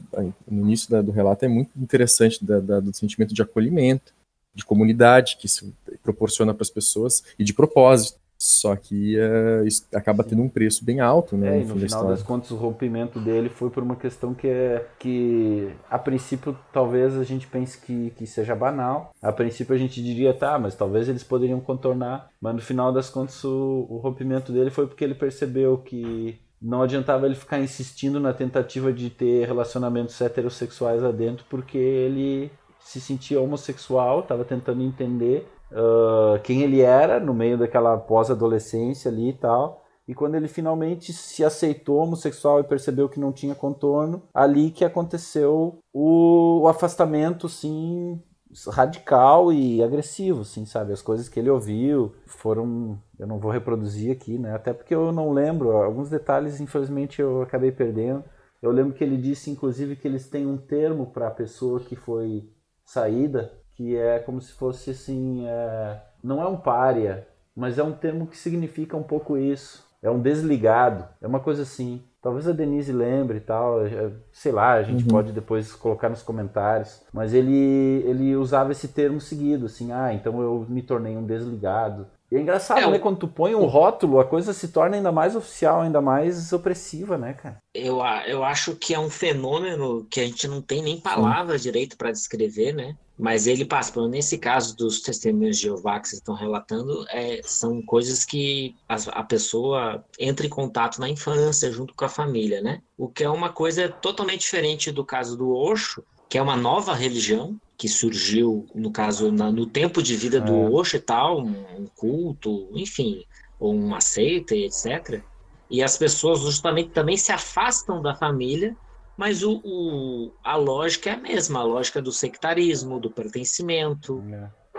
no 0.46 0.60
início 0.60 0.90
da- 0.90 1.00
do 1.00 1.10
relato, 1.10 1.44
é 1.44 1.48
muito 1.48 1.70
interessante 1.76 2.44
da- 2.44 2.60
da- 2.60 2.80
do 2.80 2.94
sentimento 2.94 3.32
de 3.32 3.40
acolhimento, 3.40 4.12
de 4.54 4.64
comunidade 4.64 5.36
que 5.38 5.46
isso 5.46 5.72
proporciona 6.02 6.52
para 6.52 6.62
as 6.62 6.70
pessoas 6.70 7.22
e 7.38 7.44
de 7.44 7.54
propósito. 7.54 8.20
Só 8.36 8.74
que 8.74 9.16
eh, 9.16 9.62
isso 9.64 9.86
acaba 9.94 10.24
tendo 10.24 10.42
um 10.42 10.48
preço 10.48 10.84
bem 10.84 10.98
alto, 10.98 11.36
né, 11.36 11.60
É, 11.60 11.64
no 11.64 11.76
no 11.76 11.80
final 11.80 12.08
das 12.08 12.24
contas, 12.24 12.50
o 12.50 12.56
rompimento 12.56 13.20
dele 13.20 13.48
foi 13.48 13.70
por 13.70 13.84
uma 13.84 13.94
questão 13.94 14.34
que 14.34 14.48
é 14.48 14.84
que 14.98 15.70
a 15.88 15.96
princípio 15.96 16.58
talvez 16.72 17.16
a 17.16 17.22
gente 17.22 17.46
pense 17.46 17.78
que, 17.80 18.10
que 18.16 18.26
seja 18.26 18.56
banal. 18.56 19.14
A 19.22 19.30
princípio 19.32 19.72
a 19.76 19.78
gente 19.78 20.02
diria, 20.02 20.34
tá, 20.34 20.58
mas 20.58 20.74
talvez 20.74 21.08
eles 21.08 21.22
poderiam 21.22 21.60
contornar. 21.60 22.30
Mas 22.40 22.52
no 22.56 22.60
final 22.60 22.92
das 22.92 23.08
contas, 23.08 23.44
o, 23.44 23.86
o 23.88 23.98
rompimento 23.98 24.50
dele 24.52 24.70
foi 24.70 24.88
porque 24.88 25.04
ele 25.04 25.14
percebeu 25.14 25.78
que 25.78 26.36
não 26.62 26.82
adiantava 26.82 27.26
ele 27.26 27.34
ficar 27.34 27.58
insistindo 27.58 28.20
na 28.20 28.32
tentativa 28.32 28.92
de 28.92 29.10
ter 29.10 29.46
relacionamentos 29.46 30.20
heterossexuais 30.20 31.02
lá 31.02 31.10
dentro, 31.10 31.44
porque 31.50 31.76
ele 31.76 32.50
se 32.80 33.00
sentia 33.00 33.40
homossexual, 33.40 34.20
estava 34.20 34.44
tentando 34.44 34.82
entender 34.82 35.48
ah, 35.72 36.38
quem 36.42 36.62
ele 36.62 36.80
era 36.80 37.18
no 37.18 37.34
meio 37.34 37.58
daquela 37.58 37.96
pós-adolescência 37.96 39.10
ali 39.10 39.30
e 39.30 39.32
tal. 39.32 39.82
E 40.06 40.14
quando 40.14 40.34
ele 40.34 40.48
finalmente 40.48 41.12
se 41.12 41.44
aceitou 41.44 41.98
homossexual 41.98 42.60
e 42.60 42.64
percebeu 42.64 43.08
que 43.08 43.20
não 43.20 43.32
tinha 43.32 43.54
contorno, 43.54 44.22
ali 44.34 44.70
que 44.70 44.84
aconteceu 44.84 45.78
o, 45.92 46.62
o 46.62 46.68
afastamento, 46.68 47.48
sim, 47.48 48.20
radical 48.68 49.52
e 49.52 49.82
agressivo, 49.82 50.42
assim, 50.42 50.64
sabe? 50.64 50.92
As 50.92 51.02
coisas 51.02 51.28
que 51.28 51.40
ele 51.40 51.50
ouviu 51.50 52.14
foram, 52.26 52.98
eu 53.18 53.26
não 53.26 53.38
vou 53.38 53.50
reproduzir 53.50 54.12
aqui, 54.12 54.38
né? 54.38 54.54
Até 54.54 54.72
porque 54.72 54.94
eu 54.94 55.12
não 55.12 55.32
lembro, 55.32 55.70
alguns 55.72 56.10
detalhes, 56.10 56.60
infelizmente, 56.60 57.20
eu 57.20 57.42
acabei 57.42 57.72
perdendo. 57.72 58.24
Eu 58.60 58.70
lembro 58.70 58.94
que 58.94 59.02
ele 59.02 59.16
disse, 59.16 59.50
inclusive, 59.50 59.96
que 59.96 60.06
eles 60.06 60.28
têm 60.28 60.46
um 60.46 60.56
termo 60.56 61.06
para 61.06 61.28
a 61.28 61.32
pessoa 61.32 61.80
que 61.80 61.96
foi 61.96 62.48
saída, 62.84 63.52
que 63.74 63.96
é 63.96 64.18
como 64.18 64.40
se 64.40 64.52
fosse 64.52 64.90
assim, 64.90 65.46
é, 65.46 66.00
não 66.22 66.40
é 66.40 66.46
um 66.46 66.56
pária, 66.56 67.26
mas 67.56 67.78
é 67.78 67.82
um 67.82 67.92
termo 67.92 68.26
que 68.26 68.36
significa 68.36 68.96
um 68.96 69.02
pouco 69.02 69.36
isso. 69.36 69.84
É 70.02 70.10
um 70.10 70.20
desligado, 70.20 71.08
é 71.20 71.26
uma 71.26 71.40
coisa 71.40 71.62
assim. 71.62 72.02
Talvez 72.22 72.46
a 72.46 72.52
Denise 72.52 72.92
lembre 72.92 73.38
e 73.38 73.40
tal, 73.40 73.84
é, 73.84 74.12
sei 74.32 74.52
lá, 74.52 74.74
a 74.74 74.82
gente 74.84 75.02
Uhum. 75.02 75.10
pode 75.10 75.32
depois 75.32 75.72
colocar 75.74 76.08
nos 76.08 76.22
comentários. 76.22 77.02
Mas 77.12 77.34
ele, 77.34 78.04
ele 78.06 78.36
usava 78.36 78.70
esse 78.70 78.86
termo 78.88 79.20
seguido, 79.20 79.66
assim, 79.66 79.90
ah, 79.90 80.14
então 80.14 80.40
eu 80.40 80.64
me 80.68 80.82
tornei 80.82 81.16
um 81.16 81.26
desligado. 81.26 82.06
E 82.32 82.36
é 82.36 82.40
engraçado, 82.40 82.80
É, 82.80 82.90
né? 82.90 82.98
Quando 82.98 83.18
tu 83.18 83.28
põe 83.28 83.54
um 83.54 83.66
rótulo, 83.66 84.18
a 84.18 84.24
coisa 84.24 84.54
se 84.54 84.68
torna 84.68 84.96
ainda 84.96 85.12
mais 85.12 85.36
oficial, 85.36 85.82
ainda 85.82 86.00
mais 86.00 86.50
opressiva, 86.50 87.18
né, 87.18 87.34
cara? 87.34 87.58
Eu, 87.74 88.00
a- 88.02 88.26
eu 88.26 88.42
acho 88.42 88.74
que 88.74 88.94
é 88.94 88.98
um 88.98 89.10
fenômeno 89.10 90.06
que 90.10 90.18
a 90.18 90.24
gente 90.24 90.48
não 90.48 90.62
tem 90.62 90.82
nem 90.82 90.98
palavras 90.98 91.62
direito 91.62 91.94
para 91.98 92.10
descrever, 92.10 92.72
né? 92.72 92.96
Mas 93.18 93.46
ele 93.46 93.66
passa, 93.66 93.92
pelo 93.92 94.08
nesse 94.08 94.38
caso 94.38 94.74
dos 94.74 95.02
testemunhos 95.02 95.58
de 95.58 95.64
Jeová 95.64 96.00
que 96.00 96.08
vocês 96.08 96.20
estão 96.20 96.34
relatando, 96.34 97.04
é, 97.10 97.42
são 97.44 97.82
coisas 97.82 98.24
que 98.24 98.74
as- 98.88 99.08
a, 99.08 99.22
pessoa 99.22 100.02
entra 100.18 100.46
em 100.46 100.48
contato 100.50 100.98
na 101.00 101.10
infância 101.10 101.70
junto 101.70 101.92
com 101.94 102.06
a 102.06 102.08
família, 102.08 102.62
né? 102.62 102.80
O 102.96 103.08
que 103.10 103.24
é 103.24 103.28
uma 103.28 103.52
coisa 103.52 103.90
totalmente 103.90 104.40
diferente 104.40 104.90
do 104.90 105.04
caso 105.04 105.36
do 105.36 105.54
Osho, 105.54 106.02
que 106.30 106.38
é 106.38 106.42
uma 106.42 106.56
nova 106.56 106.94
religião 106.94 107.56
que 107.82 107.88
surgiu, 107.88 108.64
no 108.76 108.92
caso, 108.92 109.32
na- 109.32 109.50
no 109.50 109.66
tempo 109.66 110.00
de 110.00 110.14
vida 110.14 110.40
do 110.40 110.52
É. 110.54 110.70
Osho 110.70 110.98
e 110.98 111.00
tal, 111.00 111.40
um, 111.44 111.80
um 111.80 111.86
culto, 111.96 112.70
enfim, 112.74 113.24
ou 113.58 113.74
uma 113.74 114.00
seita 114.00 114.54
e 114.54 114.66
etc. 114.66 115.20
E 115.68 115.82
as 115.82 115.98
pessoas 115.98 116.38
justamente 116.42 116.90
também 116.90 117.16
se 117.16 117.32
afastam 117.32 118.00
da 118.00 118.14
família, 118.14 118.76
mas 119.16 119.42
o, 119.42 119.60
o- 119.64 120.32
a 120.44 120.54
lógica 120.54 121.10
é 121.10 121.14
a 121.14 121.16
mesma, 121.16 121.58
a 121.58 121.64
lógica 121.64 122.00
do 122.00 122.12
sectarismo, 122.12 123.00
do 123.00 123.10
pertencimento 123.10 124.20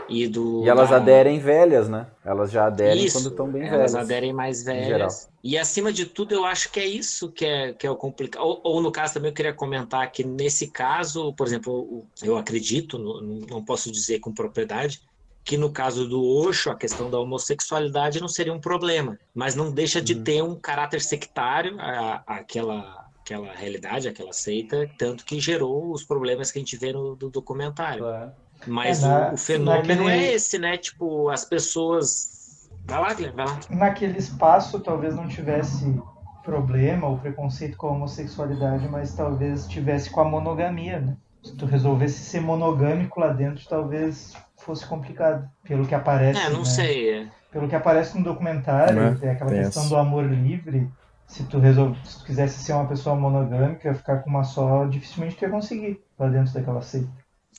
e 0.10 0.28
do. 0.28 0.64
E 0.66 0.70
elas 0.70 0.90
da- 0.90 0.98
aderem 0.98 1.40
velhas, 1.40 1.88
né? 1.90 2.08
Elas 2.26 2.52
já 2.52 2.66
aderem 2.68 3.06
Isso, 3.06 3.18
quando 3.20 3.30
estão 3.30 3.48
bem 3.52 3.64
elas 3.64 3.92
velhas. 3.92 3.96
aderem 3.96 4.34
mais 4.34 4.64
velhas. 4.64 5.30
E 5.44 5.58
acima 5.58 5.92
de 5.92 6.06
tudo, 6.06 6.34
eu 6.34 6.46
acho 6.46 6.72
que 6.72 6.80
é 6.80 6.86
isso 6.86 7.32
que 7.32 7.46
é, 7.46 7.74
que 7.74 7.86
é 7.88 7.92
o 7.92 7.96
complicado. 7.96 8.42
Ou, 8.44 8.62
ou 8.64 8.82
no 8.82 8.92
caso 8.92 9.16
também 9.16 9.30
eu 9.30 9.36
queria 9.36 9.54
comentar 9.54 10.10
que 10.12 10.24
nesse 10.24 10.68
caso, 10.68 11.34
por 11.34 11.46
exemplo, 11.48 12.06
eu 12.24 12.38
acredito, 12.38 12.98
não, 12.98 13.22
não 13.22 13.64
posso 13.66 13.92
dizer 13.92 14.20
com 14.20 14.34
propriedade, 14.34 15.02
que 15.46 15.58
no 15.58 15.70
caso 15.72 16.08
do 16.08 16.24
Osho, 16.24 16.72
a 16.72 16.76
questão 16.76 17.10
da 17.10 17.20
homossexualidade 17.20 18.22
não 18.22 18.30
seria 18.30 18.54
um 18.54 18.62
problema, 18.62 19.20
mas 19.36 19.56
não 19.56 19.70
deixa 19.72 20.02
de 20.02 20.14
Uhum. 20.14 20.24
ter 20.24 20.42
um 20.42 20.56
caráter 20.56 21.02
sectário 21.02 21.76
a- 21.80 22.24
a- 22.26 22.36
aquela 22.38 23.04
aquela 23.26 23.54
realidade, 23.54 24.06
aquela 24.10 24.34
seita, 24.34 24.86
tanto 24.98 25.24
que 25.24 25.40
gerou 25.40 25.94
os 25.94 26.04
problemas 26.04 26.52
que 26.52 26.60
a 26.60 26.62
gente 26.62 26.76
vê 26.76 26.92
no 26.92 27.16
do 27.16 27.30
documentário. 27.30 28.00
Claro. 28.04 28.34
Mas 28.68 29.04
É, 29.04 29.08
na- 29.08 29.30
o, 29.30 29.34
o 29.34 29.38
fenômeno 29.38 30.04
naquele- 30.04 30.10
é 30.10 30.34
esse, 30.34 30.58
né? 30.58 30.78
Tipo, 30.78 31.30
as 31.30 31.44
pessoas. 31.46 32.70
Vai 32.86 33.00
lá, 33.00 33.14
Guilherme, 33.14 33.38
vai 33.38 33.46
lá. 33.46 33.60
Naquele 33.70 34.18
espaço 34.18 34.80
talvez 34.80 35.16
não 35.16 35.28
tivesse 35.28 36.02
problema 36.44 37.08
ou 37.08 37.18
preconceito 37.18 37.78
com 37.78 37.88
a 37.88 37.92
homossexualidade, 37.92 38.88
mas 38.90 39.14
talvez 39.14 39.68
tivesse 39.68 40.10
com 40.10 40.20
a 40.22 40.26
monogamia, 40.26 41.00
né? 41.00 41.16
Se 41.44 41.56
tu 41.56 41.66
resolvesse 41.66 42.20
ser 42.20 42.42
monogâmico 42.42 43.20
lá 43.20 43.28
dentro, 43.34 43.66
talvez 43.68 44.34
fosse 44.58 44.86
complicado. 44.86 45.48
Pelo 45.64 45.86
que 45.86 45.96
aparece. 45.96 46.40
É, 46.42 46.50
não 46.50 46.60
né? 46.60 46.66
sei. 46.66 47.10
é. 47.10 47.28
Pelo 47.52 47.68
que 47.70 47.76
aparece 47.76 48.18
no 48.18 48.24
documentário, 48.24 49.18
tem 49.20 49.30
aquela 49.30 49.50
Tem 49.52 49.64
questão 49.64 49.88
do 49.88 49.96
amor 49.96 50.26
livre, 50.26 50.90
Se 51.28 51.44
tu, 51.44 51.58
resolve, 51.60 51.98
se 52.06 52.20
tu 52.20 52.26
quisesse 52.26 52.64
ser 52.64 52.74
uma 52.74 52.88
pessoa 52.88 53.16
monogâmica, 53.16 53.94
ficar 53.96 54.18
com 54.20 54.30
uma 54.30 54.44
só, 54.44 54.86
dificilmente 54.86 55.36
tu 55.36 55.44
ia 55.44 55.50
conseguir 55.50 56.00
lá 56.20 56.28
dentro 56.28 56.54
daquela 56.54 56.82
seita. 56.82 57.10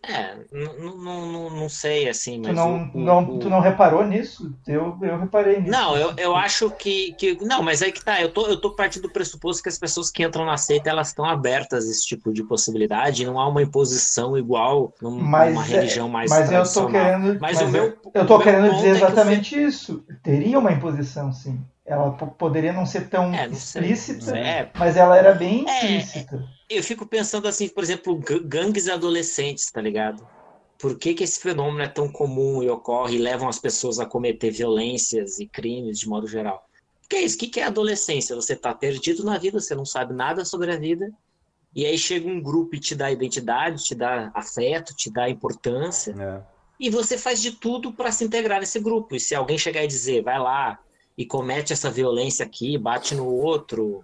É, 0.06 0.36
não, 0.52 1.26
não, 1.26 1.50
não 1.50 1.68
sei, 1.68 2.08
assim, 2.08 2.38
mas. 2.38 2.48
Tu 2.48 2.54
não, 2.54 2.90
o- 2.94 2.98
não, 2.98 3.24
o- 3.36 3.38
tu 3.38 3.48
não 3.48 3.60
reparou 3.60 4.04
nisso? 4.04 4.54
Eu, 4.66 4.96
eu 5.00 5.18
reparei 5.18 5.60
nisso. 5.60 5.70
Não, 5.70 5.96
eu, 5.96 6.12
eu 6.18 6.36
acho 6.36 6.70
que, 6.70 7.14
que. 7.14 7.38
Não, 7.44 7.62
mas 7.62 7.80
aí 7.82 7.90
que 7.90 8.04
tá. 8.04 8.20
Eu 8.20 8.30
tô, 8.32 8.46
eu 8.46 8.60
tô 8.60 8.74
partindo 8.74 9.02
do 9.04 9.12
pressuposto 9.12 9.62
que 9.62 9.68
as 9.68 9.78
pessoas 9.78 10.10
que 10.10 10.22
entram 10.22 10.44
na 10.44 10.56
seita 10.56 10.90
elas 10.90 11.08
estão 11.08 11.24
abertas 11.24 11.86
a 11.86 11.90
esse 11.90 12.06
tipo 12.06 12.32
de 12.32 12.44
possibilidade. 12.44 13.24
Não 13.24 13.40
há 13.40 13.48
uma 13.48 13.62
imposição 13.62 14.36
igual 14.36 14.92
num- 15.00 15.10
Mas 15.18 15.54
numa 15.54 15.64
é- 15.64 15.68
religião 15.68 16.08
mais 16.08 16.30
Mas 16.30 16.52
eu 16.52 16.62
tô 16.64 16.86
querendo. 16.90 17.38
Mas 17.40 17.60
o 17.60 17.68
meu- 17.68 17.96
eu 18.14 18.26
tô 18.26 18.34
o 18.34 18.38
meu 18.38 18.40
querendo 18.46 18.74
dizer 18.74 18.88
é 18.88 18.90
que 18.92 18.96
exatamente 19.04 19.62
isso. 19.62 20.04
Teria 20.22 20.58
uma 20.58 20.72
imposição, 20.72 21.32
sim. 21.32 21.60
Ela 21.86 22.12
po- 22.12 22.30
poderia 22.32 22.72
não 22.72 22.86
ser 22.86 23.08
tão 23.10 23.34
É, 23.34 23.46
não 23.46 23.54
explícita, 23.54 24.36
É. 24.36 24.70
mas 24.78 24.96
ela 24.96 25.16
era 25.16 25.34
bem 25.34 25.68
É, 25.68 25.86
implícita. 25.86 26.48
Eu 26.68 26.82
fico 26.82 27.06
pensando 27.06 27.46
assim, 27.46 27.68
por 27.68 27.84
exemplo, 27.84 28.18
ga- 28.18 28.38
gangues 28.42 28.88
adolescentes, 28.88 29.70
tá 29.70 29.80
ligado? 29.80 30.26
Por 30.78 30.98
que, 30.98 31.14
que 31.14 31.22
esse 31.24 31.38
fenômeno 31.38 31.82
é 31.82 31.88
tão 31.88 32.10
comum 32.10 32.62
e 32.62 32.68
ocorre 32.68 33.16
e 33.16 33.18
levam 33.18 33.48
as 33.48 33.58
pessoas 33.58 33.98
a 33.98 34.06
cometer 34.06 34.50
violências 34.50 35.38
e 35.38 35.46
crimes 35.46 35.98
de 35.98 36.08
modo 36.08 36.26
geral? 36.26 36.62
Porque 37.02 37.16
é 37.16 37.22
isso, 37.22 37.36
o 37.36 37.38
que, 37.38 37.48
que 37.48 37.60
é 37.60 37.64
adolescência? 37.64 38.34
Você 38.34 38.56
tá 38.56 38.74
perdido 38.74 39.22
na 39.24 39.36
vida, 39.38 39.60
você 39.60 39.74
não 39.74 39.84
sabe 39.84 40.14
nada 40.14 40.44
sobre 40.44 40.72
a 40.72 40.76
vida, 40.76 41.10
e 41.74 41.84
aí 41.84 41.98
chega 41.98 42.28
um 42.28 42.40
grupo 42.42 42.74
e 42.76 42.80
te 42.80 42.94
dá 42.94 43.10
identidade, 43.10 43.84
te 43.84 43.94
dá 43.94 44.30
afeto, 44.34 44.94
te 44.96 45.12
dá 45.12 45.28
importância, 45.28 46.14
É. 46.18 46.42
e 46.78 46.88
você 46.90 47.18
faz 47.18 47.42
de 47.42 47.52
tudo 47.52 47.92
para 47.92 48.10
se 48.10 48.24
integrar 48.24 48.60
nesse 48.60 48.80
grupo. 48.80 49.14
E 49.14 49.20
se 49.20 49.34
alguém 49.34 49.58
chegar 49.58 49.84
e 49.84 49.86
dizer, 49.86 50.22
vai 50.22 50.38
lá 50.38 50.78
e 51.16 51.24
comete 51.24 51.72
essa 51.72 51.90
violência 51.90 52.44
aqui, 52.44 52.76
bate 52.76 53.14
no 53.14 53.26
outro, 53.26 54.02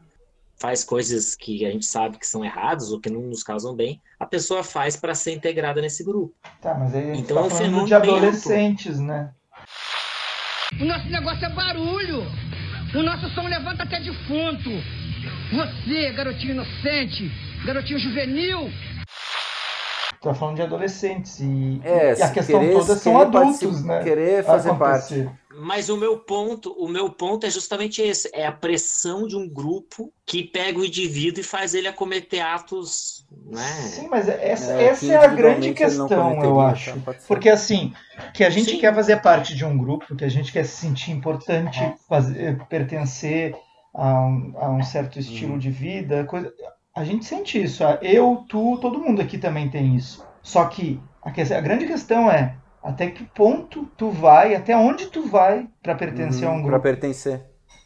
faz 0.56 0.84
coisas 0.84 1.34
que 1.34 1.64
a 1.64 1.70
gente 1.70 1.86
sabe 1.86 2.18
que 2.18 2.26
são 2.26 2.44
erradas 2.44 2.90
ou 2.92 3.00
que 3.00 3.11
não 3.11 3.22
nos 3.22 3.42
causam 3.42 3.74
bem, 3.74 4.00
a 4.18 4.26
pessoa 4.26 4.62
faz 4.62 4.96
para 4.96 5.14
ser 5.14 5.32
integrada 5.32 5.80
nesse 5.80 6.04
grupo. 6.04 6.34
Tá, 6.61 6.74
mas 6.74 6.94
aí 6.94 7.18
Então 7.18 7.36
tá 7.36 7.42
é 7.42 7.46
um 7.46 7.50
fenômeno 7.50 7.86
de 7.86 7.94
amplo. 7.94 8.16
adolescentes, 8.16 8.98
né? 9.00 9.32
O 10.80 10.84
nosso 10.84 11.06
negócio 11.08 11.44
é 11.44 11.50
barulho. 11.50 12.22
O 12.94 13.02
nosso 13.02 13.28
som 13.34 13.42
levanta 13.48 13.82
até 13.82 14.00
defunto. 14.00 14.70
Você, 15.52 16.12
garotinho 16.12 16.52
inocente, 16.52 17.30
garotinho 17.64 17.98
juvenil, 17.98 18.70
Tá 20.22 20.34
falando 20.34 20.56
de 20.56 20.62
adolescentes 20.62 21.40
e, 21.40 21.80
É, 21.82 22.18
e 22.18 22.22
a 22.22 22.30
questão 22.30 22.60
querer- 22.60 22.72
toda 22.74 22.94
são 22.96 23.18
adultos, 23.18 23.82
né? 23.82 24.02
querer 24.02 24.44
fazer 24.44 24.70
acontecer. 24.70 25.30
Mas 25.62 25.88
o 25.88 25.96
meu 25.96 26.18
ponto, 26.18 26.72
o 26.72 26.86
meu 26.88 27.10
ponto 27.10 27.46
é 27.46 27.50
justamente 27.50 28.02
esse, 28.02 28.30
é 28.34 28.46
a 28.46 28.52
pressão 28.52 29.26
de 29.26 29.34
um 29.36 29.48
grupo 29.48 30.12
que 30.26 30.42
pega 30.44 30.78
o 30.78 30.84
indivíduo 30.84 31.40
e 31.40 31.44
faz 31.44 31.74
ele 31.74 31.88
acometer 31.88 32.40
atos, 32.40 33.26
né? 33.46 33.62
Sim, 33.62 34.08
mas 34.08 34.28
essa, 34.28 34.72
É, 34.74 34.84
essa 34.88 35.06
é 35.12 35.16
a 35.16 35.26
grande 35.28 35.72
questão, 35.72 36.42
eu 36.44 36.60
acho. 36.60 36.98
tá? 37.00 37.14
Porque 37.26 37.48
assim, 37.48 37.92
que 38.34 38.44
a 38.44 38.50
gente 38.50 38.72
Sim. 38.72 38.78
quer 38.78 38.94
fazer 38.94 39.22
parte 39.22 39.54
de 39.56 39.64
um 39.64 39.76
grupo, 39.76 40.14
que 40.14 40.24
a 40.24 40.30
gente 40.30 40.52
quer 40.52 40.64
se 40.64 40.76
sentir 40.76 41.12
importante, 41.12 41.78
fazer, 42.08 42.58
pertencer 42.68 43.54
a 43.94 44.20
um, 44.20 44.52
a 44.56 44.70
um 44.70 44.82
certo 44.82 45.18
estilo 45.18 45.58
de 45.58 45.70
vida, 45.70 46.24
coisa, 46.24 46.52
a 46.95 47.05
gente 47.05 47.24
sente 47.24 47.61
isso. 47.62 47.84
ah, 47.84 47.99
Eu, 48.03 48.45
tu, 48.49 48.78
todo 48.78 48.99
mundo 49.01 49.20
aqui 49.22 49.38
também 49.38 49.68
tem 49.70 49.97
isso. 49.97 50.24
Só 50.43 50.66
que 50.68 51.01
a, 51.22 51.30
que- 51.30 51.41
a 51.43 51.61
grande 51.61 51.86
questão 51.86 52.30
é 52.30 52.57
até 52.82 53.11
que 53.11 53.24
ponto 53.24 53.86
tu 53.97 54.11
vai, 54.11 54.55
até 54.55 54.76
onde 54.76 55.07
tu 55.11 55.26
vai 55.28 55.68
para 55.82 55.95
pertencer 55.95 56.49
a 56.49 56.53
um 56.53 56.57
Uhum, 56.59 56.64
Pra 56.64 56.78
grupo, 56.78 56.80
pertencer. 56.80 57.45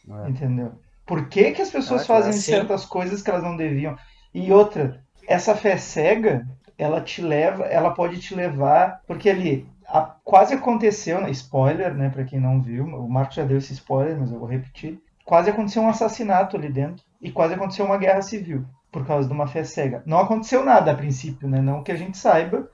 É. 0.08 0.30
entendeu? 0.30 0.72
Por 1.06 1.28
que, 1.28 1.52
que 1.52 1.62
as 1.62 1.70
pessoas 1.70 2.02
Ah, 2.02 2.06
fazem 2.06 2.32
sim. 2.32 2.40
certas 2.40 2.84
coisas 2.86 3.22
que 3.22 3.30
elas 3.30 3.42
não 3.42 3.56
deviam? 3.56 3.96
E 4.34 4.52
outra, 4.52 5.02
essa 5.28 5.54
fé 5.54 5.76
cega, 5.76 6.46
ela 6.78 7.00
te 7.00 7.22
leva, 7.22 7.64
ela 7.64 7.92
pode 7.94 8.18
te 8.20 8.34
levar, 8.34 9.00
porque 9.06 9.30
ali 9.30 9.68
a- 9.86 10.16
quase 10.24 10.54
aconteceu, 10.54 11.20
né, 11.20 11.30
spoiler, 11.30 11.94
né, 11.94 12.08
para 12.10 12.24
quem 12.24 12.40
não 12.40 12.60
viu, 12.62 12.84
o 12.86 13.08
Marco 13.10 13.34
já 13.34 13.44
deu 13.44 13.58
esse 13.58 13.72
spoiler, 13.74 14.18
mas 14.18 14.32
eu 14.32 14.38
vou 14.38 14.48
repetir. 14.48 15.00
Quase 15.24 15.50
aconteceu 15.50 15.82
um 15.82 15.88
assassinato 15.88 16.56
ali 16.56 16.68
dentro 16.70 17.04
e 17.20 17.30
quase 17.30 17.54
aconteceu 17.54 17.84
uma 17.86 17.98
guerra 17.98 18.22
civil 18.22 18.64
por 18.94 19.04
causa 19.04 19.26
de 19.26 19.34
uma 19.34 19.48
fé 19.48 19.64
cega. 19.64 20.04
Não 20.06 20.20
aconteceu 20.20 20.64
nada 20.64 20.92
a 20.92 20.94
princípio, 20.94 21.48
né, 21.48 21.60
não 21.60 21.82
que 21.82 21.90
a 21.90 21.96
gente 21.96 22.16
saiba, 22.16 22.70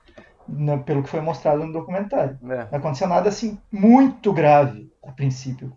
né, 0.47 0.77
pelo 0.77 1.01
que 1.01 1.09
foi 1.09 1.19
mostrado 1.19 1.65
no 1.65 1.73
documentário. 1.73 2.37
É. 2.47 2.67
Não 2.71 2.77
aconteceu 2.77 3.07
nada 3.07 3.27
assim 3.27 3.59
muito 3.71 4.31
grave 4.31 4.91
a 5.03 5.11
princípio. 5.11 5.73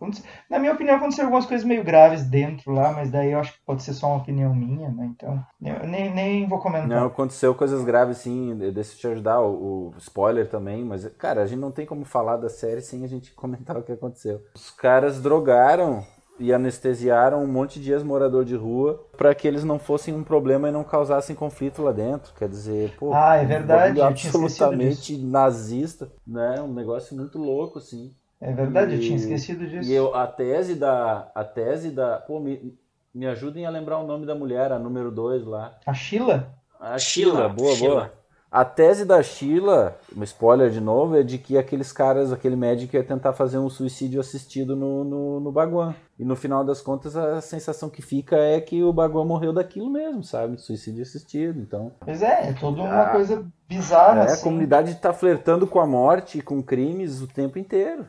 Na 0.51 0.59
minha 0.59 0.75
opinião, 0.75 0.97
aconteceram 0.97 1.29
algumas 1.29 1.47
coisas 1.47 1.67
meio 1.67 1.83
graves 1.83 2.25
dentro 2.25 2.73
lá, 2.73 2.93
mas 2.93 3.11
daí 3.11 3.33
eu 3.33 3.39
acho 3.39 3.55
que 3.55 3.59
pode 3.65 3.83
ser 3.83 3.95
só 3.95 4.09
uma 4.09 4.19
opinião 4.19 4.55
minha, 4.55 4.91
né? 4.91 5.07
Então, 5.07 5.43
nem, 5.59 6.13
nem 6.13 6.47
vou 6.47 6.59
comentar. 6.59 6.89
Não, 6.89 7.07
aconteceu 7.07 7.55
coisas 7.55 7.83
graves 7.83 8.19
sim, 8.19 8.55
deixa 8.75 8.93
eu 8.93 8.99
te 8.99 9.07
ajudar, 9.07 9.41
o, 9.41 9.89
o 9.89 9.95
spoiler 9.97 10.47
também, 10.47 10.85
mas, 10.85 11.07
cara, 11.17 11.43
a 11.43 11.47
gente 11.47 11.59
não 11.59 11.71
tem 11.71 11.87
como 11.87 12.05
falar 12.05 12.37
da 12.37 12.51
série 12.51 12.83
sem 12.83 13.03
a 13.03 13.09
gente 13.09 13.33
comentar 13.33 13.79
o 13.79 13.83
que 13.83 13.93
aconteceu. 13.93 14.43
Os 14.55 14.71
caras 14.71 15.23
drogaram 15.23 16.05
e 16.39 16.53
anestesiaram 16.53 17.43
um 17.43 17.47
monte 17.47 17.81
de 17.81 17.93
ex-morador 17.93 18.45
de 18.45 18.55
rua 18.57 19.05
para 19.17 19.35
que 19.35 19.47
eles 19.47 19.65
não 19.65 19.79
fossem 19.79 20.15
um 20.15 20.25
problema 20.25 20.69
e 20.69 20.73
não 20.73 20.85
causassem 20.85 21.35
conflito 21.37 21.83
lá 21.83 21.93
dentro. 21.93 22.33
Quer 22.35 22.49
dizer, 22.49 22.91
pô, 22.97 23.13
Ah, 23.13 23.37
é 23.37 23.45
um 23.45 23.49
verdade, 23.49 23.71
bagulho 23.71 24.01
eu 24.01 24.15
tinha 24.15 24.31
esquecido 24.31 24.75
absolutamente 24.75 25.17
nazista, 25.19 26.11
né? 26.27 26.61
Um 26.61 26.73
negócio 26.73 27.17
muito 27.17 27.39
louco, 27.39 27.79
assim. 27.79 28.15
É 28.41 28.53
verdade, 28.53 28.95
eu 28.95 29.01
tinha 29.01 29.17
E- 29.17 29.19
esquecido 29.19 29.67
disso. 29.67 29.91
E 29.91 29.93
eu, 29.93 30.15
a 30.15 30.27
tese 30.27 30.75
da. 30.75 31.31
A 31.35 31.45
tese 31.45 31.91
da. 31.91 32.19
Pô, 32.21 32.41
me, 32.41 32.79
me 33.15 33.27
ajudem 33.27 33.67
a 33.67 33.71
lembrar 33.71 33.99
o 33.99 34.07
nome 34.07 34.27
da 34.27 34.35
mulher, 34.35 34.73
a 34.73 34.79
número 34.79 35.11
2 35.11 35.45
lá. 35.45 35.77
A 35.87 35.95
Sheila? 35.95 36.55
A 36.81 36.99
Sheila, 36.99 37.33
Sheila, 37.33 37.49
boa, 37.49 37.77
Sheila. 37.77 38.01
boa. 38.03 38.24
A 38.57 38.65
tese 38.65 39.05
da 39.05 39.21
Sheila, 39.21 39.99
um 40.17 40.23
spoiler 40.23 40.71
de 40.71 40.81
novo, 40.81 41.17
é 41.17 41.25
de 41.25 41.39
que 41.39 41.59
aqueles 41.59 41.91
caras, 41.91 42.33
aquele 42.33 42.55
médico 42.55 42.95
ia 42.95 43.03
tentar 43.03 43.33
fazer 43.33 43.59
um 43.59 43.69
suicídio 43.69 44.21
assistido 44.21 44.77
no, 44.77 45.03
no, 45.03 45.41
no 45.41 45.51
Baguan. 45.51 45.93
E 46.17 46.25
no 46.25 46.37
final 46.37 46.65
das 46.65 46.81
contas, 46.81 47.17
a 47.17 47.41
sensação 47.41 47.91
que 47.91 48.01
fica 48.01 48.37
é 48.37 48.61
que 48.61 48.81
o 48.81 48.93
Baguan 48.93 49.25
morreu 49.25 49.53
daquilo 49.53 49.91
mesmo, 49.91 50.23
sabe? 50.23 50.57
Suicídio 50.61 51.03
assistido. 51.03 51.59
Então, 51.59 51.91
Pois 51.99 52.23
é, 52.23 52.51
é 52.51 52.53
toda 52.53 52.81
uma 52.81 53.03
Ah, 53.03 53.07
coisa 53.11 53.45
bizarra, 53.69 54.21
é, 54.21 54.23
a 54.23 54.25
assim. 54.27 54.45
comunidade 54.45 54.95
tá 54.95 55.13
flertando 55.13 55.67
com 55.67 55.81
a 55.81 55.87
morte 55.87 56.39
e 56.39 56.41
com 56.41 56.63
crimes 56.63 57.21
o 57.21 57.27
tempo 57.27 57.59
inteiro. 57.59 58.07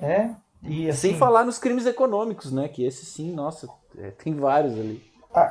É, 0.00 0.30
e 0.62 0.88
assim... 0.88 1.08
Sem 1.08 1.18
falar 1.18 1.44
nos 1.44 1.58
crimes 1.58 1.86
econômicos, 1.86 2.52
né? 2.52 2.68
Que 2.68 2.84
esse 2.84 3.04
sim, 3.04 3.32
nossa, 3.34 3.68
é, 3.98 4.12
tem 4.12 4.32
vários 4.32 4.74
ali. 4.74 5.07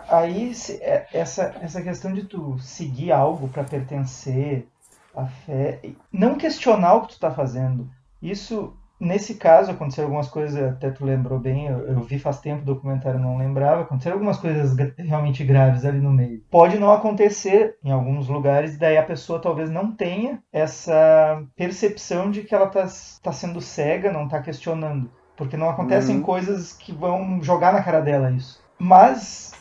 Aí, 0.09 0.51
é- 0.82 1.07
essa, 1.13 1.55
essa 1.61 1.82
questão 1.82 2.13
de 2.13 2.23
tu 2.25 2.57
seguir 2.59 3.11
algo 3.11 3.47
para 3.49 3.63
pertencer 3.63 4.67
à 5.15 5.25
fé, 5.28 5.80
não 6.11 6.36
questionar 6.36 6.95
o 6.95 7.01
que 7.01 7.13
tu 7.15 7.19
tá 7.19 7.32
fazendo. 7.32 7.89
Isso, 8.21 8.75
nesse 8.99 9.36
caso, 9.36 9.71
aconteceram 9.71 10.07
algumas 10.07 10.28
coisas, 10.28 10.61
até 10.61 10.89
tu 10.89 11.05
lembrou 11.05 11.39
bem, 11.39 11.67
eu, 11.67 11.88
eu 11.88 12.01
vi 12.01 12.19
faz 12.19 12.39
tempo 12.39 12.63
o 12.63 12.65
documentário, 12.65 13.19
não 13.19 13.38
lembrava, 13.38 13.84
aconteceram 13.84 14.15
algumas 14.15 14.38
coisas 14.38 14.75
realmente 14.97 15.43
graves 15.43 15.86
ali 15.86 15.99
no 15.99 16.11
meio. 16.11 16.41
Pode 16.51 16.78
não 16.80 16.91
acontecer 16.91 17.78
em 17.84 17.91
alguns 17.91 18.28
lugares, 18.28 18.75
e 18.75 18.80
daí 18.80 18.97
a 18.97 19.03
pessoa 19.03 19.39
talvez 19.39 19.69
não 19.69 19.91
tenha 19.95 20.41
essa 20.51 21.41
percepção 21.55 22.30
de 22.32 22.41
que 22.43 22.53
ela 22.53 22.67
tá, 22.67 22.88
tá 23.21 23.32
sendo 23.32 23.61
cega, 23.61 24.11
não 24.11 24.28
tá 24.28 24.41
questionando. 24.41 25.09
Porque 25.36 25.55
não 25.55 25.69
acontecem 25.69 26.17
Uhum. 26.17 26.23
coisas 26.23 26.73
que 26.73 26.91
vão 26.91 27.41
jogar 27.43 27.71
na 27.71 27.84
cara 27.84 28.01
dela 28.01 28.32
isso. 28.32 28.65
Mas 28.80 29.53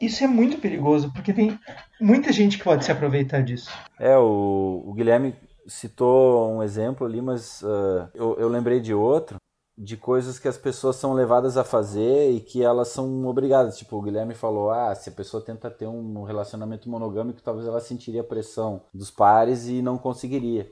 isso 0.00 0.22
é 0.22 0.26
muito 0.26 0.58
perigoso, 0.58 1.12
porque 1.12 1.32
tem 1.32 1.58
muita 2.00 2.32
gente 2.32 2.58
que 2.58 2.64
pode 2.64 2.84
se 2.84 2.92
aproveitar 2.92 3.42
disso. 3.42 3.70
É, 3.98 4.16
o, 4.16 4.84
o 4.86 4.92
Guilherme 4.92 5.34
citou 5.66 6.50
um 6.50 6.62
exemplo 6.62 7.06
ali, 7.06 7.20
mas 7.20 7.62
ah, 7.64 8.08
eu, 8.14 8.36
eu 8.38 8.48
lembrei 8.48 8.80
de 8.80 8.94
outro, 8.94 9.36
de 9.76 9.96
coisas 9.96 10.38
que 10.38 10.48
as 10.48 10.58
pessoas 10.58 10.96
são 10.96 11.12
levadas 11.12 11.56
a 11.56 11.62
fazer 11.62 12.32
e 12.32 12.40
que 12.40 12.62
elas 12.62 12.88
são 12.88 13.26
obrigadas. 13.26 13.78
Tipo, 13.78 13.96
o 13.96 14.02
Guilherme 14.02 14.34
falou, 14.34 14.70
ah, 14.70 14.94
se 14.94 15.08
a 15.08 15.12
pessoa 15.12 15.44
tenta 15.44 15.70
ter 15.70 15.86
um 15.86 16.24
relacionamento 16.24 16.88
monogâmico, 16.88 17.42
talvez 17.42 17.66
ela 17.66 17.80
sentiria 17.80 18.24
pressão 18.24 18.82
dos 18.92 19.10
pares 19.10 19.68
e 19.68 19.80
não 19.80 19.96
conseguiria. 19.96 20.68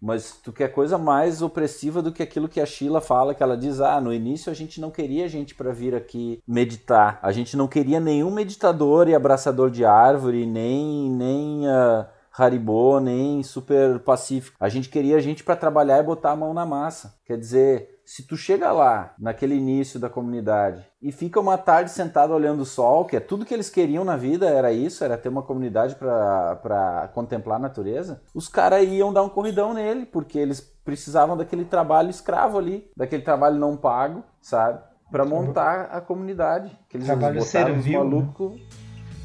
Mas 0.00 0.38
tu 0.42 0.52
quer 0.52 0.68
coisa 0.68 0.96
mais 0.96 1.42
opressiva 1.42 2.00
do 2.00 2.12
que 2.12 2.22
aquilo 2.22 2.48
que 2.48 2.60
a 2.60 2.66
Sheila 2.66 3.00
fala, 3.00 3.34
que 3.34 3.42
ela 3.42 3.56
diz: 3.56 3.80
ah, 3.80 4.00
no 4.00 4.14
início 4.14 4.50
a 4.50 4.54
gente 4.54 4.80
não 4.80 4.90
queria 4.90 5.28
gente 5.28 5.54
para 5.54 5.72
vir 5.72 5.94
aqui 5.94 6.40
meditar. 6.46 7.18
A 7.20 7.32
gente 7.32 7.56
não 7.56 7.66
queria 7.66 7.98
nenhum 7.98 8.30
meditador 8.30 9.08
e 9.08 9.14
abraçador 9.14 9.70
de 9.70 9.84
árvore, 9.84 10.46
nem 10.46 11.10
nem 11.10 11.66
uh, 11.66 12.06
Haribo, 12.32 13.00
nem 13.00 13.42
super 13.42 13.98
pacífico. 13.98 14.56
A 14.60 14.68
gente 14.68 14.88
queria 14.88 15.20
gente 15.20 15.42
para 15.42 15.56
trabalhar 15.56 15.98
e 15.98 16.04
botar 16.04 16.30
a 16.30 16.36
mão 16.36 16.54
na 16.54 16.64
massa. 16.64 17.14
Quer 17.24 17.36
dizer, 17.36 17.97
se 18.08 18.22
tu 18.22 18.38
chega 18.38 18.72
lá, 18.72 19.12
naquele 19.18 19.54
início 19.54 20.00
da 20.00 20.08
comunidade, 20.08 20.82
e 21.02 21.12
fica 21.12 21.38
uma 21.38 21.58
tarde 21.58 21.90
sentado 21.90 22.32
olhando 22.32 22.62
o 22.62 22.64
sol, 22.64 23.04
que 23.04 23.16
é 23.16 23.20
tudo 23.20 23.44
que 23.44 23.52
eles 23.52 23.68
queriam 23.68 24.02
na 24.02 24.16
vida, 24.16 24.48
era 24.48 24.72
isso, 24.72 25.04
era 25.04 25.18
ter 25.18 25.28
uma 25.28 25.42
comunidade 25.42 25.94
para 25.94 27.10
contemplar 27.12 27.56
a 27.56 27.60
natureza, 27.60 28.22
os 28.34 28.48
caras 28.48 28.88
iam 28.88 29.12
dar 29.12 29.22
um 29.22 29.28
corridão 29.28 29.74
nele, 29.74 30.06
porque 30.06 30.38
eles 30.38 30.58
precisavam 30.82 31.36
daquele 31.36 31.66
trabalho 31.66 32.08
escravo 32.08 32.56
ali, 32.56 32.90
daquele 32.96 33.22
trabalho 33.22 33.58
não 33.58 33.76
pago, 33.76 34.24
sabe? 34.40 34.80
para 35.10 35.24
montar 35.24 35.88
a 35.92 36.00
comunidade. 36.00 36.70
Que 36.88 36.96
eles 36.96 37.06
Trabalho 37.06 37.42
servil, 37.42 38.04
né? 38.04 38.10
malucos. 38.10 38.60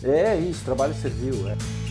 É 0.04 0.36
isso, 0.36 0.64
trabalho 0.66 0.94
servil. 0.94 1.50
É. 1.50 1.83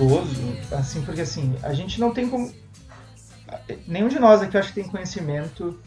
perigoso, 0.00 0.56
assim, 0.72 1.02
porque 1.02 1.20
assim, 1.20 1.56
a 1.62 1.72
gente 1.72 2.00
não 2.00 2.12
tem 2.12 2.28
como. 2.28 2.50
Nenhum 3.86 4.08
de 4.08 4.18
nós 4.18 4.40
aqui 4.40 4.56
eu 4.56 4.60
acho 4.60 4.70
que 4.70 4.80
tem 4.80 4.88
conhecimento 4.88 5.78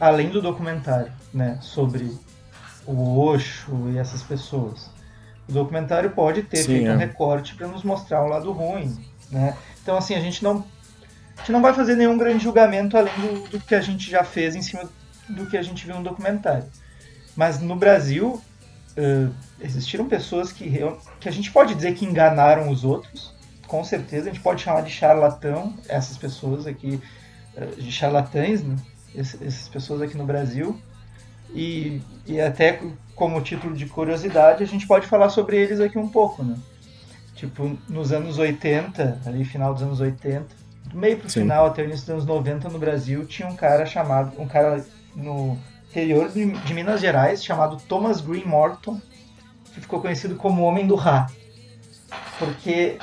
além 0.00 0.30
do 0.30 0.42
documentário, 0.42 1.12
né? 1.32 1.58
Sobre 1.60 2.12
o 2.86 3.18
Osho 3.20 3.90
e 3.92 3.98
essas 3.98 4.22
pessoas. 4.22 4.90
O 5.48 5.52
documentário 5.52 6.10
pode 6.10 6.42
ter 6.42 6.58
Sim, 6.58 6.64
feito 6.64 6.88
um 6.88 6.94
é. 6.94 6.96
recorte 6.96 7.54
para 7.54 7.68
nos 7.68 7.82
mostrar 7.82 8.24
um 8.24 8.28
lado 8.28 8.50
ruim, 8.52 8.96
né? 9.30 9.56
Então 9.82 9.96
assim, 9.96 10.14
a 10.14 10.20
gente 10.20 10.42
não 10.42 10.64
a 11.36 11.40
gente 11.40 11.52
não 11.52 11.62
vai 11.62 11.74
fazer 11.74 11.96
nenhum 11.96 12.16
grande 12.18 12.44
julgamento 12.44 12.96
além 12.96 13.12
do, 13.14 13.48
do 13.50 13.60
que 13.60 13.74
a 13.74 13.80
gente 13.80 14.10
já 14.10 14.22
fez 14.22 14.54
em 14.54 14.62
cima 14.62 14.88
do 15.28 15.46
que 15.46 15.56
a 15.56 15.62
gente 15.62 15.86
viu 15.86 15.96
no 15.96 16.02
documentário. 16.02 16.64
Mas 17.34 17.60
no 17.60 17.74
Brasil 17.74 18.40
eh, 18.96 19.28
existiram 19.60 20.06
pessoas 20.06 20.52
que, 20.52 20.70
que 21.18 21.28
a 21.28 21.32
gente 21.32 21.50
pode 21.50 21.74
dizer 21.74 21.94
que 21.94 22.04
enganaram 22.04 22.70
os 22.70 22.84
outros, 22.84 23.34
com 23.72 23.82
certeza. 23.82 24.28
A 24.28 24.32
gente 24.34 24.42
pode 24.42 24.60
chamar 24.60 24.82
de 24.82 24.90
charlatão 24.90 25.72
essas 25.88 26.18
pessoas 26.18 26.66
aqui, 26.66 27.00
eh, 27.56 27.64
de 27.78 27.90
charlatães, 27.90 28.62
né? 28.62 28.76
Ess- 29.14 29.40
essas 29.40 29.66
pessoas 29.66 30.02
aqui 30.02 30.14
no 30.14 30.26
Brasil. 30.26 30.78
E, 31.54 32.02
e 32.26 32.38
até 32.38 32.78
como 33.16 33.40
título 33.40 33.74
de 33.74 33.86
curiosidade, 33.86 34.62
a 34.62 34.66
gente 34.66 34.86
pode 34.86 35.06
falar 35.06 35.30
sobre 35.30 35.56
eles 35.56 35.80
aqui 35.80 35.96
um 35.98 36.08
pouco, 36.08 36.44
né? 36.44 36.54
Tipo, 37.34 37.74
nos 37.88 38.12
anos 38.12 38.36
80, 38.38 39.22
ali 39.24 39.42
final 39.42 39.72
dos 39.72 39.82
anos 39.82 40.00
80, 40.00 40.46
do 40.90 40.98
meio 40.98 41.16
pro 41.16 41.30
Sim. 41.30 41.40
final 41.40 41.64
até 41.64 41.80
o 41.80 41.86
início 41.86 42.02
dos 42.04 42.10
anos 42.10 42.26
90 42.26 42.68
no 42.68 42.78
Brasil, 42.78 43.24
tinha 43.26 43.48
um 43.48 43.56
cara 43.56 43.86
chamado, 43.86 44.38
um 44.38 44.46
cara 44.46 44.84
no 45.16 45.58
interior 45.90 46.28
de, 46.28 46.44
de 46.50 46.74
Minas 46.74 47.00
Gerais, 47.00 47.42
chamado 47.42 47.78
Thomas 47.88 48.20
Green 48.20 48.44
Morton, 48.44 49.00
que 49.72 49.80
ficou 49.80 49.98
conhecido 49.98 50.36
como 50.36 50.62
Homem 50.62 50.86
do 50.86 50.94
Ra. 50.94 51.26
Porque 52.38 52.98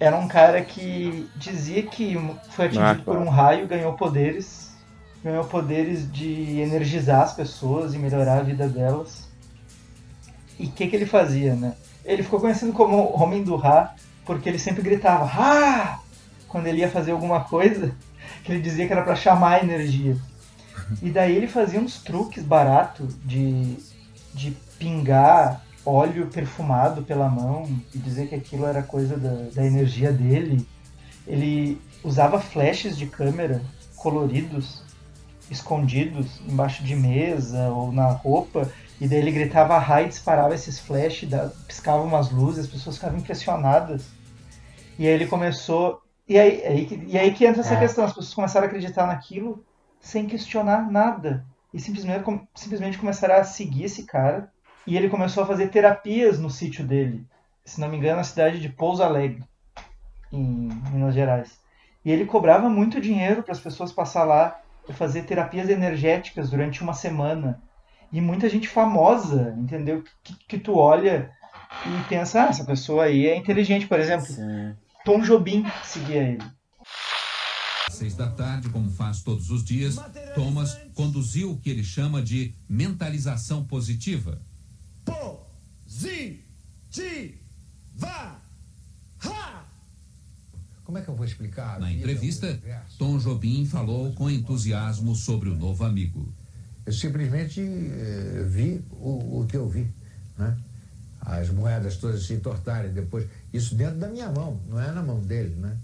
era 0.00 0.16
um 0.16 0.28
cara 0.28 0.62
que 0.62 1.28
dizia 1.36 1.82
que 1.82 2.16
foi 2.50 2.66
atingido 2.66 2.84
Ah, 2.86 2.94
por 2.94 3.14
claro. 3.16 3.20
um 3.20 3.28
raio, 3.28 3.66
ganhou 3.66 3.92
poderes, 3.94 4.70
ganhou 5.22 5.44
poderes 5.44 6.10
de 6.10 6.60
energizar 6.60 7.22
as 7.22 7.34
pessoas 7.34 7.94
e 7.94 7.98
melhorar 7.98 8.38
a 8.38 8.42
vida 8.42 8.68
delas. 8.68 9.28
E 10.58 10.66
o 10.66 10.70
que, 10.70 10.86
que 10.86 10.96
ele 10.96 11.06
fazia, 11.06 11.54
né? 11.54 11.74
Ele 12.04 12.22
ficou 12.22 12.40
conhecido 12.40 12.72
como 12.72 13.12
Homem 13.20 13.42
do 13.42 13.56
Ra 13.56 13.94
porque 14.24 14.48
ele 14.48 14.58
sempre 14.58 14.82
gritava 14.82 15.24
Ra! 15.24 16.00
quando 16.48 16.66
ele 16.66 16.80
ia 16.80 16.90
fazer 16.90 17.12
alguma 17.12 17.40
coisa, 17.44 17.94
que 18.44 18.52
ele 18.52 18.60
dizia 18.62 18.86
que 18.86 18.92
era 18.92 19.02
para 19.02 19.16
chamar 19.16 19.56
a 19.60 19.62
energia. 19.64 20.16
E 21.02 21.10
daí 21.10 21.36
ele 21.36 21.46
fazia 21.46 21.78
uns 21.80 22.02
truques 22.02 22.42
baratos 22.42 23.14
de, 23.24 23.76
de 24.32 24.52
pingar 24.78 25.62
óleo 25.88 26.26
perfumado 26.26 27.02
pela 27.02 27.28
mão 27.28 27.64
e 27.94 27.98
dizer 27.98 28.28
que 28.28 28.34
aquilo 28.34 28.66
era 28.66 28.82
coisa 28.82 29.16
da, 29.16 29.50
da 29.54 29.64
energia 29.64 30.12
dele. 30.12 30.66
Ele 31.26 31.80
usava 32.04 32.40
flashes 32.40 32.96
de 32.96 33.06
câmera 33.06 33.62
coloridos, 33.96 34.82
escondidos 35.50 36.40
embaixo 36.46 36.84
de 36.84 36.94
mesa 36.94 37.68
ou 37.70 37.90
na 37.92 38.06
roupa, 38.08 38.70
e 39.00 39.08
daí 39.08 39.18
ele 39.18 39.32
gritava 39.32 39.78
raio 39.78 40.06
e 40.06 40.08
disparava 40.08 40.54
esses 40.54 40.78
flashes, 40.78 41.28
piscava 41.66 42.02
umas 42.02 42.30
luzes, 42.30 42.64
as 42.64 42.70
pessoas 42.70 42.96
ficavam 42.96 43.18
impressionadas. 43.18 44.06
E 44.98 45.06
aí 45.06 45.12
ele 45.12 45.26
começou. 45.26 46.02
E 46.28 46.38
aí, 46.38 46.64
aí 46.66 46.86
que- 46.86 47.04
e 47.06 47.16
aí 47.18 47.32
que 47.32 47.46
entra 47.46 47.60
essa 47.60 47.74
É. 47.74 47.78
questão, 47.78 48.04
as 48.04 48.12
pessoas 48.12 48.34
começaram 48.34 48.66
a 48.66 48.68
acreditar 48.68 49.06
naquilo 49.06 49.64
sem 50.00 50.26
questionar 50.26 50.90
nada. 50.90 51.44
E 51.72 51.80
simplesmente, 51.80 52.24
simplesmente 52.54 52.98
começaram 52.98 53.36
a 53.36 53.44
seguir 53.44 53.84
esse 53.84 54.04
cara. 54.04 54.50
E 54.88 54.96
ele 54.96 55.10
começou 55.10 55.42
a 55.42 55.46
fazer 55.46 55.68
terapias 55.68 56.38
no 56.38 56.48
sítio 56.48 56.82
dele. 56.82 57.26
Se 57.62 57.78
não 57.78 57.90
me 57.90 57.98
engano, 57.98 58.16
na 58.16 58.24
cidade 58.24 58.58
de 58.58 58.70
Pouso 58.70 59.02
Alegre, 59.02 59.44
em 60.32 60.70
Minas 60.90 61.12
Gerais. 61.14 61.60
E 62.02 62.10
ele 62.10 62.24
cobrava 62.24 62.70
muito 62.70 62.98
dinheiro 62.98 63.42
para 63.42 63.52
as 63.52 63.60
pessoas 63.60 63.92
passar 63.92 64.24
lá 64.24 64.58
e 64.88 64.94
fazer 64.94 65.24
terapias 65.24 65.68
energéticas 65.68 66.48
durante 66.48 66.82
uma 66.82 66.94
semana. 66.94 67.62
E 68.10 68.18
muita 68.18 68.48
gente 68.48 68.66
famosa, 68.66 69.54
entendeu? 69.58 70.02
Que, 70.24 70.34
que 70.48 70.58
tu 70.58 70.74
olha 70.78 71.30
e 71.84 72.08
pensa, 72.08 72.44
ah, 72.44 72.48
essa 72.48 72.64
pessoa 72.64 73.04
aí 73.04 73.26
é 73.26 73.36
inteligente, 73.36 73.86
por 73.86 74.00
exemplo. 74.00 74.24
Sim. 74.24 74.74
Tom 75.04 75.20
Jobim 75.20 75.66
seguia 75.84 76.22
ele. 76.22 76.44
Seis 77.90 78.14
da 78.14 78.30
tarde, 78.30 78.70
como 78.70 78.90
faz 78.90 79.22
todos 79.22 79.50
os 79.50 79.62
dias, 79.62 79.96
Thomas 80.34 80.80
conduziu 80.94 81.50
o 81.50 81.58
que 81.58 81.68
ele 81.68 81.84
chama 81.84 82.22
de 82.22 82.54
mentalização 82.66 83.62
positiva. 83.62 84.40
Positiva. 85.08 86.42
Ha! 89.24 89.64
Como 90.84 90.98
é 90.98 91.02
que 91.02 91.08
eu 91.08 91.14
vou 91.16 91.24
explicar? 91.26 91.78
Na 91.80 91.92
entrevista? 91.92 92.58
Tom 92.98 93.18
Jobim 93.18 93.66
falou 93.66 94.12
com 94.12 94.30
entusiasmo 94.30 95.14
sobre 95.14 95.48
o 95.50 95.54
novo 95.54 95.84
amigo. 95.84 96.32
Eu 96.86 96.92
simplesmente 96.92 97.60
eh, 97.60 98.44
vi 98.46 98.82
o, 98.92 99.40
o 99.40 99.46
que 99.46 99.56
eu 99.56 99.68
vi, 99.68 99.86
né? 100.38 100.56
As 101.20 101.50
moedas 101.50 101.98
todas 101.98 102.24
se 102.24 102.32
entortarem 102.32 102.90
depois. 102.92 103.26
Isso 103.52 103.74
dentro 103.74 103.98
da 103.98 104.08
minha 104.08 104.30
mão, 104.30 104.58
não 104.66 104.80
é 104.80 104.90
na 104.92 105.02
mão 105.02 105.20
dele, 105.20 105.54
né? 105.56 105.76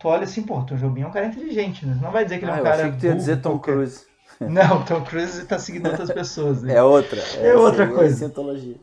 Tu 0.00 0.08
olha 0.08 0.24
assim, 0.24 0.42
pô, 0.42 0.62
Tom 0.62 0.76
Jobim 0.76 1.02
é 1.02 1.06
um 1.06 1.12
cara 1.12 1.26
inteligente, 1.26 1.86
né? 1.86 1.96
Não 2.02 2.10
vai 2.10 2.24
dizer 2.24 2.38
que 2.38 2.44
ele 2.46 2.50
é 2.50 2.54
Ah, 2.54 2.56
um 2.56 2.58
eu 2.60 2.64
cara. 2.64 2.76
achei 2.76 2.90
que 2.92 2.98
tu 2.98 3.06
ia 3.06 3.14
dizer 3.14 3.40
Tom. 3.40 3.58
Cruise. 3.60 4.06
Não, 4.48 4.84
Tom 4.84 5.02
Cruise 5.02 5.44
tá 5.44 5.58
seguindo 5.58 5.88
outras 5.88 6.10
pessoas. 6.12 6.62
né? 6.62 6.74
É 6.74 6.82
outra. 6.82 7.20
É 7.38 7.54
outra 7.54 7.84
essa 7.84 7.92
aí 7.92 7.96
coisa. 7.98 8.14
É 8.14 8.18
cientologia. 8.18 8.76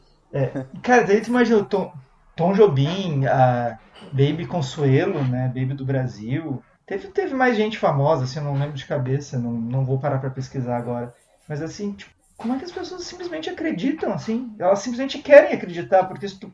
Cara, 0.83 1.03
daí 1.03 1.21
tu 1.21 1.27
imagina 1.29 1.57
o 1.59 1.65
Tom, 1.65 1.91
Tom 2.35 2.53
Jobim, 2.53 3.25
a 3.25 3.79
Baby 4.11 4.45
Consuelo, 4.45 5.23
né? 5.23 5.47
Baby 5.47 5.73
do 5.73 5.85
Brasil. 5.85 6.61
Teve, 6.85 7.07
teve 7.09 7.33
mais 7.33 7.57
gente 7.57 7.77
famosa, 7.77 8.23
assim, 8.23 8.39
eu 8.39 8.45
não 8.45 8.53
lembro 8.53 8.77
de 8.77 8.85
cabeça, 8.85 9.37
não, 9.37 9.51
não 9.51 9.83
vou 9.85 9.99
parar 9.99 10.19
pra 10.19 10.29
pesquisar 10.29 10.77
agora. 10.77 11.13
Mas 11.47 11.61
assim, 11.61 11.93
tipo, 11.93 12.11
como 12.37 12.53
é 12.53 12.59
que 12.59 12.65
as 12.65 12.71
pessoas 12.71 13.03
simplesmente 13.03 13.49
acreditam, 13.49 14.13
assim? 14.13 14.53
Elas 14.59 14.79
simplesmente 14.79 15.17
querem 15.19 15.53
acreditar, 15.53 16.05
porque 16.05 16.29
se 16.29 16.39
tu, 16.39 16.51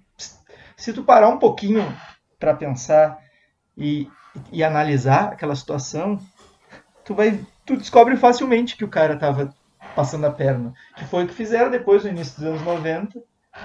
se 0.77 0.93
tu 0.93 1.03
parar 1.03 1.27
um 1.29 1.37
pouquinho 1.37 1.85
pra 2.39 2.53
pensar 2.53 3.19
e, 3.77 4.07
e 4.51 4.63
analisar 4.63 5.33
aquela 5.33 5.55
situação, 5.55 6.19
tu 7.03 7.13
vai. 7.13 7.39
Tu 7.65 7.77
descobre 7.77 8.15
facilmente 8.17 8.75
que 8.75 8.83
o 8.83 8.89
cara 8.89 9.17
tava 9.17 9.53
passando 9.95 10.25
a 10.25 10.31
perna. 10.31 10.73
Que 10.97 11.05
foi 11.05 11.23
o 11.23 11.27
que 11.27 11.33
fizeram 11.33 11.71
depois 11.71 12.03
no 12.03 12.09
início 12.09 12.35
dos 12.35 12.45
anos 12.49 12.61
90, 12.63 13.21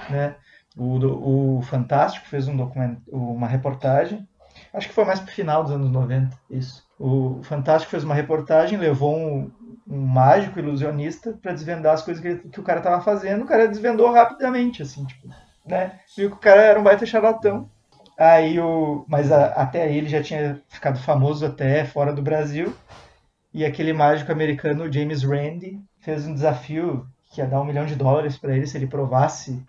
né? 0.09 0.35
O, 0.77 1.57
o 1.57 1.61
Fantástico 1.63 2.27
fez 2.27 2.47
um 2.47 2.55
documento, 2.55 3.01
uma 3.11 3.47
reportagem. 3.47 4.27
Acho 4.73 4.87
que 4.87 4.93
foi 4.93 5.05
mais 5.05 5.19
pro 5.19 5.31
final 5.33 5.63
dos 5.63 5.71
anos 5.73 5.91
90, 5.91 6.37
isso. 6.49 6.83
O 6.97 7.41
Fantástico 7.43 7.91
fez 7.91 8.03
uma 8.03 8.15
reportagem, 8.15 8.77
levou 8.77 9.15
um, 9.17 9.51
um 9.87 10.05
mágico 10.05 10.59
ilusionista 10.59 11.33
para 11.41 11.53
desvendar 11.53 11.93
as 11.93 12.01
coisas 12.01 12.21
que, 12.21 12.27
ele- 12.27 12.49
que 12.49 12.59
o 12.59 12.63
cara 12.63 12.81
tava 12.81 13.01
fazendo. 13.01 13.43
O 13.43 13.47
cara 13.47 13.67
desvendou 13.67 14.11
rapidamente, 14.11 14.81
assim, 14.81 15.05
tipo, 15.05 15.27
né? 15.65 15.99
Viu 16.15 16.29
que 16.29 16.35
o 16.35 16.39
cara 16.39 16.61
era 16.61 16.79
um 16.79 16.83
baita 16.83 17.05
charlatão. 17.05 17.69
Aí 18.17 18.59
o, 18.59 19.05
mas 19.07 19.31
a- 19.31 19.47
até 19.53 19.91
ele 19.93 20.07
já 20.09 20.21
tinha 20.21 20.61
ficado 20.69 20.99
famoso 20.99 21.45
até 21.45 21.85
fora 21.85 22.13
do 22.13 22.21
Brasil. 22.21 22.73
E 23.53 23.65
aquele 23.65 23.93
mágico 23.93 24.31
americano 24.31 24.91
James 24.91 25.23
Randi 25.23 25.79
fez 25.99 26.25
um 26.27 26.33
desafio 26.33 27.05
que 27.31 27.41
ia 27.41 27.47
dar 27.47 27.61
um 27.61 27.65
milhão 27.65 27.85
de 27.85 27.95
dólares 27.95 28.37
para 28.37 28.55
ele 28.55 28.67
se 28.67 28.77
ele 28.77 28.87
provasse 28.87 29.61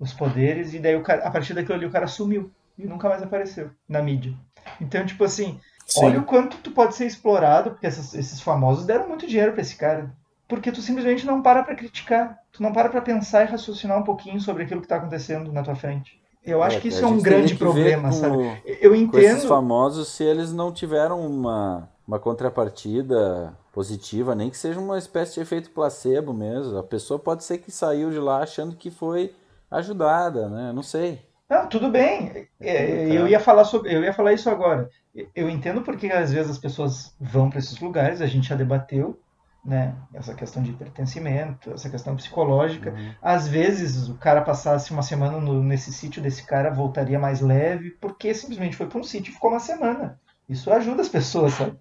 os 0.00 0.12
poderes. 0.12 0.74
E 0.74 0.78
daí 0.78 0.96
o 0.96 1.02
cara, 1.02 1.24
a 1.26 1.30
partir 1.30 1.54
daquilo 1.54 1.74
ali 1.74 1.86
o 1.86 1.90
cara 1.90 2.06
sumiu 2.06 2.50
e 2.78 2.86
nunca 2.86 3.08
mais 3.08 3.22
apareceu 3.22 3.70
na 3.88 4.00
mídia. 4.02 4.32
Então 4.80 5.04
tipo 5.04 5.24
assim, 5.24 5.58
Sim. 5.86 6.04
olha 6.06 6.20
o 6.20 6.24
quanto 6.24 6.56
tu 6.58 6.70
pode 6.70 6.94
ser 6.94 7.06
explorado 7.06 7.70
porque 7.70 7.86
essas- 7.86 8.14
esses 8.14 8.40
famosos 8.40 8.86
deram 8.86 9.08
muito 9.08 9.26
dinheiro 9.26 9.52
para 9.52 9.62
esse 9.62 9.76
cara. 9.76 10.10
Porque 10.46 10.72
tu 10.72 10.80
simplesmente 10.80 11.26
não 11.26 11.42
para 11.42 11.62
pra 11.62 11.74
criticar, 11.74 12.38
tu 12.52 12.62
não 12.62 12.72
para 12.72 12.88
pra 12.88 13.02
pensar 13.02 13.42
e 13.44 13.50
raciocinar 13.50 13.98
um 13.98 14.02
pouquinho 14.02 14.40
sobre 14.40 14.62
aquilo 14.62 14.80
que 14.80 14.88
tá 14.88 14.96
acontecendo 14.96 15.52
na 15.52 15.62
tua 15.62 15.74
frente. 15.74 16.18
Eu 16.42 16.62
acho 16.62 16.78
É, 16.78 16.80
que 16.80 16.88
isso 16.88 17.04
é 17.04 17.06
um 17.06 17.20
grande 17.20 17.54
problema, 17.54 18.08
com- 18.08 18.14
sabe? 18.14 18.62
Eu 18.80 18.90
Com 18.92 19.18
esses 19.18 19.32
entendo. 19.34 19.48
famosos, 19.48 20.08
se 20.08 20.24
eles 20.24 20.50
não 20.50 20.72
tiveram 20.72 21.20
uma, 21.20 21.90
uma 22.08 22.18
contrapartida 22.18 23.54
positiva, 23.70 24.34
nem 24.34 24.48
que 24.48 24.56
seja 24.56 24.80
uma 24.80 24.96
espécie 24.96 25.34
de 25.34 25.40
efeito 25.40 25.70
placebo 25.70 26.32
mesmo. 26.32 26.78
A 26.78 26.82
pessoa 26.82 27.18
pode 27.20 27.44
ser 27.44 27.58
que 27.58 27.70
saiu 27.70 28.10
de 28.10 28.18
lá 28.18 28.42
achando 28.42 28.74
que 28.74 28.90
foi 28.90 29.34
ajudada, 29.70 30.48
né? 30.48 30.72
Não 30.72 30.82
sei. 30.82 31.20
Não, 31.50 31.68
tudo 31.68 31.90
bem. 31.90 32.48
É, 32.58 33.08
eu 33.14 33.28
ia 33.28 33.38
falar 33.38 33.64
sobre, 33.66 33.94
eu 33.94 34.02
ia 34.02 34.12
falar 34.14 34.32
isso 34.32 34.48
agora. 34.48 34.88
Eu 35.34 35.50
entendo 35.50 35.82
porque 35.82 36.06
às 36.08 36.32
vezes 36.32 36.50
as 36.50 36.58
pessoas 36.58 37.14
vão 37.20 37.50
para 37.50 37.58
esses 37.58 37.78
lugares, 37.78 38.22
a 38.22 38.26
gente 38.26 38.48
já 38.48 38.56
debateu, 38.56 39.18
né? 39.64 39.94
Essa 40.14 40.34
questão 40.34 40.62
de 40.62 40.72
pertencimento, 40.72 41.70
essa 41.72 41.90
questão 41.90 42.16
psicológica. 42.16 42.90
Uhum. 42.90 43.12
Às 43.20 43.46
vezes 43.48 44.08
o 44.08 44.14
cara 44.14 44.40
passasse 44.40 44.92
uma 44.92 45.02
semana 45.02 45.38
no- 45.40 45.62
nesse 45.62 45.92
sítio 45.92 46.22
desse 46.22 46.42
cara 46.44 46.70
voltaria 46.70 47.18
mais 47.18 47.40
leve, 47.42 47.90
porque 48.00 48.32
simplesmente 48.32 48.76
foi 48.76 48.86
para 48.86 48.98
um 48.98 49.04
sítio 49.04 49.30
e 49.30 49.34
ficou 49.34 49.50
uma 49.50 49.60
semana. 49.60 50.18
Isso 50.48 50.72
ajuda 50.72 51.02
as 51.02 51.08
pessoas, 51.08 51.54
sabe? 51.54 51.76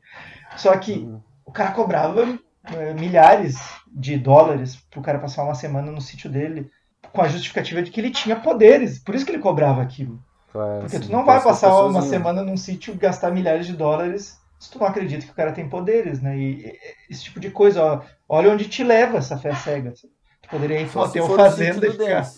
Só 0.57 0.75
que 0.77 1.07
o 1.45 1.51
cara 1.51 1.71
cobrava 1.71 2.37
eh, 2.73 2.93
milhares 2.93 3.57
de 3.87 4.17
dólares 4.17 4.75
pro 4.91 5.01
cara 5.01 5.19
passar 5.19 5.43
uma 5.43 5.55
semana 5.55 5.91
no 5.91 6.01
sítio 6.01 6.29
dele, 6.29 6.69
com 7.13 7.21
a 7.21 7.27
justificativa 7.27 7.81
de 7.81 7.91
que 7.91 7.99
ele 7.99 8.11
tinha 8.11 8.35
poderes. 8.35 8.99
Por 8.99 9.15
isso 9.15 9.25
que 9.25 9.31
ele 9.31 9.41
cobrava 9.41 9.81
aquilo. 9.81 10.21
Claro, 10.51 10.81
Porque 10.81 10.99
tu 10.99 11.11
não 11.11 11.25
vai 11.25 11.41
que 11.41 11.47
as 11.47 11.61
passar 11.61 11.85
uma 11.85 12.01
semana 12.01 12.43
num 12.43 12.57
sítio 12.57 12.93
e 12.93 12.97
gastar 12.97 13.31
milhares 13.31 13.65
de 13.65 13.73
dólares 13.73 14.37
se 14.59 14.71
tu 14.71 14.79
não 14.79 14.87
acredita 14.87 15.25
que 15.25 15.31
o 15.31 15.35
cara 15.35 15.51
tem 15.51 15.69
poderes, 15.69 16.21
né? 16.21 16.37
E 16.37 16.79
esse 17.09 17.25
tipo 17.25 17.39
de 17.39 17.51
coisa, 17.51 17.83
ó, 17.83 18.01
olha 18.27 18.51
onde 18.51 18.67
te 18.67 18.83
leva 18.83 19.17
essa 19.17 19.37
fé 19.37 19.53
cega. 19.53 19.93
Tu 20.49 20.51
poderia 20.51 20.79
ir 20.81 20.87
para 20.89 20.99
um 21.01 21.03
hotel 21.03 21.27
fazenda 21.35 21.87
e 21.87 21.91
ficar. 21.91 22.31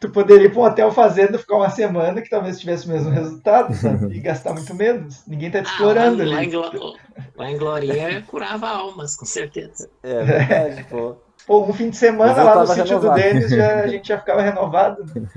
Tu 0.00 0.08
poderia 0.10 0.46
ir 0.46 0.50
para 0.50 0.60
um 0.60 0.64
hotel 0.64 0.90
fazenda, 0.92 1.38
ficar 1.38 1.56
uma 1.56 1.70
semana 1.70 2.20
que 2.22 2.30
talvez 2.30 2.58
tivesse 2.58 2.86
o 2.86 2.88
mesmo 2.90 3.10
resultado, 3.10 3.74
sabe? 3.74 4.16
E 4.16 4.20
gastar 4.20 4.52
muito 4.54 4.74
menos. 4.74 5.22
Ninguém 5.26 5.50
tá 5.50 5.60
te 5.62 5.68
Ah, 5.68 5.72
explorando 5.72 6.24
lá, 6.24 6.34
lá, 6.36 6.44
em 6.44 6.46
ali. 6.46 6.50
Glo- 6.50 6.96
lá 7.36 7.50
em 7.50 7.58
Glorinha 7.58 8.22
curava 8.22 8.68
almas, 8.68 9.14
com 9.14 9.26
certeza. 9.26 9.90
É 10.02 10.22
verdade, 10.24 10.84
pô. 10.90 11.16
Pô, 11.46 11.64
um 11.64 11.72
fim 11.72 11.90
de 11.90 11.96
semana 11.96 12.40
lá 12.40 12.60
no 12.60 12.66
sítio 12.68 13.00
do. 13.00 13.10
Denis, 13.14 13.50
já, 13.50 13.80
a 13.82 13.86
gente 13.88 14.06
já 14.08 14.16
ficava 14.18 14.40
renovado. 14.42 15.04
né? 15.12 15.28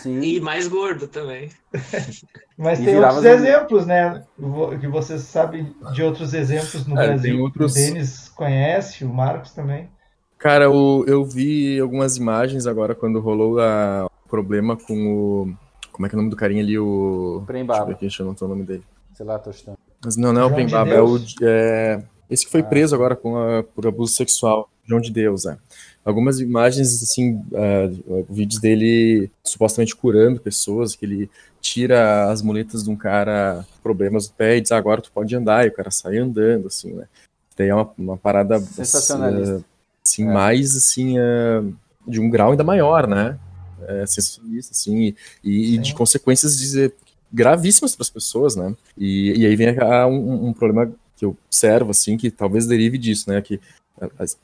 Sim. 0.00 0.20
E 0.20 0.40
mais 0.40 0.68
gordo 0.68 1.08
também. 1.08 1.50
Mas 2.56 2.78
E 2.78 2.84
tem 2.84 2.96
outros 2.96 3.24
exemplos, 3.24 3.84
né? 3.84 4.24
Que 4.80 4.86
vocês 4.86 5.22
sabem 5.22 5.74
de 5.92 6.02
outros 6.04 6.32
exemplos 6.34 6.86
no 6.86 6.98
É, 6.98 7.06
Brasil. 7.08 7.32
tem 7.34 7.40
outros- 7.42 7.72
O 7.72 7.74
Denis 7.74 8.28
conhece, 8.28 9.04
o 9.04 9.08
Marcos 9.12 9.50
também. 9.52 9.90
Cara, 10.44 10.64
eu, 10.66 11.02
eu 11.08 11.24
vi 11.24 11.80
algumas 11.80 12.18
imagens 12.18 12.66
agora 12.66 12.94
quando 12.94 13.18
rolou 13.18 13.58
a- 13.60 14.04
o 14.26 14.28
problema 14.28 14.76
com 14.76 14.94
o. 15.46 15.54
Como 15.90 16.04
é 16.04 16.08
que 16.10 16.14
é 16.14 16.18
o 16.18 16.20
nome 16.20 16.28
do 16.28 16.36
carinha 16.36 16.62
ali? 16.62 16.78
O. 16.78 17.42
Prembaba. 17.46 17.78
Deixa 17.78 17.82
eu 17.82 17.86
ver 17.86 17.92
aqui, 17.94 18.00
deixa 18.02 18.22
eu 18.22 18.26
não 18.26 18.34
tô 18.34 18.44
o 18.44 18.48
nome 18.48 18.62
dele. 18.62 18.82
Sei 19.14 19.24
lá, 19.24 19.38
tô 19.38 19.50
chutando. 19.50 19.78
Mas 20.04 20.18
não, 20.18 20.34
não 20.34 20.42
é 20.42 20.44
o 20.44 20.48
João 20.50 20.60
de 20.60 20.66
Prembaba, 20.66 20.90
é 20.90 21.00
o. 21.00 21.18
É, 21.40 22.02
esse 22.28 22.44
que 22.44 22.52
foi 22.52 22.60
Ah. 22.60 22.64
preso 22.64 22.94
agora 22.94 23.16
com 23.16 23.38
a- 23.38 23.62
por 23.62 23.86
abuso 23.86 24.12
sexual. 24.12 24.68
João 24.86 25.00
de 25.00 25.10
Deus, 25.10 25.46
é. 25.46 25.56
Algumas 26.04 26.38
imagens, 26.40 27.02
assim, 27.02 27.42
ah, 27.54 27.88
vídeos 28.28 28.60
dele 28.60 29.30
supostamente 29.42 29.96
curando 29.96 30.38
pessoas, 30.42 30.94
que 30.94 31.06
ele 31.06 31.30
tira 31.58 32.30
as 32.30 32.42
muletas 32.42 32.84
de 32.84 32.90
um 32.90 32.96
cara 32.96 33.64
com 33.76 33.82
problemas 33.82 34.28
do 34.28 34.34
pé 34.34 34.58
e 34.58 34.60
diz, 34.60 34.72
"Ah, 34.72 34.76
agora 34.76 35.00
tu 35.00 35.10
pode 35.10 35.34
andar, 35.34 35.64
e 35.64 35.70
o 35.70 35.72
cara 35.72 35.90
sai 35.90 36.18
andando, 36.18 36.66
assim, 36.66 36.92
né? 36.92 37.06
Daí 37.56 37.68
é 37.68 37.74
uma, 37.74 37.90
uma 37.96 38.16
parada 38.18 38.60
Sensacionalista. 38.60 39.64
Assim, 40.06 40.22
É. 40.28 40.32
mais 40.32 40.76
assim 40.76 41.18
ah, 41.18 41.62
de 42.06 42.20
um 42.20 42.28
grau 42.28 42.50
ainda 42.50 42.64
maior, 42.64 43.06
né? 43.06 43.38
É, 43.86 44.06
sensacionalista, 44.06 44.72
assim, 44.72 45.14
e, 45.42 45.74
e 45.74 45.78
de 45.78 45.94
consequências 45.94 46.56
dizer, 46.56 46.94
gravíssimas 47.32 47.94
para 47.94 48.02
as 48.02 48.10
pessoas, 48.10 48.56
né? 48.56 48.74
E, 48.96 49.34
e 49.42 49.46
aí 49.46 49.56
vem 49.56 49.76
a- 49.78 50.06
um, 50.06 50.48
um 50.48 50.52
problema 50.52 50.90
que 51.16 51.24
eu 51.24 51.36
observo, 51.46 51.90
assim, 51.90 52.16
que 52.16 52.30
talvez 52.30 52.66
derive 52.66 52.96
disso, 52.96 53.28
né? 53.30 53.40
Que 53.42 53.60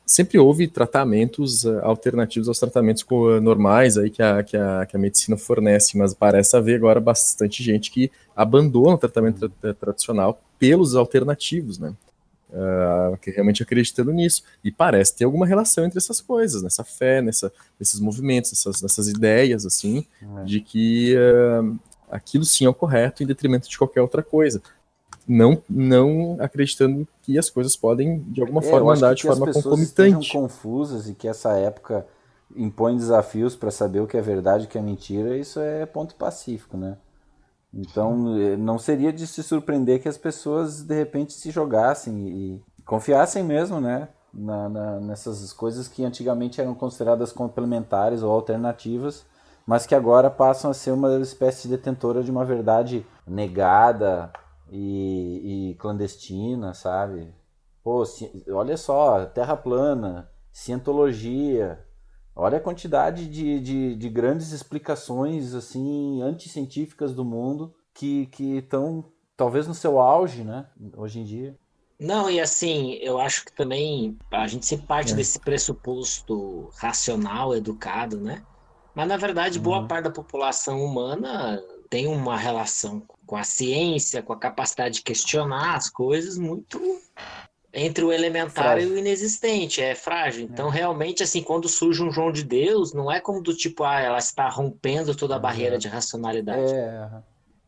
sempre 0.07 0.39
houve 0.39 0.69
tratamentos 0.69 1.67
ah, 1.67 1.81
alternativos 1.83 2.49
aos 2.49 2.59
tratamentos 2.59 3.05
normais 3.43 3.97
aí 3.99 4.09
que 4.11 4.23
a, 4.23 4.43
que, 4.43 4.57
a, 4.57 4.87
que 4.87 4.97
a 4.97 4.99
medicina 5.01 5.37
fornece, 5.37 5.97
mas 5.99 6.15
parece 6.15 6.57
haver 6.57 6.77
agora 6.77 7.01
bastante 7.01 7.63
gente 7.63 7.91
que 7.91 8.11
abandona 8.37 8.95
o 8.95 8.99
tratamento 8.99 9.49
tra- 9.61 9.75
tradicional 9.75 10.41
pelos 10.59 10.95
alternativos, 10.95 11.79
né? 11.79 11.93
Que 13.21 13.31
realmente 13.31 13.63
acreditando 13.63 14.13
nisso. 14.13 14.43
E 14.65 14.71
parece 14.73 15.17
ter 15.17 15.25
alguma 15.25 15.47
relação 15.47 15.85
entre 15.85 15.99
essas 15.99 16.21
coisas, 16.21 16.63
nessa 16.63 16.83
fé, 16.85 17.21
nessa, 17.23 17.53
nesses 17.79 18.01
movimentos, 18.01 18.51
nessas, 18.53 18.83
nessas 18.83 19.09
ideias, 19.09 19.65
assim, 19.67 20.07
É. 20.41 20.45
de 20.45 20.61
que 20.61 21.17
ah, 21.17 21.63
aquilo 22.11 22.45
sim 22.45 22.65
é 22.65 22.69
o 22.69 22.75
correto 22.75 23.23
em 23.23 23.27
detrimento 23.27 23.69
de 23.69 23.79
qualquer 23.79 24.01
outra 24.03 24.23
coisa. 24.23 24.61
Não, 25.29 25.63
não 25.69 26.37
acreditando 26.41 27.07
que 27.23 27.39
as 27.39 27.49
coisas 27.49 27.77
podem, 27.77 28.21
de 28.29 28.41
alguma 28.41 28.61
É, 28.63 28.65
eu 28.67 28.71
forma, 28.71 28.93
acho 28.93 29.05
andar 29.05 29.15
que 29.15 29.23
de 29.23 29.29
as 29.29 29.39
forma 29.39 29.53
pessoas 29.53 29.81
estejam 29.81 30.13
concomitante. 30.21 30.33
confusas 30.33 31.09
e 31.09 31.15
que 31.15 31.29
essa 31.29 31.53
época 31.53 32.05
impõe 32.57 32.97
desafios 32.97 33.55
para 33.55 33.71
saber 33.71 34.01
o 34.01 34.09
que 34.09 34.17
é 34.17 34.21
verdade 34.21 34.65
e 34.65 34.67
o 34.67 34.69
que 34.71 34.77
é 34.77 34.83
mentira, 34.83 35.37
isso 35.37 35.61
é 35.61 35.87
ponto 35.87 36.17
pacífico, 36.17 36.77
né? 36.77 36.97
Então, 37.73 38.37
eh, 38.39 38.57
não 38.57 38.79
seria 38.79 39.13
de 39.13 39.27
se 39.27 39.43
surpreender 39.43 40.03
que 40.03 40.09
as 40.09 40.19
pessoas 40.19 40.83
de 40.83 40.95
repente 40.95 41.33
se 41.33 41.51
jogassem 41.51 42.29
e 42.29 42.65
confiassem 42.85 43.45
mesmo, 43.45 43.81
né? 43.81 44.09
Na, 44.33 44.69
na- 44.69 45.01
nessas 45.01 45.53
coisas 45.53 45.89
que 45.89 46.05
antigamente 46.05 46.61
eram 46.61 46.75
consideradas 46.75 47.33
complementares 47.33 48.23
ou 48.23 48.31
alternativas, 48.33 49.25
mas 49.67 49.87
que 49.87 49.95
agora 49.95 50.31
passam 50.31 50.71
a 50.71 50.75
ser 50.75 50.91
uma 50.93 51.17
espécie 51.21 51.69
de 51.69 51.77
detentora 51.77 52.23
de 52.23 52.31
uma 52.31 52.45
verdade 52.45 53.07
negada 53.27 54.33
e, 54.71 55.71
e 55.73 55.75
clandestina, 55.77 56.75
sabe? 56.75 57.33
Pô, 57.83 58.05
olha 58.53 58.77
só, 58.77 59.25
terra 59.27 59.57
plana, 59.57 60.29
cientologia. 60.53 61.85
Olha 62.35 62.59
a 62.59 62.61
quantidade 62.61 63.29
de, 63.29 63.61
de, 63.61 63.97
de 63.97 64.09
grandes 64.09 64.53
explicações 64.53 65.55
assim 65.55 66.23
anticientíficas 66.23 67.15
do 67.15 67.25
mundo 67.25 67.75
que 67.95 68.27
que 68.27 68.59
estão 68.59 69.13
talvez 69.37 69.67
no 69.67 69.75
seu 69.75 69.99
auge, 70.01 70.45
né? 70.45 70.71
Hoje 70.97 71.21
em 71.21 71.25
dia. 71.25 71.59
Não, 71.99 72.31
e 72.31 72.41
assim, 72.41 72.95
eu 72.95 73.21
acho 73.21 73.45
que 73.45 73.53
também 73.53 74.19
a 74.31 74.47
gente 74.49 74.65
sempre 74.67 74.87
É. 74.87 74.87
parte 74.87 75.15
desse 75.15 75.39
pressuposto 75.39 76.71
racional, 76.79 77.55
educado, 77.55 78.19
né? 78.21 78.47
Mas 78.95 79.07
na 79.09 79.17
verdade, 79.17 79.59
boa 79.59 79.83
Uhum. 79.83 79.87
parte 79.87 80.05
da 80.05 80.11
população 80.11 80.83
humana 80.85 81.63
tem 81.91 82.07
uma 82.07 82.37
relação 82.37 83.01
com 83.27 83.37
a 83.37 83.45
ciência, 83.45 84.23
com 84.23 84.33
a 84.33 84.39
capacidade 84.39 84.97
de 84.97 85.03
questionar 85.03 85.77
as 85.77 85.91
coisas 85.91 86.39
muito 86.39 86.81
entre 87.73 88.05
o 88.05 88.13
elementar 88.13 88.65
Frágil. 88.65 88.89
e 88.89 88.93
o 88.93 88.99
inexistente, 88.99 89.81
é 89.81 89.95
frágil. 89.95 90.45
Então, 90.45 90.69
realmente, 90.69 91.23
assim, 91.23 91.43
quando 91.43 91.69
surge 91.69 92.03
um 92.03 92.11
João 92.11 92.33
de 92.33 92.43
Deus, 92.43 92.93
não 92.93 93.11
é 93.11 93.21
como 93.21 93.43
do 93.43 93.55
tipo, 93.55 93.85
ah, 93.85 94.01
ela 94.01 94.19
está 94.19 94.49
rompendo 94.49 95.15
toda 95.15 95.37
a 95.37 95.39
barreira 95.39 95.79
de 95.79 95.87
racionalidade. 95.89 96.73
É. 96.73 97.09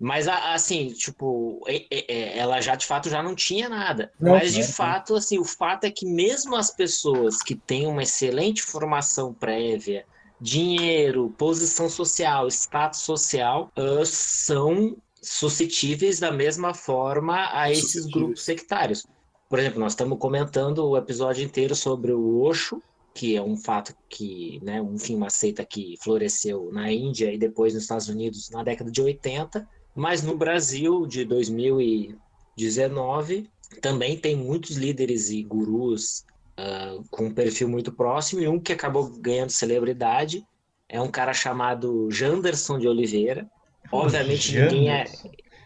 Mas 0.05 0.27
assim, 0.27 0.89
tipo, 0.89 1.65
e- 1.69 1.87
e- 1.89 2.07
e- 2.09 2.37
ela 2.39 2.61
já 2.61 2.75
de 2.75 2.85
fato 2.85 3.09
já 3.09 3.23
não 3.23 3.37
tinha 3.37 3.69
nada. 3.69 4.11
Não, 4.19 4.33
Mas 4.33 4.53
de 4.53 4.59
não, 4.61 4.67
não. 4.67 4.75
fato, 4.75 5.15
assim, 5.15 5.39
o 5.39 5.45
fato 5.45 5.85
é 5.85 5.93
que 5.93 6.05
mesmo 6.05 6.57
as 6.57 6.73
pessoas 6.75 7.41
que 7.41 7.55
têm 7.55 7.87
uma 7.87 8.03
excelente 8.03 8.63
formação 8.63 9.33
prévia, 9.33 10.05
dinheiro, 10.41 11.33
posição 11.39 11.89
social, 11.89 12.49
status 12.49 13.03
social, 13.03 13.71
ah, 13.77 14.03
são 14.05 14.97
suscetíveis 15.23 16.19
da 16.19 16.33
mesma 16.33 16.75
forma 16.75 17.49
a 17.53 17.71
esses 17.71 18.05
grupos 18.07 18.43
sectários. 18.43 19.07
Por 19.53 19.59
exemplo, 19.59 19.81
nós 19.81 19.93
estamos 19.93 20.19
comentando 20.19 20.79
o 20.79 20.97
episódio 20.97 21.45
inteiro 21.45 21.75
sobre 21.75 22.11
o 22.11 22.41
Osho, 22.41 22.83
que 23.13 23.37
é 23.37 23.43
um 23.43 23.55
fato 23.55 23.95
que, 24.09 24.59
né, 24.63 24.79
enfim, 24.79 25.15
uma 25.15 25.29
seita 25.29 25.63
que 25.63 25.95
floresceu 26.03 26.71
na 26.73 26.91
Índia 26.91 27.31
e 27.31 27.37
depois 27.37 27.75
nos 27.75 27.83
Estados 27.83 28.09
Unidos 28.09 28.49
na 28.49 28.63
década 28.63 28.91
de 28.91 29.03
80, 29.03 29.69
mas 29.95 30.23
no 30.23 30.35
Brasil 30.35 31.07
de 31.07 31.27
2019 31.27 33.51
também 33.83 34.17
tem 34.17 34.35
muitos 34.35 34.79
líderes 34.79 35.29
e 35.29 35.43
gurus 35.43 36.25
ah, 36.57 36.97
com 37.11 37.27
um 37.27 37.35
perfil 37.35 37.69
muito 37.69 37.93
próximo 37.93 38.41
e 38.41 38.49
um 38.49 38.59
que 38.59 38.73
acabou 38.73 39.11
ganhando 39.21 39.51
celebridade 39.51 40.43
é 40.89 40.99
um 40.99 41.11
cara 41.11 41.35
chamado 41.35 42.11
Janderson 42.11 42.79
de 42.79 42.89
Oliveira. 42.89 43.47
Obviamente 43.93 44.59
ninguém 44.59 44.91
é 44.91 45.05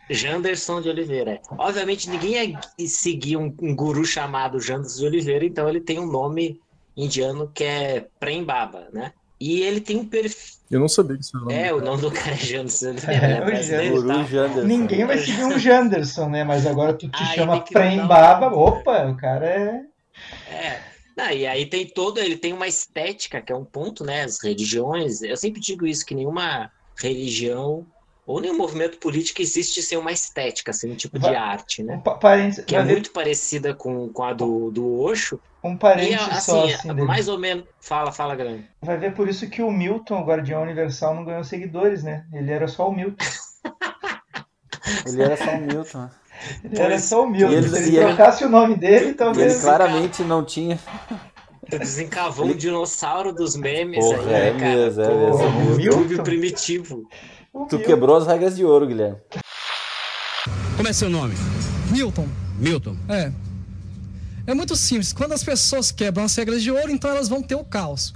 Janderson 0.09 0.80
de 0.80 0.88
Oliveira. 0.88 1.40
Obviamente 1.59 2.09
ninguém 2.09 2.36
é 2.57 2.86
seguir 2.86 3.36
um, 3.36 3.54
um 3.61 3.74
guru 3.74 4.04
chamado 4.04 4.61
Janderson 4.61 5.00
de 5.00 5.07
Oliveira, 5.07 5.44
então 5.44 5.68
ele 5.68 5.80
tem 5.80 5.98
um 5.98 6.07
nome 6.07 6.61
indiano 6.96 7.50
que 7.54 7.64
é 7.64 8.07
Prem-Baba, 8.20 8.88
né? 8.92 9.12
E 9.38 9.61
ele 9.62 9.80
tem 9.82 9.96
um 9.98 10.04
perfil. 10.07 10.57
Eu 10.70 10.80
não 10.80 10.88
sabia 10.88 11.16
que 11.16 11.22
isso 11.22 11.36
era 11.36 11.44
o 11.44 11.48
nome 11.48 11.54
É, 11.68 11.74
o 11.74 11.80
nome 11.80 12.00
do 12.00 12.11
cara 12.11 12.30
é 12.32 12.36
Janderson 12.36 12.92
de 12.94 13.07
Oliveira, 13.07 13.26
É, 13.52 13.80
o 13.80 13.84
e 13.84 13.90
Guru. 13.90 14.24
Janderson. 14.24 14.62
Ninguém 14.66 15.04
vai 15.04 15.18
seguir 15.18 15.44
um 15.44 15.59
Janderson, 15.59 16.28
né? 16.30 16.42
Mas 16.44 16.66
agora 16.66 16.94
tu 16.94 17.09
te 17.09 17.22
Aí 17.22 17.34
chama 17.34 17.54
tem 17.57 17.64
que 17.64 17.74
dar 17.74 17.80
um- 17.80 17.96
Prembaba. 17.96 18.46
Opa, 18.57 19.07
o 19.09 19.16
cara 19.16 19.46
é. 19.46 19.80
É. 20.50 20.80
Não, 21.16 21.30
e 21.30 21.46
aí 21.46 21.66
tem 21.66 21.86
todo, 21.86 22.18
ele 22.18 22.36
tem 22.36 22.52
uma 22.52 22.66
estética 22.66 23.40
que 23.42 23.52
é 23.52 23.57
um 23.57 23.64
ponto, 23.64 24.04
né? 24.04 24.22
As 24.24 24.42
religiões, 24.42 25.20
eu 25.22 25.36
sempre 25.36 25.61
digo 25.61 25.86
isso, 25.86 26.04
que 26.04 26.14
nenhuma 26.14 26.70
religião 26.98 27.86
ou 28.27 28.41
nenhum 28.41 28.57
movimento 28.59 28.99
político 28.99 29.41
existe 29.41 29.81
sem 29.83 29.97
uma 29.97 30.11
estética, 30.11 30.72
sem 30.72 30.91
um 30.91 30.97
tipo 30.97 31.18
de 31.18 31.29
arte, 31.29 31.83
né? 31.83 32.03
Um 32.05 32.64
Que 32.64 32.74
é 32.74 32.83
muito 32.83 33.12
parecida 33.12 33.72
com, 33.72 34.09
com 34.09 34.24
a 34.24 34.33
do, 34.33 34.70
do 34.72 35.01
Osho. 35.01 35.39
um 35.62 35.74
E 35.74 35.79
parênteses 35.79 36.43
só 36.43 36.64
assim, 36.64 36.72
assim 36.74 36.89
dele. 36.89 37.07
mais 37.07 37.29
ou 37.29 37.39
menos. 37.39 37.64
Fala, 37.81 38.11
fala, 38.11 38.35
grande. 38.35 38.68
Vai 38.83 38.97
ver 38.99 39.14
por 39.14 39.29
isso 39.29 39.49
que 39.49 39.62
o 39.62 39.70
Milton, 39.70 40.20
o 40.20 40.24
Guardião 40.27 40.62
Universal, 40.62 41.14
não 41.14 41.24
ganhou 41.24 41.45
seguidores, 41.45 42.03
né? 42.03 42.27
Ele 42.33 42.51
era 42.51 42.66
só 42.66 42.89
o 42.89 42.93
Milton. 42.95 43.24
Ele 45.07 45.22
era 45.22 45.37
só 45.37 45.51
um 45.53 45.61
Milton. 45.61 45.99
né? 45.99 46.11
Ele 46.64 46.79
era 46.81 46.89
Pois. 46.91 47.05
só 47.05 47.22
o 47.24 47.31
Milton. 47.31 47.53
Ele- 47.53 47.68
Se 47.68 47.77
ele 47.89 47.97
ele- 47.97 48.07
trocasse 48.07 48.45
o 48.45 48.49
nome 48.49 48.77
dele, 48.77 48.95
E 49.05 49.09
ele 49.09 49.14
talvez. 49.14 49.61
claramente 49.61 50.22
não 50.22 50.45
tinha. 50.45 50.79
Desencavou 51.68 52.47
um 52.47 52.55
dinossauro 52.55 53.33
dos 53.33 53.57
memes 53.57 53.99
Porra, 54.05 54.18
aí, 54.20 54.27
né, 54.27 54.49
é 54.49 54.53
cara? 54.53 54.74
mesmo, 54.77 55.03
é 55.03 55.09
mesmo, 55.09 55.43
é 55.43 55.77
mesmo. 55.77 56.20
o 56.20 56.22
primitivo. 56.24 57.09
O 57.62 57.66
Tu 57.66 57.76
Milton. 57.76 57.90
quebrou 57.92 58.16
as 58.16 58.26
regras 58.26 58.57
de 58.57 58.64
ouro, 58.64 58.86
Guilherme. 58.86 59.18
Como 60.76 60.88
é 60.88 60.92
seu 60.92 61.09
nome? 61.09 61.34
Milton, 61.90 62.28
Milton. 62.59 62.96
é. 63.09 63.32
É 64.48 64.54
muito 64.54 64.76
simples. 64.76 65.12
Quando 65.12 65.32
as 65.32 65.42
pessoas 65.42 65.90
quebram 65.90 66.22
as 66.24 66.36
regras 66.36 66.62
de 66.62 66.70
ouro, 66.70 66.88
então 66.90 67.11
elas 67.11 67.28
vão 67.28 67.42
ter 67.42 67.57
o 67.57 67.64
caos. 67.64 68.14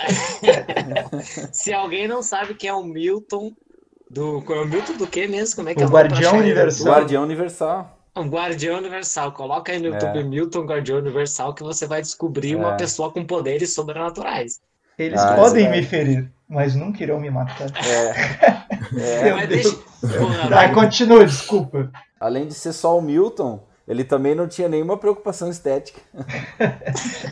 Se 1.52 1.72
alguém 1.72 2.08
não 2.08 2.22
sabe 2.22 2.54
quem 2.54 2.70
é 2.70 2.74
o 2.74 2.82
Milton 2.82 3.52
do. 4.10 4.42
É 4.48 4.60
o 4.60 4.64
Milton 4.66 4.94
do 4.96 5.06
quê 5.06 5.26
mesmo? 5.26 5.56
Como 5.56 5.68
é 5.68 5.74
que 5.74 5.80
O 5.80 5.84
é 5.84 5.86
nome 5.86 5.92
pra 5.92 6.08
Guardião? 6.08 6.38
Universal. 6.38 6.86
Guardião 6.92 7.22
Universal. 7.24 7.98
Um 8.16 8.28
Guardião 8.28 8.78
Universal. 8.78 9.32
Coloca 9.32 9.70
aí 9.72 9.78
no 9.78 9.88
É. 9.88 9.90
YouTube 9.90 10.24
Milton 10.24 10.64
Guardião 10.64 10.98
Universal 10.98 11.54
que 11.54 11.62
você 11.62 11.86
vai 11.86 12.00
descobrir 12.00 12.56
uma 12.56 12.72
É. 12.72 12.76
pessoa 12.76 13.10
com 13.12 13.24
poderes 13.24 13.74
sobrenaturais. 13.74 14.60
Eles 14.98 15.20
Ah, 15.20 15.34
podem 15.36 15.66
é. 15.66 15.70
me 15.70 15.82
ferir, 15.82 16.30
mas 16.50 16.74
nunca 16.74 17.02
irão 17.02 17.20
me 17.20 17.30
matar. 17.30 17.70
É. 17.86 19.22
Meu 19.24 19.36
Mas 19.36 19.48
deixa. 19.48 19.78
Tá, 20.48 20.74
continua, 20.74 21.24
desculpa. 21.24 21.92
Além 22.18 22.48
de 22.48 22.54
ser 22.54 22.72
só 22.72 22.98
o 22.98 23.00
Milton, 23.00 23.64
ele 23.86 24.02
também 24.02 24.34
não 24.34 24.48
tinha 24.48 24.68
nenhuma 24.68 24.98
preocupação 24.98 25.48
estética. 25.48 26.00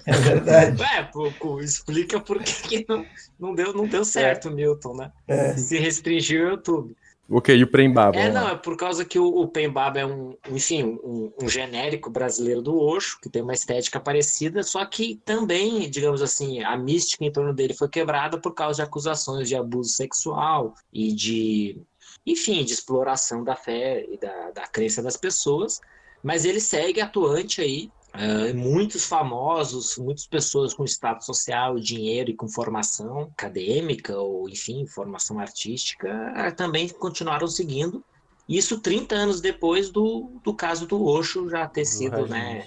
É 0.07 0.13
verdade. 0.13 0.83
É, 0.83 1.03
pouco, 1.03 1.61
explica 1.61 2.21
por 2.21 2.41
que 2.43 2.87
não, 2.89 3.05
não, 3.39 3.55
deu, 3.55 3.73
não 3.75 3.87
deu 3.89 4.05
certo 4.05 4.49
o 4.49 4.53
Milton, 4.53 4.95
né? 4.95 5.13
É. 5.27 5.57
Se 5.57 5.79
restringiu 5.79 6.47
o 6.47 6.51
YouTube. 6.51 6.97
Ok, 7.31 7.55
e 7.55 7.63
o 7.63 7.71
Prembaba? 7.71 8.17
É, 8.17 8.33
não, 8.33 8.49
é 8.49 8.57
por 8.57 8.75
causa 8.75 9.05
que 9.05 9.19
o, 9.19 9.27
o 9.27 9.47
Pembaba 9.47 10.01
é 10.01 10.07
um, 10.07 10.35
enfim, 10.51 10.99
um, 11.05 11.31
um 11.43 11.49
genérico 11.49 12.09
brasileiro 12.09 12.63
do 12.63 12.81
Osho, 12.81 13.19
que 13.21 13.29
tem 13.29 13.43
uma 13.43 13.53
estética 13.53 14.01
parecida, 14.01 14.63
só 14.63 14.85
que 14.87 15.21
também, 15.27 15.91
digamos 15.91 16.23
assim, 16.23 16.63
a 16.63 16.75
mística 16.75 17.27
em 17.27 17.31
torno 17.31 17.53
dele 17.53 17.75
foi 17.75 17.89
quebrada 17.89 18.41
por 18.41 18.55
causa 18.55 18.77
de 18.77 18.83
acusações 18.83 19.47
de 19.47 19.55
abuso 19.55 19.91
sexual 19.91 20.75
e 20.91 21.13
de, 21.13 21.83
enfim, 22.25 22.65
de 22.65 22.73
exploração 22.73 23.45
da 23.45 23.55
fé 23.55 24.07
e 24.11 24.17
da, 24.17 24.51
da 24.53 24.67
crença 24.67 25.03
das 25.03 25.19
pessoas, 25.19 25.81
mas 26.23 26.47
ele 26.47 26.61
segue 26.61 26.99
atuante 26.99 27.61
aí, 27.61 27.91
ah, 28.19 28.53
muitos 28.53 29.05
famosos, 29.05 29.97
muitas 29.97 30.27
pessoas 30.27 30.75
com 30.75 30.85
status 30.85 31.25
social, 31.25 31.79
dinheiro 31.79 32.31
e 32.31 32.35
com 32.35 32.49
formação 32.49 33.21
acadêmica 33.21 34.19
ou, 34.19 34.49
enfim, 34.49 34.85
formação 34.87 35.39
artística, 35.39 36.33
ah, 36.35 36.51
também 36.51 36.89
continuaram 36.89 37.47
seguindo. 37.47 38.05
Isso 38.49 38.81
30 38.81 39.15
anos 39.15 39.41
depois 39.41 39.89
do, 39.91 40.41
do 40.43 40.53
caso 40.53 40.85
do 40.85 41.05
Osho 41.05 41.49
já 41.49 41.69
ter 41.69 41.85
sido, 41.85 42.27
né? 42.27 42.67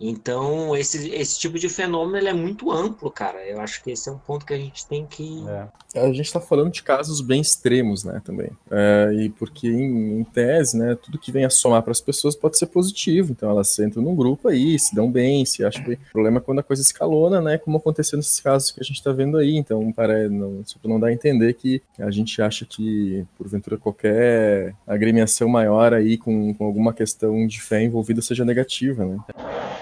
Então, 0.00 0.74
esse, 0.74 1.10
esse 1.10 1.38
tipo 1.38 1.58
de 1.58 1.68
fenômeno 1.68 2.26
é 2.26 2.32
muito 2.32 2.70
amplo, 2.70 3.10
cara. 3.10 3.46
Eu 3.46 3.60
acho 3.60 3.84
que 3.84 3.90
esse 3.90 4.08
é 4.08 4.12
um 4.12 4.18
ponto 4.18 4.46
que 4.46 4.54
a 4.54 4.56
gente 4.56 4.86
tem 4.86 5.04
que. 5.04 5.44
É. 5.46 6.00
A 6.00 6.06
gente 6.06 6.22
está 6.22 6.40
falando 6.40 6.70
de 6.70 6.82
casos 6.82 7.20
bem 7.20 7.40
extremos, 7.40 8.02
né, 8.02 8.22
também. 8.24 8.50
É, 8.70 9.10
e 9.12 9.28
porque, 9.28 9.68
em, 9.68 10.20
em 10.20 10.24
tese, 10.24 10.78
né, 10.78 10.96
tudo 11.00 11.18
que 11.18 11.30
vem 11.30 11.44
a 11.44 11.50
somar 11.50 11.82
para 11.82 11.90
as 11.90 12.00
pessoas 12.00 12.34
pode 12.34 12.56
ser 12.56 12.66
positivo. 12.66 13.32
Então, 13.32 13.50
elas 13.50 13.78
entram 13.78 14.02
num 14.02 14.14
grupo 14.14 14.48
aí, 14.48 14.78
se 14.78 14.94
dão 14.94 15.10
bem, 15.10 15.44
se 15.44 15.62
acham 15.64 15.84
bem. 15.84 15.96
O 15.96 16.12
problema 16.12 16.38
é 16.38 16.40
quando 16.40 16.60
a 16.60 16.62
coisa 16.62 16.80
escalona, 16.80 17.42
né, 17.42 17.58
como 17.58 17.76
aconteceu 17.76 18.16
nesses 18.16 18.40
casos 18.40 18.70
que 18.70 18.80
a 18.80 18.84
gente 18.84 18.96
está 18.96 19.12
vendo 19.12 19.36
aí. 19.36 19.56
Então, 19.56 19.92
para, 19.92 20.28
não, 20.30 20.62
não 20.84 20.98
dá 20.98 21.08
a 21.08 21.12
entender 21.12 21.52
que 21.54 21.82
a 21.98 22.10
gente 22.10 22.40
acha 22.40 22.64
que, 22.64 23.26
porventura, 23.36 23.76
qualquer 23.76 24.74
agremiação 24.86 25.48
maior 25.48 25.92
aí 25.92 26.16
com, 26.16 26.54
com 26.54 26.64
alguma 26.64 26.94
questão 26.94 27.46
de 27.46 27.60
fé 27.60 27.82
envolvida 27.82 28.22
seja 28.22 28.44
negativa, 28.44 29.04
né. 29.04 29.18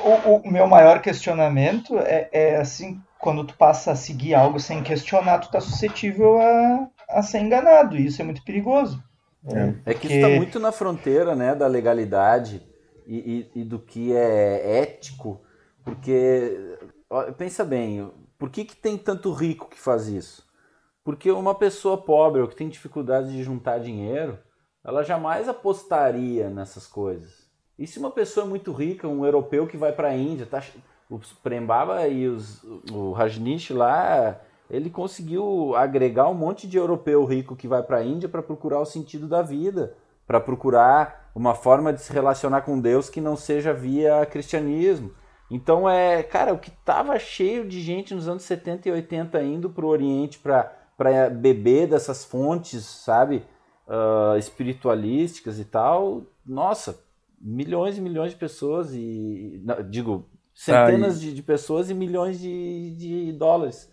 O, 0.08 0.36
o 0.36 0.50
meu 0.50 0.66
maior 0.66 1.00
questionamento 1.02 1.98
é, 1.98 2.28
é 2.32 2.56
assim, 2.56 3.00
quando 3.18 3.44
tu 3.44 3.54
passa 3.54 3.92
a 3.92 3.96
seguir 3.96 4.34
algo 4.34 4.58
sem 4.60 4.82
questionar, 4.82 5.38
tu 5.38 5.50
tá 5.50 5.60
suscetível 5.60 6.38
a, 6.40 6.88
a 7.10 7.22
ser 7.22 7.40
enganado. 7.40 7.96
E 7.96 8.06
isso 8.06 8.20
é 8.22 8.24
muito 8.24 8.42
perigoso. 8.44 9.02
É 9.86 9.94
que 9.94 10.00
Porque- 10.00 10.06
isso 10.08 10.16
está 10.16 10.28
muito 10.28 10.60
na 10.60 10.72
fronteira 10.72 11.34
né, 11.34 11.54
da 11.54 11.66
legalidade 11.66 12.62
e, 13.06 13.48
e- 13.54 13.60
e 13.60 13.64
do 13.64 13.78
que 13.78 14.12
é 14.14 14.80
ético, 14.80 15.40
porque, 15.84 16.76
ó, 17.08 17.22
pensa 17.32 17.64
bem, 17.64 18.12
por 18.38 18.50
que, 18.50 18.64
que 18.64 18.76
tem 18.76 18.98
tanto 18.98 19.32
rico 19.32 19.68
que 19.68 19.80
faz 19.80 20.06
isso? 20.08 20.46
Porque 21.02 21.30
uma 21.30 21.54
pessoa 21.54 21.96
pobre 22.04 22.42
ou 22.42 22.48
que 22.48 22.56
tem 22.56 22.68
dificuldade 22.68 23.30
de 23.32 23.42
juntar 23.42 23.78
dinheiro, 23.78 24.38
ela 24.84 25.02
jamais 25.02 25.48
apostaria 25.48 26.50
nessas 26.50 26.86
coisas. 26.86 27.47
E 27.78 27.86
se 27.86 27.98
uma 27.98 28.10
pessoa 28.10 28.44
muito 28.44 28.72
rica, 28.72 29.06
um 29.06 29.24
europeu 29.24 29.66
que 29.66 29.76
vai 29.76 29.92
para 29.92 30.08
a 30.08 30.16
Índia, 30.16 30.46
tá, 30.46 30.62
os 31.08 31.32
Prembaba 31.32 32.08
e 32.08 32.26
os, 32.26 32.62
o 32.90 33.12
Rajneesh 33.12 33.70
lá, 33.70 34.40
ele 34.68 34.90
conseguiu 34.90 35.74
agregar 35.76 36.28
um 36.28 36.34
monte 36.34 36.66
de 36.66 36.76
europeu 36.76 37.24
rico 37.24 37.56
que 37.56 37.68
vai 37.68 37.82
para 37.82 37.98
a 37.98 38.04
Índia 38.04 38.28
para 38.28 38.42
procurar 38.42 38.80
o 38.80 38.84
sentido 38.84 39.28
da 39.28 39.42
vida, 39.42 39.94
para 40.26 40.40
procurar 40.40 41.30
uma 41.34 41.54
forma 41.54 41.92
de 41.92 42.02
se 42.02 42.12
relacionar 42.12 42.62
com 42.62 42.80
Deus 42.80 43.08
que 43.08 43.20
não 43.20 43.36
seja 43.36 43.72
via 43.72 44.26
cristianismo. 44.26 45.12
Então 45.50 45.88
é, 45.88 46.22
cara, 46.22 46.52
o 46.52 46.58
que 46.58 46.70
tava 46.70 47.18
cheio 47.18 47.66
de 47.66 47.80
gente 47.80 48.14
nos 48.14 48.28
anos 48.28 48.42
70 48.42 48.88
e 48.88 48.92
80 48.92 49.42
indo 49.42 49.70
para 49.70 49.86
o 49.86 49.88
Oriente 49.88 50.38
para 50.38 51.30
beber 51.30 51.86
dessas 51.86 52.24
fontes, 52.24 52.84
sabe, 52.84 53.44
ah, 53.88 54.34
espiritualísticas 54.36 55.58
e 55.58 55.64
tal, 55.64 56.24
nossa, 56.44 57.07
milhões 57.40 57.96
e 57.98 58.00
milhões 58.00 58.32
de 58.32 58.36
pessoas 58.36 58.92
e 58.94 59.60
não, 59.64 59.82
digo 59.88 60.28
centenas 60.54 61.20
de, 61.20 61.32
de 61.32 61.42
pessoas 61.42 61.88
e 61.90 61.94
milhões 61.94 62.38
de, 62.40 62.94
de 62.96 63.32
dólares. 63.32 63.90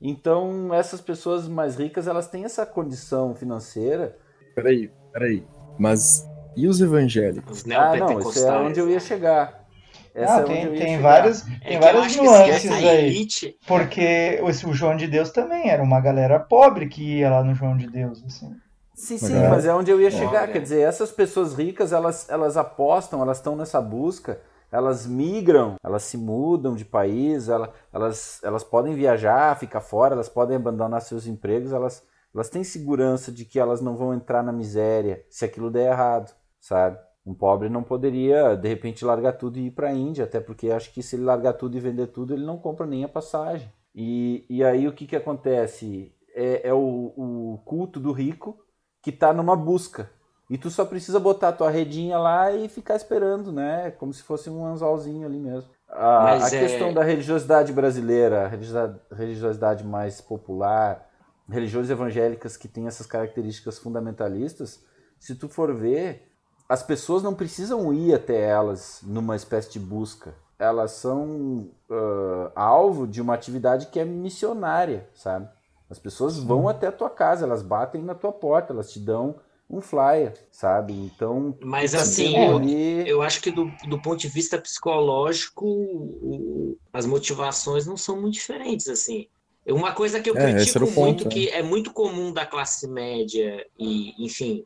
Então 0.00 0.72
essas 0.74 1.00
pessoas 1.00 1.48
mais 1.48 1.76
ricas 1.76 2.06
elas 2.06 2.28
têm 2.28 2.44
essa 2.44 2.64
condição 2.66 3.34
financeira. 3.34 4.16
Peraí, 4.54 4.90
peraí. 5.12 5.44
Mas 5.78 6.26
e 6.56 6.66
os 6.66 6.80
evangélicos? 6.80 7.64
Os 7.64 7.70
Ah, 7.70 7.94
não, 7.96 8.20
isso 8.20 8.46
é 8.46 8.58
onde 8.58 8.80
eu 8.80 8.90
ia 8.90 9.00
chegar. 9.00 9.66
Essa 10.14 10.38
Ah, 10.38 10.40
é 10.40 10.44
onde 10.44 10.52
tem, 10.70 10.78
tem 10.78 11.00
várias, 11.00 11.46
É 11.62 11.68
tem 11.68 11.80
várias 11.80 12.16
nuances 12.16 12.64
essa 12.64 12.74
aí. 12.74 13.06
elite. 13.06 13.56
Porque 13.66 14.40
esse- 14.48 14.66
o 14.66 14.72
João 14.72 14.96
de 14.96 15.06
Deus 15.06 15.30
também 15.30 15.70
era 15.70 15.80
uma 15.82 16.00
galera 16.00 16.40
pobre 16.40 16.88
que 16.88 17.18
ia 17.18 17.30
lá 17.30 17.44
no 17.44 17.54
João 17.54 17.76
de 17.76 17.86
Deus. 17.86 18.24
Assim. 18.24 18.56
Sim, 18.98 19.16
sim, 19.16 19.36
é- 19.36 19.48
mas 19.48 19.64
é 19.64 19.72
onde 19.72 19.92
eu 19.92 20.00
ia 20.00 20.10
chegar. 20.10 20.42
Olha. 20.42 20.52
Quer 20.52 20.60
dizer, 20.60 20.80
essas 20.80 21.12
pessoas 21.12 21.54
ricas, 21.54 21.92
elas, 21.92 22.28
elas 22.28 22.56
apostam, 22.56 23.22
elas 23.22 23.38
estão 23.38 23.54
nessa 23.54 23.80
busca, 23.80 24.40
elas 24.72 25.06
migram, 25.06 25.76
elas 25.84 26.02
se 26.02 26.18
mudam 26.18 26.74
de 26.74 26.84
país, 26.84 27.48
ela- 27.48 27.72
elas, 27.92 28.40
elas 28.42 28.64
podem 28.64 28.94
viajar, 28.96 29.56
ficar 29.56 29.80
fora, 29.80 30.14
elas 30.14 30.28
podem 30.28 30.56
abandonar 30.56 31.00
seus 31.00 31.28
empregos, 31.28 31.72
elas, 31.72 32.04
elas 32.34 32.50
têm 32.50 32.64
segurança 32.64 33.30
de 33.30 33.44
que 33.44 33.60
elas 33.60 33.80
não 33.80 33.96
vão 33.96 34.12
entrar 34.12 34.42
na 34.42 34.50
miséria 34.52 35.24
se 35.30 35.44
aquilo 35.44 35.70
der 35.70 35.92
errado, 35.92 36.34
sabe? 36.60 36.98
Um 37.24 37.34
pobre 37.34 37.68
não 37.68 37.84
poderia, 37.84 38.56
de 38.56 38.68
repente, 38.68 39.04
largar 39.04 39.34
tudo 39.34 39.58
e 39.60 39.66
ir 39.66 39.70
para 39.70 39.90
a 39.90 39.94
Índia, 39.94 40.24
até 40.24 40.40
porque 40.40 40.72
acho 40.72 40.92
que 40.92 41.04
se 41.04 41.14
ele 41.14 41.22
largar 41.24 41.52
tudo 41.52 41.76
e 41.76 41.80
vender 41.80 42.08
tudo, 42.08 42.34
ele 42.34 42.44
não 42.44 42.58
compra 42.58 42.84
nem 42.84 43.04
a 43.04 43.08
passagem. 43.08 43.70
E, 43.94 44.44
e 44.50 44.64
aí 44.64 44.88
o 44.88 44.92
que, 44.92 45.06
que 45.06 45.14
acontece? 45.14 46.12
É, 46.34 46.68
é 46.68 46.74
o, 46.74 47.12
o 47.16 47.60
culto 47.64 48.00
do 48.00 48.10
rico 48.12 48.58
que 49.02 49.12
tá 49.12 49.32
numa 49.32 49.56
busca. 49.56 50.10
E 50.50 50.56
tu 50.56 50.70
só 50.70 50.84
precisa 50.84 51.20
botar 51.20 51.48
a 51.48 51.52
tua 51.52 51.70
redinha 51.70 52.18
lá 52.18 52.50
e 52.50 52.68
ficar 52.68 52.96
esperando, 52.96 53.52
né? 53.52 53.90
Como 53.92 54.12
se 54.12 54.22
fosse 54.22 54.48
um 54.48 54.64
anzolzinho 54.64 55.26
ali 55.26 55.38
mesmo. 55.38 55.70
A, 55.90 56.32
a 56.32 56.46
é- 56.46 56.50
questão 56.50 56.92
da 56.92 57.02
religiosidade 57.02 57.72
brasileira, 57.72 58.44
a 58.44 58.48
religiosidade, 58.48 59.00
religiosidade 59.12 59.84
mais 59.84 60.20
popular, 60.20 61.06
religiões 61.48 61.90
evangélicas 61.90 62.56
que 62.56 62.68
têm 62.68 62.86
essas 62.86 63.06
características 63.06 63.78
fundamentalistas, 63.78 64.84
se 65.18 65.34
tu 65.34 65.48
for 65.48 65.74
ver, 65.74 66.30
as 66.68 66.82
pessoas 66.82 67.22
não 67.22 67.34
precisam 67.34 67.92
ir 67.92 68.14
até 68.14 68.40
elas 68.40 69.00
numa 69.02 69.34
espécie 69.34 69.72
de 69.72 69.80
busca. 69.80 70.34
Elas 70.58 70.92
são 70.92 71.70
ah, 71.90 72.52
alvo 72.54 73.06
de 73.06 73.22
uma 73.22 73.34
atividade 73.34 73.86
que 73.86 73.98
é 73.98 74.04
missionária, 74.04 75.08
sabe? 75.14 75.48
As 75.90 75.98
pessoas 75.98 76.38
vão 76.38 76.68
até 76.68 76.86
a 76.88 76.92
tua 76.92 77.10
casa, 77.10 77.44
elas 77.44 77.62
batem 77.62 78.02
na 78.02 78.14
tua 78.14 78.32
porta, 78.32 78.72
elas 78.72 78.92
te 78.92 79.00
dão 79.00 79.40
um 79.70 79.80
flyer, 79.80 80.34
sabe? 80.50 80.92
Então, 80.94 81.56
Mas 81.60 81.94
assim, 81.94 82.36
eu, 82.36 82.56
ali- 82.56 83.08
eu 83.08 83.20
acho 83.20 83.40
que 83.40 83.50
do, 83.50 83.66
do 83.84 84.00
ponto 84.00 84.18
de 84.20 84.28
vista 84.28 84.60
psicológico, 84.60 85.66
o- 85.66 86.78
as 86.92 87.04
motivações 87.06 87.86
não 87.86 87.96
são 87.96 88.20
muito 88.20 88.34
diferentes, 88.34 88.88
assim. 88.88 89.26
Uma 89.66 89.92
coisa 89.92 90.20
que 90.20 90.30
eu 90.30 90.34
É, 90.34 90.38
critico 90.38 90.86
ponto, 90.86 91.00
muito, 91.00 91.24
né? 91.24 91.30
que 91.30 91.48
é 91.50 91.62
muito 91.62 91.92
comum 91.92 92.32
da 92.32 92.46
classe 92.46 92.88
média 92.88 93.64
e, 93.78 94.24
enfim, 94.24 94.64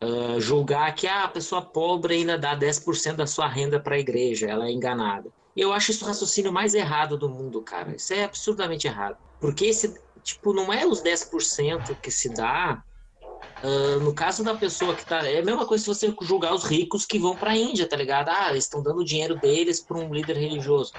ah, 0.00 0.38
julgar 0.40 0.94
que 0.94 1.06
ah, 1.06 1.24
a 1.24 1.28
pessoa 1.28 1.62
pobre 1.62 2.14
ainda 2.14 2.38
dá 2.38 2.54
10% 2.54 3.16
da 3.18 3.26
sua 3.26 3.48
renda 3.48 3.80
para 3.82 3.96
a 3.96 3.98
igreja, 3.98 4.48
ela 4.48 4.66
é 4.68 4.72
enganada. 4.72 5.30
E 5.56 5.60
eu 5.60 5.72
acho 5.72 5.90
isso 5.90 6.04
o 6.04 6.08
raciocínio 6.08 6.52
mais 6.52 6.74
errado 6.74 7.16
do 7.18 7.28
mundo, 7.28 7.62
cara. 7.62 7.94
Isso 7.96 8.12
é 8.14 8.24
absurdamente 8.24 8.86
errado. 8.86 9.16
Porque 9.40 9.66
esse, 9.66 9.94
tipo, 10.22 10.52
não 10.52 10.72
é 10.72 10.86
os 10.86 11.02
10% 11.02 11.96
que 12.00 12.10
se 12.10 12.34
dá. 12.34 12.82
Ah, 13.62 13.98
no 14.02 14.12
caso 14.12 14.42
da 14.44 14.54
pessoa 14.54 14.94
que 14.94 15.04
tá. 15.04 15.26
É 15.28 15.38
a 15.40 15.44
mesma 15.44 15.64
coisa 15.66 15.82
se 15.84 15.88
você 15.88 16.14
julgar 16.22 16.52
os 16.54 16.64
ricos 16.64 17.04
que 17.06 17.18
vão 17.18 17.34
pra 17.36 17.56
Índia, 17.56 17.86
tá 17.88 17.96
ligado? 17.96 18.28
Ah, 18.28 18.50
eles 18.50 18.64
estão 18.64 18.82
dando 18.82 18.98
o 19.00 19.04
dinheiro 19.04 19.36
deles 19.36 19.80
pra 19.80 19.98
um 19.98 20.12
líder 20.12 20.36
religioso. 20.36 20.92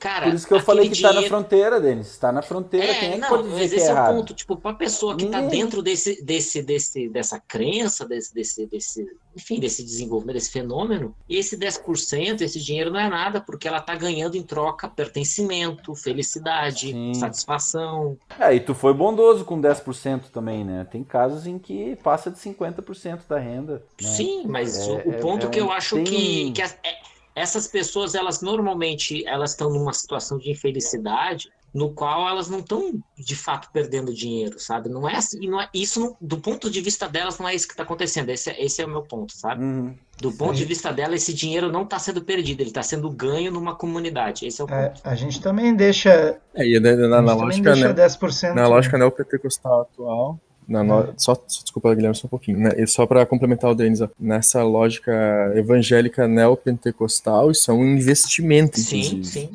Cara, 0.00 0.26
Por 0.26 0.34
isso 0.34 0.46
que 0.46 0.52
eu 0.54 0.60
falei 0.60 0.88
que 0.88 1.00
tá 1.00 1.08
na 1.08 1.12
dinheiro- 1.20 1.34
fronteira, 1.34 1.80
Denis. 1.80 2.16
Tá 2.18 2.32
na 2.32 2.42
fronteira. 2.42 2.86
Quem 2.94 3.08
é 3.08 3.12
que 3.12 3.18
não, 3.18 3.28
pode 3.28 3.42
dizer 3.44 3.60
mas 3.60 3.70
que 3.70 3.76
esse 3.76 3.86
é 3.86 3.88
é, 3.88 3.92
o 3.92 3.96
errado? 3.96 4.14
ponto. 4.16 4.34
Tipo, 4.34 4.56
pra 4.56 4.72
pessoa 4.74 5.16
que 5.16 5.26
tá 5.26 5.40
Ninguém. 5.40 5.60
dentro 5.60 5.82
desse, 5.82 6.22
desse, 6.22 6.62
desse, 6.62 7.08
dessa 7.08 7.38
crença, 7.40 8.06
desse, 8.06 8.34
desse, 8.34 8.66
desse, 8.66 9.06
enfim, 9.36 9.60
desse 9.60 9.82
desenvolvimento, 9.84 10.34
desse 10.34 10.50
fenômeno, 10.50 11.14
esse 11.28 11.56
10%, 11.56 12.40
esse 12.40 12.60
dinheiro 12.60 12.90
não 12.90 12.98
é 13.00 13.08
nada, 13.08 13.40
porque 13.40 13.68
ela 13.68 13.80
tá 13.80 13.94
ganhando 13.94 14.36
em 14.36 14.42
troca 14.42 14.88
pertencimento, 14.88 15.94
felicidade, 15.94 16.92
Sim. 16.92 17.14
satisfação. 17.14 18.16
É, 18.38 18.54
e 18.54 18.60
tu 18.60 18.74
foi 18.74 18.92
bondoso 18.92 19.44
com 19.44 19.60
10% 19.60 20.30
também, 20.32 20.64
né? 20.64 20.86
Tem 20.90 21.02
casos 21.04 21.46
em 21.46 21.58
que 21.58 21.96
passa 22.06 22.30
de 22.30 22.38
50% 22.38 23.22
da 23.28 23.36
renda. 23.38 23.82
né? 24.00 24.08
Sim, 24.08 24.44
mas 24.46 24.78
É- 24.78 24.82
o, 24.92 25.08
o 25.08 25.12
é- 25.14 25.18
ponto 25.18 25.46
é 25.46 25.50
que 25.50 25.60
um- 25.60 25.64
eu 25.66 25.72
acho 25.72 25.96
tem 25.96 26.04
que, 26.04 26.52
que 26.52 26.62
as- 26.62 26.78
é- 26.84 26.98
essas 27.34 27.66
pessoas, 27.66 28.14
elas 28.14 28.40
normalmente, 28.40 29.26
elas 29.26 29.50
estão 29.50 29.68
numa 29.70 29.92
situação 29.92 30.38
de 30.38 30.48
infelicidade 30.50 31.48
no 31.74 31.90
qual 31.92 32.26
elas 32.26 32.48
não 32.48 32.60
estão 32.60 32.94
de 33.18 33.34
fato 33.36 33.68
perdendo 33.72 34.14
dinheiro, 34.14 34.58
sabe? 34.58 34.88
Não 34.88 35.06
é 35.06 35.16
assim, 35.16 35.46
não 35.48 35.60
é 35.60 35.68
isso 35.74 36.00
não- 36.00 36.16
do 36.20 36.38
ponto 36.38 36.70
de 36.70 36.80
vista 36.80 37.06
delas 37.08 37.38
não 37.38 37.46
é 37.48 37.54
isso 37.54 37.66
que 37.66 37.74
está 37.74 37.82
acontecendo. 37.82 38.30
Esse, 38.30 38.48
é- 38.50 38.64
esse 38.64 38.80
é 38.80 38.86
o 38.86 38.88
meu 38.88 39.02
ponto, 39.02 39.32
sabe? 39.36 39.62
Uhum. 39.62 39.94
Do 40.18 40.32
ponto 40.32 40.54
de 40.54 40.64
vista 40.64 40.90
dela, 40.92 41.14
esse 41.16 41.34
dinheiro 41.34 41.70
não 41.70 41.82
está 41.82 41.98
sendo 41.98 42.22
perdido, 42.22 42.60
ele 42.62 42.70
está 42.70 42.82
sendo 42.82 43.10
ganho 43.10 43.50
numa 43.52 43.74
comunidade. 43.74 44.46
Esse 44.46 44.62
é 44.62 44.64
o 44.64 44.70
É, 44.70 44.88
ponto. 44.88 45.00
a 45.04 45.14
gente 45.16 45.38
também 45.42 45.74
deixa. 45.74 46.38
É, 46.54 46.80
na, 46.80 46.94
na- 46.96 47.18
a 47.18 47.20
na 47.20 47.32
gente 47.32 47.38
também 47.40 47.46
lógica, 47.46 47.72
deixa 47.72 47.88
né, 47.88 47.94
10%. 47.94 48.54
na 48.54 48.68
lógica 48.68 48.96
neopentecostal 48.96 49.82
atual, 49.82 50.40
no- 50.82 51.14
só, 51.16 51.34
só- 51.46 51.62
desculpa, 51.62 51.94
Guilherme, 51.94 52.16
só 52.16 52.26
um 52.26 52.30
pouquinho, 52.30 52.58
né, 52.58 52.70
e 52.76 52.86
só 52.86 53.06
para 53.06 53.24
complementar 53.26 53.70
o 53.70 53.74
Denis, 53.74 54.00
ó, 54.00 54.08
nessa 54.18 54.62
lógica 54.62 55.12
evangélica 55.54 56.26
neopentecostal, 56.26 57.50
isso 57.50 57.70
é 57.70 57.74
um 57.74 57.84
investimento, 57.86 58.78
Sim, 58.80 58.98
inclusive. 59.00 59.24
sim. 59.24 59.50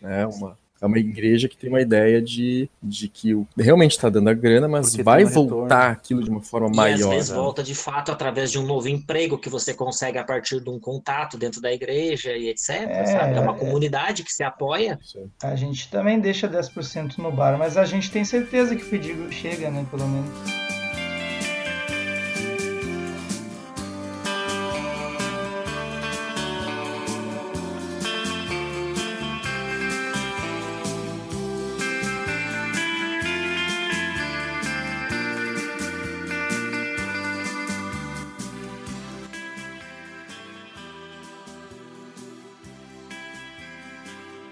né, 0.00 0.26
uma, 0.26 0.56
é 0.82 0.86
uma 0.86 0.98
igreja 0.98 1.48
que 1.48 1.56
tem 1.56 1.70
uma 1.70 1.80
ideia 1.80 2.20
de, 2.20 2.68
de 2.82 3.08
que 3.08 3.32
o, 3.34 3.46
realmente 3.56 3.92
está 3.92 4.08
dando 4.08 4.28
a 4.28 4.34
grana, 4.34 4.66
mas 4.66 4.90
Porque 4.90 5.02
vai 5.04 5.22
um 5.22 5.28
retorno. 5.28 5.48
voltar 5.50 5.90
aquilo 5.92 6.24
de 6.24 6.28
uma 6.28 6.42
forma 6.42 6.66
E 6.66 6.70
às 6.70 6.76
maior. 6.76 7.10
vezes 7.10 7.30
né? 7.30 7.36
volta 7.36 7.62
de 7.62 7.74
fato 7.74 8.10
através 8.10 8.50
de 8.50 8.58
um 8.58 8.66
novo 8.66 8.88
emprego 8.88 9.38
que 9.38 9.48
você 9.48 9.72
consegue 9.72 10.18
a 10.18 10.24
partir 10.24 10.60
de 10.60 10.68
um 10.68 10.80
contato 10.80 11.38
dentro 11.38 11.60
da 11.60 11.72
igreja 11.72 12.36
e 12.36 12.48
etc. 12.48 12.70
É, 12.70 13.04
sabe? 13.06 13.34
É 13.36 13.40
uma 13.40 13.54
é. 13.54 13.58
comunidade 13.58 14.24
que 14.24 14.32
se 14.32 14.42
apoia. 14.42 14.98
A 15.42 15.54
gente 15.54 15.88
também 15.88 16.18
deixa 16.18 16.48
10% 16.48 17.18
no 17.18 17.30
bar, 17.30 17.56
mas 17.56 17.76
a 17.76 17.84
gente 17.84 18.10
tem 18.10 18.24
certeza 18.24 18.74
que 18.74 18.82
o 18.82 18.88
pedido 18.88 19.30
chega, 19.32 19.70
né? 19.70 19.86
Pelo 19.88 20.08
menos. 20.08 20.81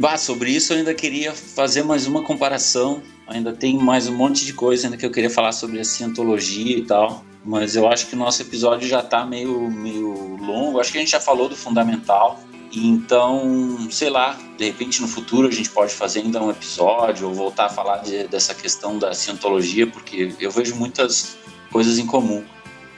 Bah, 0.01 0.17
sobre 0.17 0.51
isso 0.51 0.73
eu 0.73 0.79
ainda 0.79 0.95
queria 0.95 1.35
fazer 1.35 1.83
mais 1.83 2.07
uma 2.07 2.23
comparação. 2.25 3.03
Ainda 3.27 3.53
tem 3.53 3.77
mais 3.77 4.09
um 4.09 4.15
monte 4.15 4.47
de 4.47 4.55
coisa 4.55 4.87
ainda 4.87 4.97
que 4.97 5.05
eu 5.05 5.11
queria 5.11 5.29
falar 5.29 5.53
sobre 5.53 5.79
a 5.79 5.85
cientologia 5.85 6.79
e 6.79 6.85
tal. 6.87 7.23
Mas 7.45 7.77
eu 7.77 7.87
acho 7.87 8.07
que 8.07 8.15
o 8.15 8.19
nosso 8.19 8.41
episódio 8.41 8.89
já 8.89 9.03
tá 9.03 9.27
meio, 9.27 9.71
meio 9.71 10.37
longo. 10.37 10.81
Acho 10.81 10.91
que 10.91 10.97
a 10.97 11.01
gente 11.03 11.11
já 11.11 11.21
falou 11.21 11.51
do 11.51 11.55
fundamental. 11.57 12.41
E 12.73 12.87
Então, 12.89 13.89
sei 13.91 14.09
lá, 14.09 14.39
de 14.57 14.65
repente 14.65 15.03
no 15.03 15.09
futuro 15.09 15.49
a 15.49 15.51
gente 15.51 15.69
pode 15.69 15.93
fazer 15.93 16.21
ainda 16.21 16.43
um 16.43 16.51
episódio 16.51 17.29
ou 17.29 17.35
voltar 17.35 17.67
a 17.67 17.69
falar 17.69 17.99
de- 17.99 18.27
dessa 18.29 18.55
questão 18.55 18.99
da 18.99 19.13
cientologia, 19.13 19.87
porque 19.87 20.35
eu 20.41 20.51
vejo 20.51 20.75
muitas 20.77 21.37
coisas 21.71 21.99
em 21.99 22.07
comum. 22.07 22.43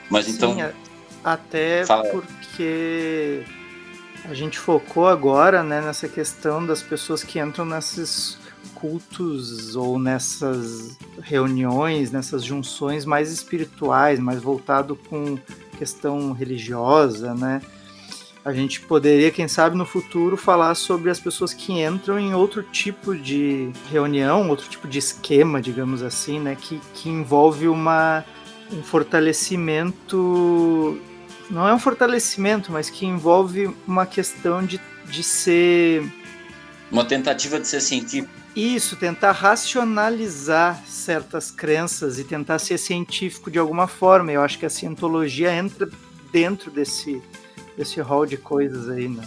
Mas 0.09 0.29
então, 0.29 0.53
Sim, 0.55 0.61
a- 0.61 0.73
até 1.23 1.85
Fala 1.85 2.07
porque 2.09 3.43
a 4.25 4.33
gente 4.33 4.57
focou 4.57 5.07
agora 5.07 5.63
né, 5.63 5.81
nessa 5.81 6.07
questão 6.07 6.65
das 6.65 6.81
pessoas 6.81 7.23
que 7.23 7.39
entram 7.39 7.65
nesses 7.65 8.37
cultos 8.73 9.75
ou 9.75 9.99
nessas 9.99 10.97
reuniões, 11.21 12.11
nessas 12.11 12.43
junções 12.43 13.05
mais 13.05 13.31
espirituais, 13.31 14.19
mais 14.19 14.41
voltado 14.41 14.95
com 14.95 15.37
questão 15.77 16.31
religiosa, 16.31 17.33
né? 17.33 17.61
A 18.45 18.51
gente 18.51 18.81
poderia, 18.81 19.31
quem 19.31 19.47
sabe, 19.47 19.77
no 19.77 19.85
futuro 19.85 20.35
falar 20.35 20.75
sobre 20.75 21.09
as 21.09 21.17
pessoas 21.17 21.53
que 21.53 21.81
entram 21.81 22.19
em 22.19 22.33
outro 22.33 22.61
tipo 22.61 23.15
de 23.15 23.71
reunião, 23.89 24.49
outro 24.49 24.67
tipo 24.67 24.85
de 24.85 24.99
esquema, 24.99 25.61
digamos 25.61 26.03
assim, 26.03 26.41
né? 26.41 26.57
Que, 26.59 26.81
que 26.93 27.07
envolve 27.07 27.69
uma, 27.69 28.25
um 28.69 28.83
fortalecimento. 28.83 30.99
Não 31.53 31.67
é 31.67 31.73
um 31.73 31.77
fortalecimento, 31.79 32.71
mas 32.71 32.89
que 32.89 33.05
envolve 33.05 33.69
uma 33.87 34.07
questão 34.07 34.65
de, 34.65 34.81
de 35.05 35.23
ser. 35.23 36.03
uma 36.91 37.05
tentativa 37.05 37.59
de 37.59 37.67
ser 37.67 37.79
científico. 37.79 38.33
Isso, 38.55 38.95
tentar 38.95 39.31
racionalizar 39.33 40.83
certas 40.87 41.51
crenças 41.51 42.17
e 42.17 42.23
tentar 42.23 42.57
ser 42.57 42.77
científico 42.79 43.51
de 43.51 43.59
alguma 43.59 43.87
forma. 43.87 44.31
Eu 44.31 44.41
acho 44.41 44.57
que 44.57 44.65
a 44.65 44.69
cientologia 44.69 45.53
entra 45.53 45.87
dentro 46.31 46.71
desse, 46.71 47.21
desse 47.77 48.01
hall 48.01 48.25
de 48.25 48.37
coisas 48.37 48.89
aí, 48.89 49.07
né? 49.07 49.23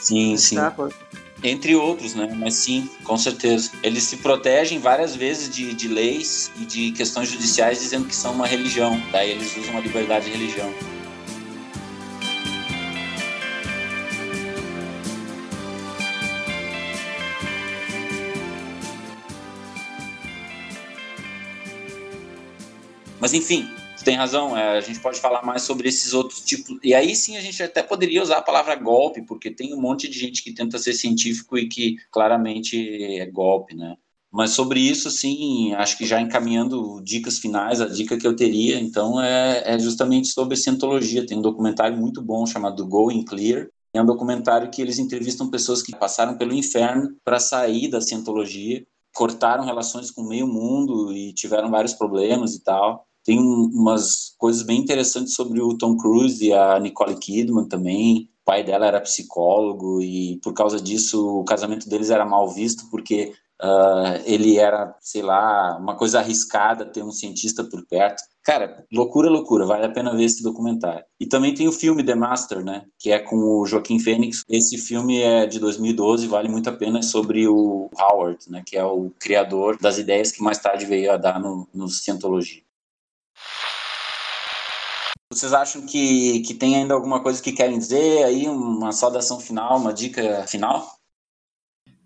Sim, 0.00 0.36
sim. 0.36 0.56
Tá, 0.56 0.70
pode- 0.70 0.94
Entre 1.42 1.74
outros, 1.74 2.14
né? 2.14 2.30
Mas 2.36 2.54
sim, 2.54 2.90
com 3.04 3.16
certeza. 3.16 3.70
Eles 3.82 4.02
se 4.04 4.18
protegem 4.18 4.78
várias 4.78 5.16
vezes 5.16 5.48
de, 5.54 5.72
de 5.74 5.88
leis 5.88 6.50
e 6.60 6.64
de 6.66 6.92
questões 6.92 7.30
judiciais 7.30 7.80
dizendo 7.80 8.06
que 8.06 8.14
são 8.14 8.32
uma 8.32 8.46
religião. 8.46 9.00
Daí 9.10 9.30
eles 9.30 9.56
usam 9.56 9.76
a 9.78 9.80
liberdade 9.80 10.26
de 10.26 10.30
religião. 10.32 10.72
Mas 23.22 23.32
enfim, 23.32 23.70
você 23.94 24.04
tem 24.04 24.16
razão, 24.16 24.56
é, 24.58 24.76
a 24.76 24.80
gente 24.80 24.98
pode 24.98 25.20
falar 25.20 25.46
mais 25.46 25.62
sobre 25.62 25.88
esses 25.88 26.12
outros 26.12 26.40
tipos. 26.40 26.76
E 26.82 26.92
aí 26.92 27.14
sim 27.14 27.36
a 27.36 27.40
gente 27.40 27.62
até 27.62 27.80
poderia 27.80 28.20
usar 28.20 28.38
a 28.38 28.42
palavra 28.42 28.74
golpe, 28.74 29.22
porque 29.22 29.48
tem 29.48 29.72
um 29.72 29.80
monte 29.80 30.08
de 30.08 30.18
gente 30.18 30.42
que 30.42 30.52
tenta 30.52 30.76
ser 30.76 30.92
científico 30.92 31.56
e 31.56 31.68
que 31.68 31.94
claramente 32.10 32.76
é 33.20 33.24
golpe, 33.26 33.76
né? 33.76 33.96
Mas 34.28 34.50
sobre 34.50 34.80
isso, 34.80 35.08
sim, 35.08 35.72
acho 35.74 35.96
que 35.96 36.04
já 36.04 36.20
encaminhando 36.20 37.00
dicas 37.04 37.38
finais, 37.38 37.80
a 37.80 37.86
dica 37.86 38.18
que 38.18 38.26
eu 38.26 38.34
teria, 38.34 38.80
então, 38.80 39.22
é, 39.22 39.74
é 39.74 39.78
justamente 39.78 40.26
sobre 40.26 40.56
cientologia. 40.56 41.24
Tem 41.24 41.38
um 41.38 41.42
documentário 41.42 41.96
muito 41.96 42.20
bom 42.20 42.44
chamado 42.44 42.84
Going 42.84 43.24
Clear. 43.24 43.68
É 43.94 44.02
um 44.02 44.06
documentário 44.06 44.68
que 44.68 44.82
eles 44.82 44.98
entrevistam 44.98 45.48
pessoas 45.48 45.80
que 45.80 45.96
passaram 45.96 46.36
pelo 46.36 46.52
inferno 46.52 47.14
para 47.24 47.38
sair 47.38 47.86
da 47.86 48.00
cientologia, 48.00 48.84
cortaram 49.14 49.64
relações 49.64 50.10
com 50.10 50.22
o 50.22 50.28
meio 50.28 50.48
mundo 50.48 51.12
e 51.12 51.32
tiveram 51.32 51.70
vários 51.70 51.92
problemas 51.92 52.54
e 52.54 52.64
tal. 52.64 53.06
Tem 53.24 53.38
um- 53.40 53.70
umas 53.72 54.34
coisas 54.38 54.62
bem 54.62 54.80
interessantes 54.80 55.34
sobre 55.34 55.60
o 55.60 55.76
Tom 55.76 55.96
Cruise 55.96 56.44
e 56.44 56.52
a 56.52 56.78
Nicole 56.78 57.16
Kidman 57.16 57.68
também. 57.68 58.28
O 58.42 58.44
pai 58.44 58.64
dela 58.64 58.86
era 58.86 59.00
psicólogo 59.00 60.00
e 60.02 60.38
por 60.42 60.52
causa 60.52 60.80
disso 60.80 61.40
o 61.40 61.44
casamento 61.44 61.88
deles 61.88 62.10
era 62.10 62.24
mal 62.24 62.48
visto 62.48 62.90
porque 62.90 63.32
ah, 63.62 64.20
ele 64.26 64.58
era, 64.58 64.92
sei 65.00 65.22
lá, 65.22 65.78
uma 65.78 65.96
coisa 65.96 66.18
arriscada 66.18 66.84
ter 66.84 67.04
um 67.04 67.12
cientista 67.12 67.62
por 67.62 67.86
perto. 67.86 68.20
Cara, 68.42 68.84
loucura, 68.92 69.30
loucura, 69.30 69.64
vale 69.64 69.86
a 69.86 69.88
pena 69.88 70.16
ver 70.16 70.24
esse 70.24 70.42
documentário. 70.42 71.04
E 71.20 71.26
também 71.26 71.54
tem 71.54 71.68
o 71.68 71.72
filme 71.72 72.02
The 72.04 72.16
Master, 72.16 72.64
né, 72.64 72.86
que 72.98 73.12
é 73.12 73.20
com 73.20 73.36
o 73.36 73.64
Joaquim 73.64 74.00
Fênix. 74.00 74.42
Esse 74.48 74.76
filme 74.76 75.20
é 75.20 75.46
de 75.46 75.60
2012, 75.60 76.26
vale 76.26 76.48
muito 76.48 76.68
a 76.68 76.72
pena, 76.72 76.98
é 76.98 77.02
sobre 77.02 77.46
o 77.46 77.88
Howard, 77.96 78.50
né, 78.50 78.64
que 78.66 78.76
é 78.76 78.84
o 78.84 79.12
criador 79.20 79.78
das 79.80 79.96
ideias 79.96 80.32
que 80.32 80.42
mais 80.42 80.58
tarde 80.58 80.84
veio 80.84 81.12
a 81.12 81.16
dar 81.16 81.38
no, 81.38 81.68
no. 81.72 81.86
Vocês 85.32 85.52
acham 85.52 85.86
que, 85.86 86.40
que 86.40 86.54
tem 86.54 86.76
ainda 86.76 86.94
alguma 86.94 87.22
coisa 87.22 87.42
que 87.42 87.52
querem 87.52 87.78
dizer 87.78 88.24
aí? 88.24 88.46
Uma 88.46 88.92
saudação 88.92 89.40
final, 89.40 89.78
uma 89.78 89.92
dica 89.92 90.46
final? 90.46 90.86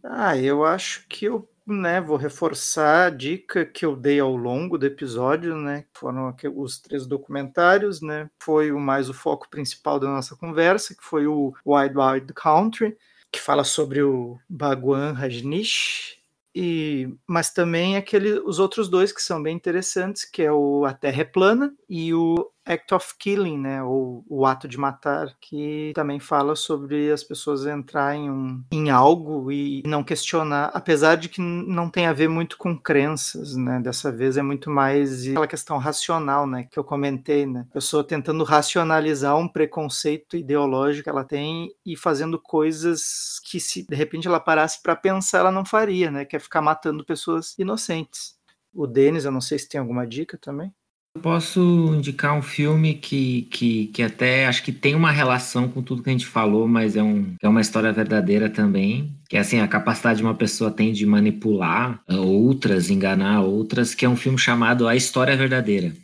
Ah, 0.05 0.37
eu 0.37 0.64
acho 0.64 1.07
que 1.09 1.29
o 1.29 1.49
né, 1.66 2.01
vou 2.01 2.16
reforçar 2.16 3.07
a 3.07 3.11
dica 3.11 3.66
que 3.66 3.85
eu 3.85 3.97
dei 3.97 4.20
ao 4.20 4.37
longo 4.37 4.79
do 4.79 4.87
episódio, 4.87 5.57
né? 5.57 5.85
Foram 5.93 6.33
os 6.55 6.79
três 6.79 7.07
documentários, 7.07 8.01
né? 8.01 8.31
Foi 8.41 8.70
o 8.70 8.79
mais 8.79 9.09
o 9.09 9.14
foco 9.14 9.51
principal 9.51 9.99
da 9.99 10.07
nossa 10.07 10.37
conversa, 10.37 10.95
que 10.95 11.03
foi 11.03 11.27
o 11.27 11.53
Wild 11.66 11.99
Wild 11.99 12.33
Country, 12.35 12.97
que 13.33 13.41
fala 13.41 13.64
sobre 13.64 14.01
o 14.01 14.39
Bhagwan 14.49 15.12
Rajneesh, 15.12 16.18
e, 16.55 17.12
mas 17.27 17.53
também 17.53 17.97
aquele, 17.97 18.39
os 18.39 18.59
outros 18.61 18.89
dois 18.89 19.12
que 19.12 19.20
são 19.20 19.43
bem 19.43 19.55
interessantes, 19.55 20.24
que 20.24 20.43
é 20.43 20.53
o 20.53 20.85
A 20.85 20.95
Terra 20.95 21.22
é 21.22 21.24
Plana 21.24 21.74
e 21.89 22.14
o 22.14 22.49
Act 22.66 22.94
of 22.94 23.14
Killing, 23.18 23.58
né, 23.58 23.82
ou 23.82 24.24
o 24.28 24.44
ato 24.44 24.66
de 24.66 24.76
matar, 24.76 25.36
que 25.40 25.92
também 25.94 26.18
fala 26.18 26.56
sobre 26.56 27.10
as 27.12 27.22
pessoas 27.22 27.64
entrarem 27.64 28.30
um, 28.30 28.64
em 28.72 28.90
algo 28.90 29.52
e 29.52 29.82
não 29.86 30.02
questionar, 30.02 30.70
apesar 30.74 31.16
de 31.16 31.28
que 31.28 31.40
não 31.40 31.88
tem 31.88 32.06
a 32.06 32.12
ver 32.12 32.28
muito 32.28 32.58
com 32.58 32.76
crenças, 32.76 33.54
né, 33.54 33.80
dessa 33.80 34.10
vez 34.10 34.36
é 34.36 34.42
muito 34.42 34.68
mais 34.68 35.28
aquela 35.28 35.46
questão 35.46 35.78
racional, 35.78 36.46
né, 36.46 36.64
que 36.64 36.78
eu 36.78 36.84
comentei, 36.84 37.46
né, 37.46 37.66
a 37.70 37.74
pessoa 37.74 38.02
tentando 38.02 38.42
racionalizar 38.42 39.36
um 39.36 39.48
preconceito 39.48 40.36
ideológico 40.36 41.04
que 41.04 41.10
ela 41.10 41.24
tem 41.24 41.72
e 41.84 41.96
fazendo 41.96 42.40
coisas 42.40 43.40
que 43.44 43.60
se 43.60 43.86
de 43.86 43.94
repente 43.94 44.26
ela 44.26 44.40
parasse 44.40 44.82
para 44.82 44.96
pensar, 44.96 45.38
ela 45.38 45.52
não 45.52 45.64
faria, 45.64 46.10
né, 46.10 46.24
que 46.24 46.34
é 46.34 46.38
ficar 46.40 46.60
matando 46.60 47.04
pessoas 47.04 47.54
inocentes. 47.58 48.34
O 48.74 48.86
Denis, 48.86 49.24
eu 49.24 49.32
não 49.32 49.40
sei 49.40 49.58
se 49.58 49.68
tem 49.68 49.80
alguma 49.80 50.06
dica 50.06 50.36
também. 50.36 50.72
Eu 51.16 51.22
posso 51.22 51.94
indicar 51.94 52.36
um 52.36 52.42
filme 52.42 52.92
que, 52.92 53.48
que, 53.50 53.86
que 53.86 54.02
até 54.02 54.46
acho 54.46 54.62
que 54.62 54.70
tem 54.70 54.94
uma 54.94 55.10
relação 55.10 55.66
com 55.66 55.82
tudo 55.82 56.02
que 56.02 56.10
a 56.10 56.12
gente 56.12 56.26
falou, 56.26 56.68
mas 56.68 56.94
é, 56.94 57.02
um, 57.02 57.34
é 57.40 57.48
uma 57.48 57.62
história 57.62 57.90
verdadeira 57.90 58.50
também. 58.50 59.16
Que 59.26 59.38
é 59.38 59.40
assim, 59.40 59.58
a 59.58 59.66
capacidade 59.66 60.18
de 60.18 60.22
uma 60.22 60.34
pessoa 60.34 60.70
tem 60.70 60.92
de 60.92 61.06
manipular 61.06 62.02
uh, 62.06 62.16
outras, 62.16 62.90
enganar 62.90 63.40
outras, 63.40 63.94
que 63.94 64.04
é 64.04 64.08
um 64.08 64.14
filme 64.14 64.36
chamado 64.36 64.86
A 64.86 64.94
História 64.94 65.34
Verdadeira. 65.34 65.96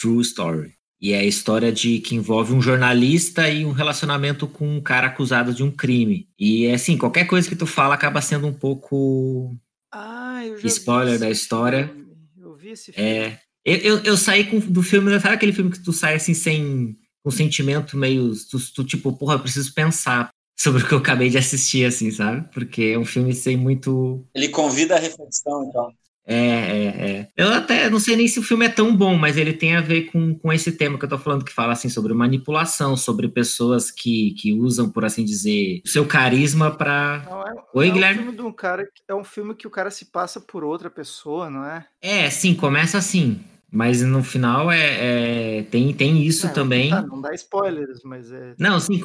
True 0.00 0.22
Story. 0.22 0.74
E 1.00 1.12
é 1.12 1.18
a 1.18 1.24
história 1.24 1.72
de 1.72 1.98
que 1.98 2.14
envolve 2.14 2.54
um 2.54 2.62
jornalista 2.62 3.48
e 3.48 3.64
um 3.64 3.72
relacionamento 3.72 4.46
com 4.46 4.76
um 4.76 4.80
cara 4.80 5.08
acusado 5.08 5.52
de 5.52 5.64
um 5.64 5.72
crime. 5.72 6.28
E 6.38 6.66
é 6.66 6.74
assim, 6.74 6.96
qualquer 6.96 7.24
coisa 7.24 7.48
que 7.48 7.56
tu 7.56 7.66
fala 7.66 7.96
acaba 7.96 8.20
sendo 8.20 8.46
um 8.46 8.54
pouco 8.54 9.56
ah, 9.92 10.40
spoiler 10.62 11.18
da 11.18 11.28
história. 11.28 11.92
Eu 12.38 12.54
vi 12.54 12.68
esse 12.68 12.92
filme. 12.92 13.10
É, 13.10 13.38
eu, 13.64 13.76
eu, 13.76 13.98
eu, 14.04 14.16
saí 14.16 14.44
com, 14.44 14.58
do 14.58 14.82
filme, 14.82 15.18
sabe 15.20 15.34
aquele 15.34 15.52
filme 15.52 15.70
que 15.70 15.82
tu 15.82 15.92
sai 15.92 16.14
assim 16.14 16.34
sem 16.34 16.96
um 17.24 17.30
sentimento 17.30 17.96
meio. 17.96 18.32
Tu, 18.50 18.72
tu, 18.72 18.84
tipo, 18.84 19.12
porra, 19.12 19.34
eu 19.34 19.40
preciso 19.40 19.72
pensar 19.72 20.30
sobre 20.58 20.82
o 20.82 20.86
que 20.86 20.94
eu 20.94 20.98
acabei 20.98 21.30
de 21.30 21.38
assistir, 21.38 21.84
assim, 21.84 22.10
sabe? 22.10 22.48
Porque 22.52 22.82
é 22.94 22.98
um 22.98 23.04
filme 23.04 23.34
sem 23.34 23.56
muito. 23.56 24.24
Ele 24.34 24.48
convida 24.48 24.96
a 24.96 24.98
reflexão, 24.98 25.64
então. 25.64 25.92
É, 26.24 26.36
é, 26.36 26.86
é. 26.86 27.28
Eu 27.36 27.52
até 27.52 27.90
não 27.90 27.98
sei 27.98 28.16
nem 28.16 28.28
se 28.28 28.38
o 28.38 28.42
filme 28.42 28.66
é 28.66 28.68
tão 28.68 28.96
bom, 28.96 29.16
mas 29.16 29.36
ele 29.36 29.52
tem 29.52 29.74
a 29.74 29.80
ver 29.80 30.10
com, 30.10 30.34
com 30.38 30.52
esse 30.52 30.72
tema 30.72 30.98
que 30.98 31.04
eu 31.04 31.08
tô 31.08 31.18
falando, 31.18 31.44
que 31.44 31.52
fala 31.52 31.72
assim 31.72 31.88
sobre 31.88 32.14
manipulação, 32.14 32.96
sobre 32.96 33.28
pessoas 33.28 33.90
que, 33.90 34.34
que 34.38 34.52
usam, 34.52 34.88
por 34.88 35.04
assim 35.04 35.24
dizer, 35.24 35.82
o 35.84 35.88
seu 35.88 36.06
carisma 36.06 36.70
para. 36.70 37.24
É, 37.46 37.78
Oi, 37.78 37.88
é 37.88 37.90
Guilherme. 37.90 38.20
Um 38.20 38.22
filme 38.22 38.36
de 38.36 38.42
um 38.42 38.52
cara, 38.52 38.88
é 39.08 39.14
um 39.14 39.24
filme 39.24 39.54
que 39.54 39.66
o 39.66 39.70
cara 39.70 39.90
se 39.90 40.06
passa 40.06 40.40
por 40.40 40.62
outra 40.62 40.90
pessoa, 40.90 41.50
não 41.50 41.64
é? 41.64 41.84
É, 42.00 42.30
sim, 42.30 42.54
começa 42.54 42.98
assim. 42.98 43.40
Mas 43.74 44.02
no 44.02 44.22
final 44.22 44.70
é, 44.70 45.60
é 45.60 45.62
tem, 45.62 45.94
tem 45.94 46.22
isso 46.22 46.46
não, 46.46 46.52
também. 46.54 46.90
Não, 46.90 47.06
não 47.06 47.20
dá 47.22 47.32
spoilers, 47.32 48.00
mas 48.04 48.30
é. 48.30 48.54
Não, 48.58 48.78
sim. 48.78 49.00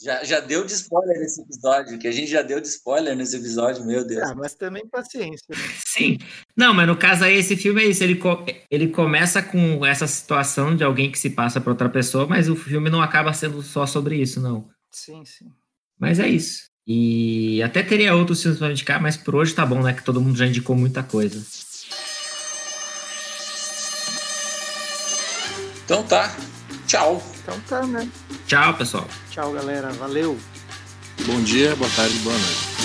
Já, 0.00 0.22
já 0.22 0.38
deu 0.38 0.64
de 0.64 0.72
spoiler 0.72 1.18
nesse 1.18 1.40
episódio, 1.40 1.98
que 1.98 2.06
a 2.06 2.12
gente 2.12 2.30
já 2.30 2.40
deu 2.40 2.60
de 2.60 2.68
spoiler 2.68 3.16
nesse 3.16 3.36
episódio, 3.36 3.84
meu 3.84 4.06
Deus. 4.06 4.22
Ah, 4.22 4.34
mas 4.34 4.54
também 4.54 4.86
paciência. 4.86 5.44
Né? 5.48 5.56
Sim. 5.84 6.18
Não, 6.56 6.72
mas 6.72 6.86
no 6.86 6.96
caso 6.96 7.24
aí, 7.24 7.36
esse 7.36 7.56
filme 7.56 7.82
é 7.82 7.86
isso. 7.86 8.04
Ele, 8.04 8.20
ele 8.70 8.88
começa 8.88 9.42
com 9.42 9.84
essa 9.84 10.06
situação 10.06 10.76
de 10.76 10.84
alguém 10.84 11.10
que 11.10 11.18
se 11.18 11.30
passa 11.30 11.60
para 11.60 11.72
outra 11.72 11.88
pessoa, 11.88 12.28
mas 12.28 12.48
o 12.48 12.54
filme 12.54 12.88
não 12.88 13.02
acaba 13.02 13.32
sendo 13.32 13.60
só 13.60 13.86
sobre 13.86 14.16
isso, 14.16 14.40
não. 14.40 14.68
Sim, 14.92 15.24
sim. 15.24 15.50
Mas 15.98 16.20
é 16.20 16.28
isso. 16.28 16.68
E 16.86 17.60
até 17.62 17.82
teria 17.82 18.14
outros 18.14 18.40
filmes 18.40 18.58
para 18.58 18.70
indicar, 18.70 19.02
mas 19.02 19.16
por 19.16 19.34
hoje 19.34 19.52
tá 19.52 19.66
bom, 19.66 19.82
né? 19.82 19.92
Que 19.92 20.04
todo 20.04 20.20
mundo 20.20 20.38
já 20.38 20.46
indicou 20.46 20.76
muita 20.76 21.02
coisa. 21.02 21.44
Então 25.84 26.04
tá. 26.04 26.34
Tchau. 26.88 27.22
Então 27.42 27.60
tá, 27.68 27.86
né? 27.86 28.08
Tchau, 28.46 28.74
pessoal. 28.74 29.06
Tchau, 29.30 29.52
galera. 29.52 29.92
Valeu. 29.92 30.38
Bom 31.26 31.42
dia, 31.42 31.76
boa 31.76 31.90
tarde, 31.94 32.18
boa 32.20 32.36
noite. 32.36 32.77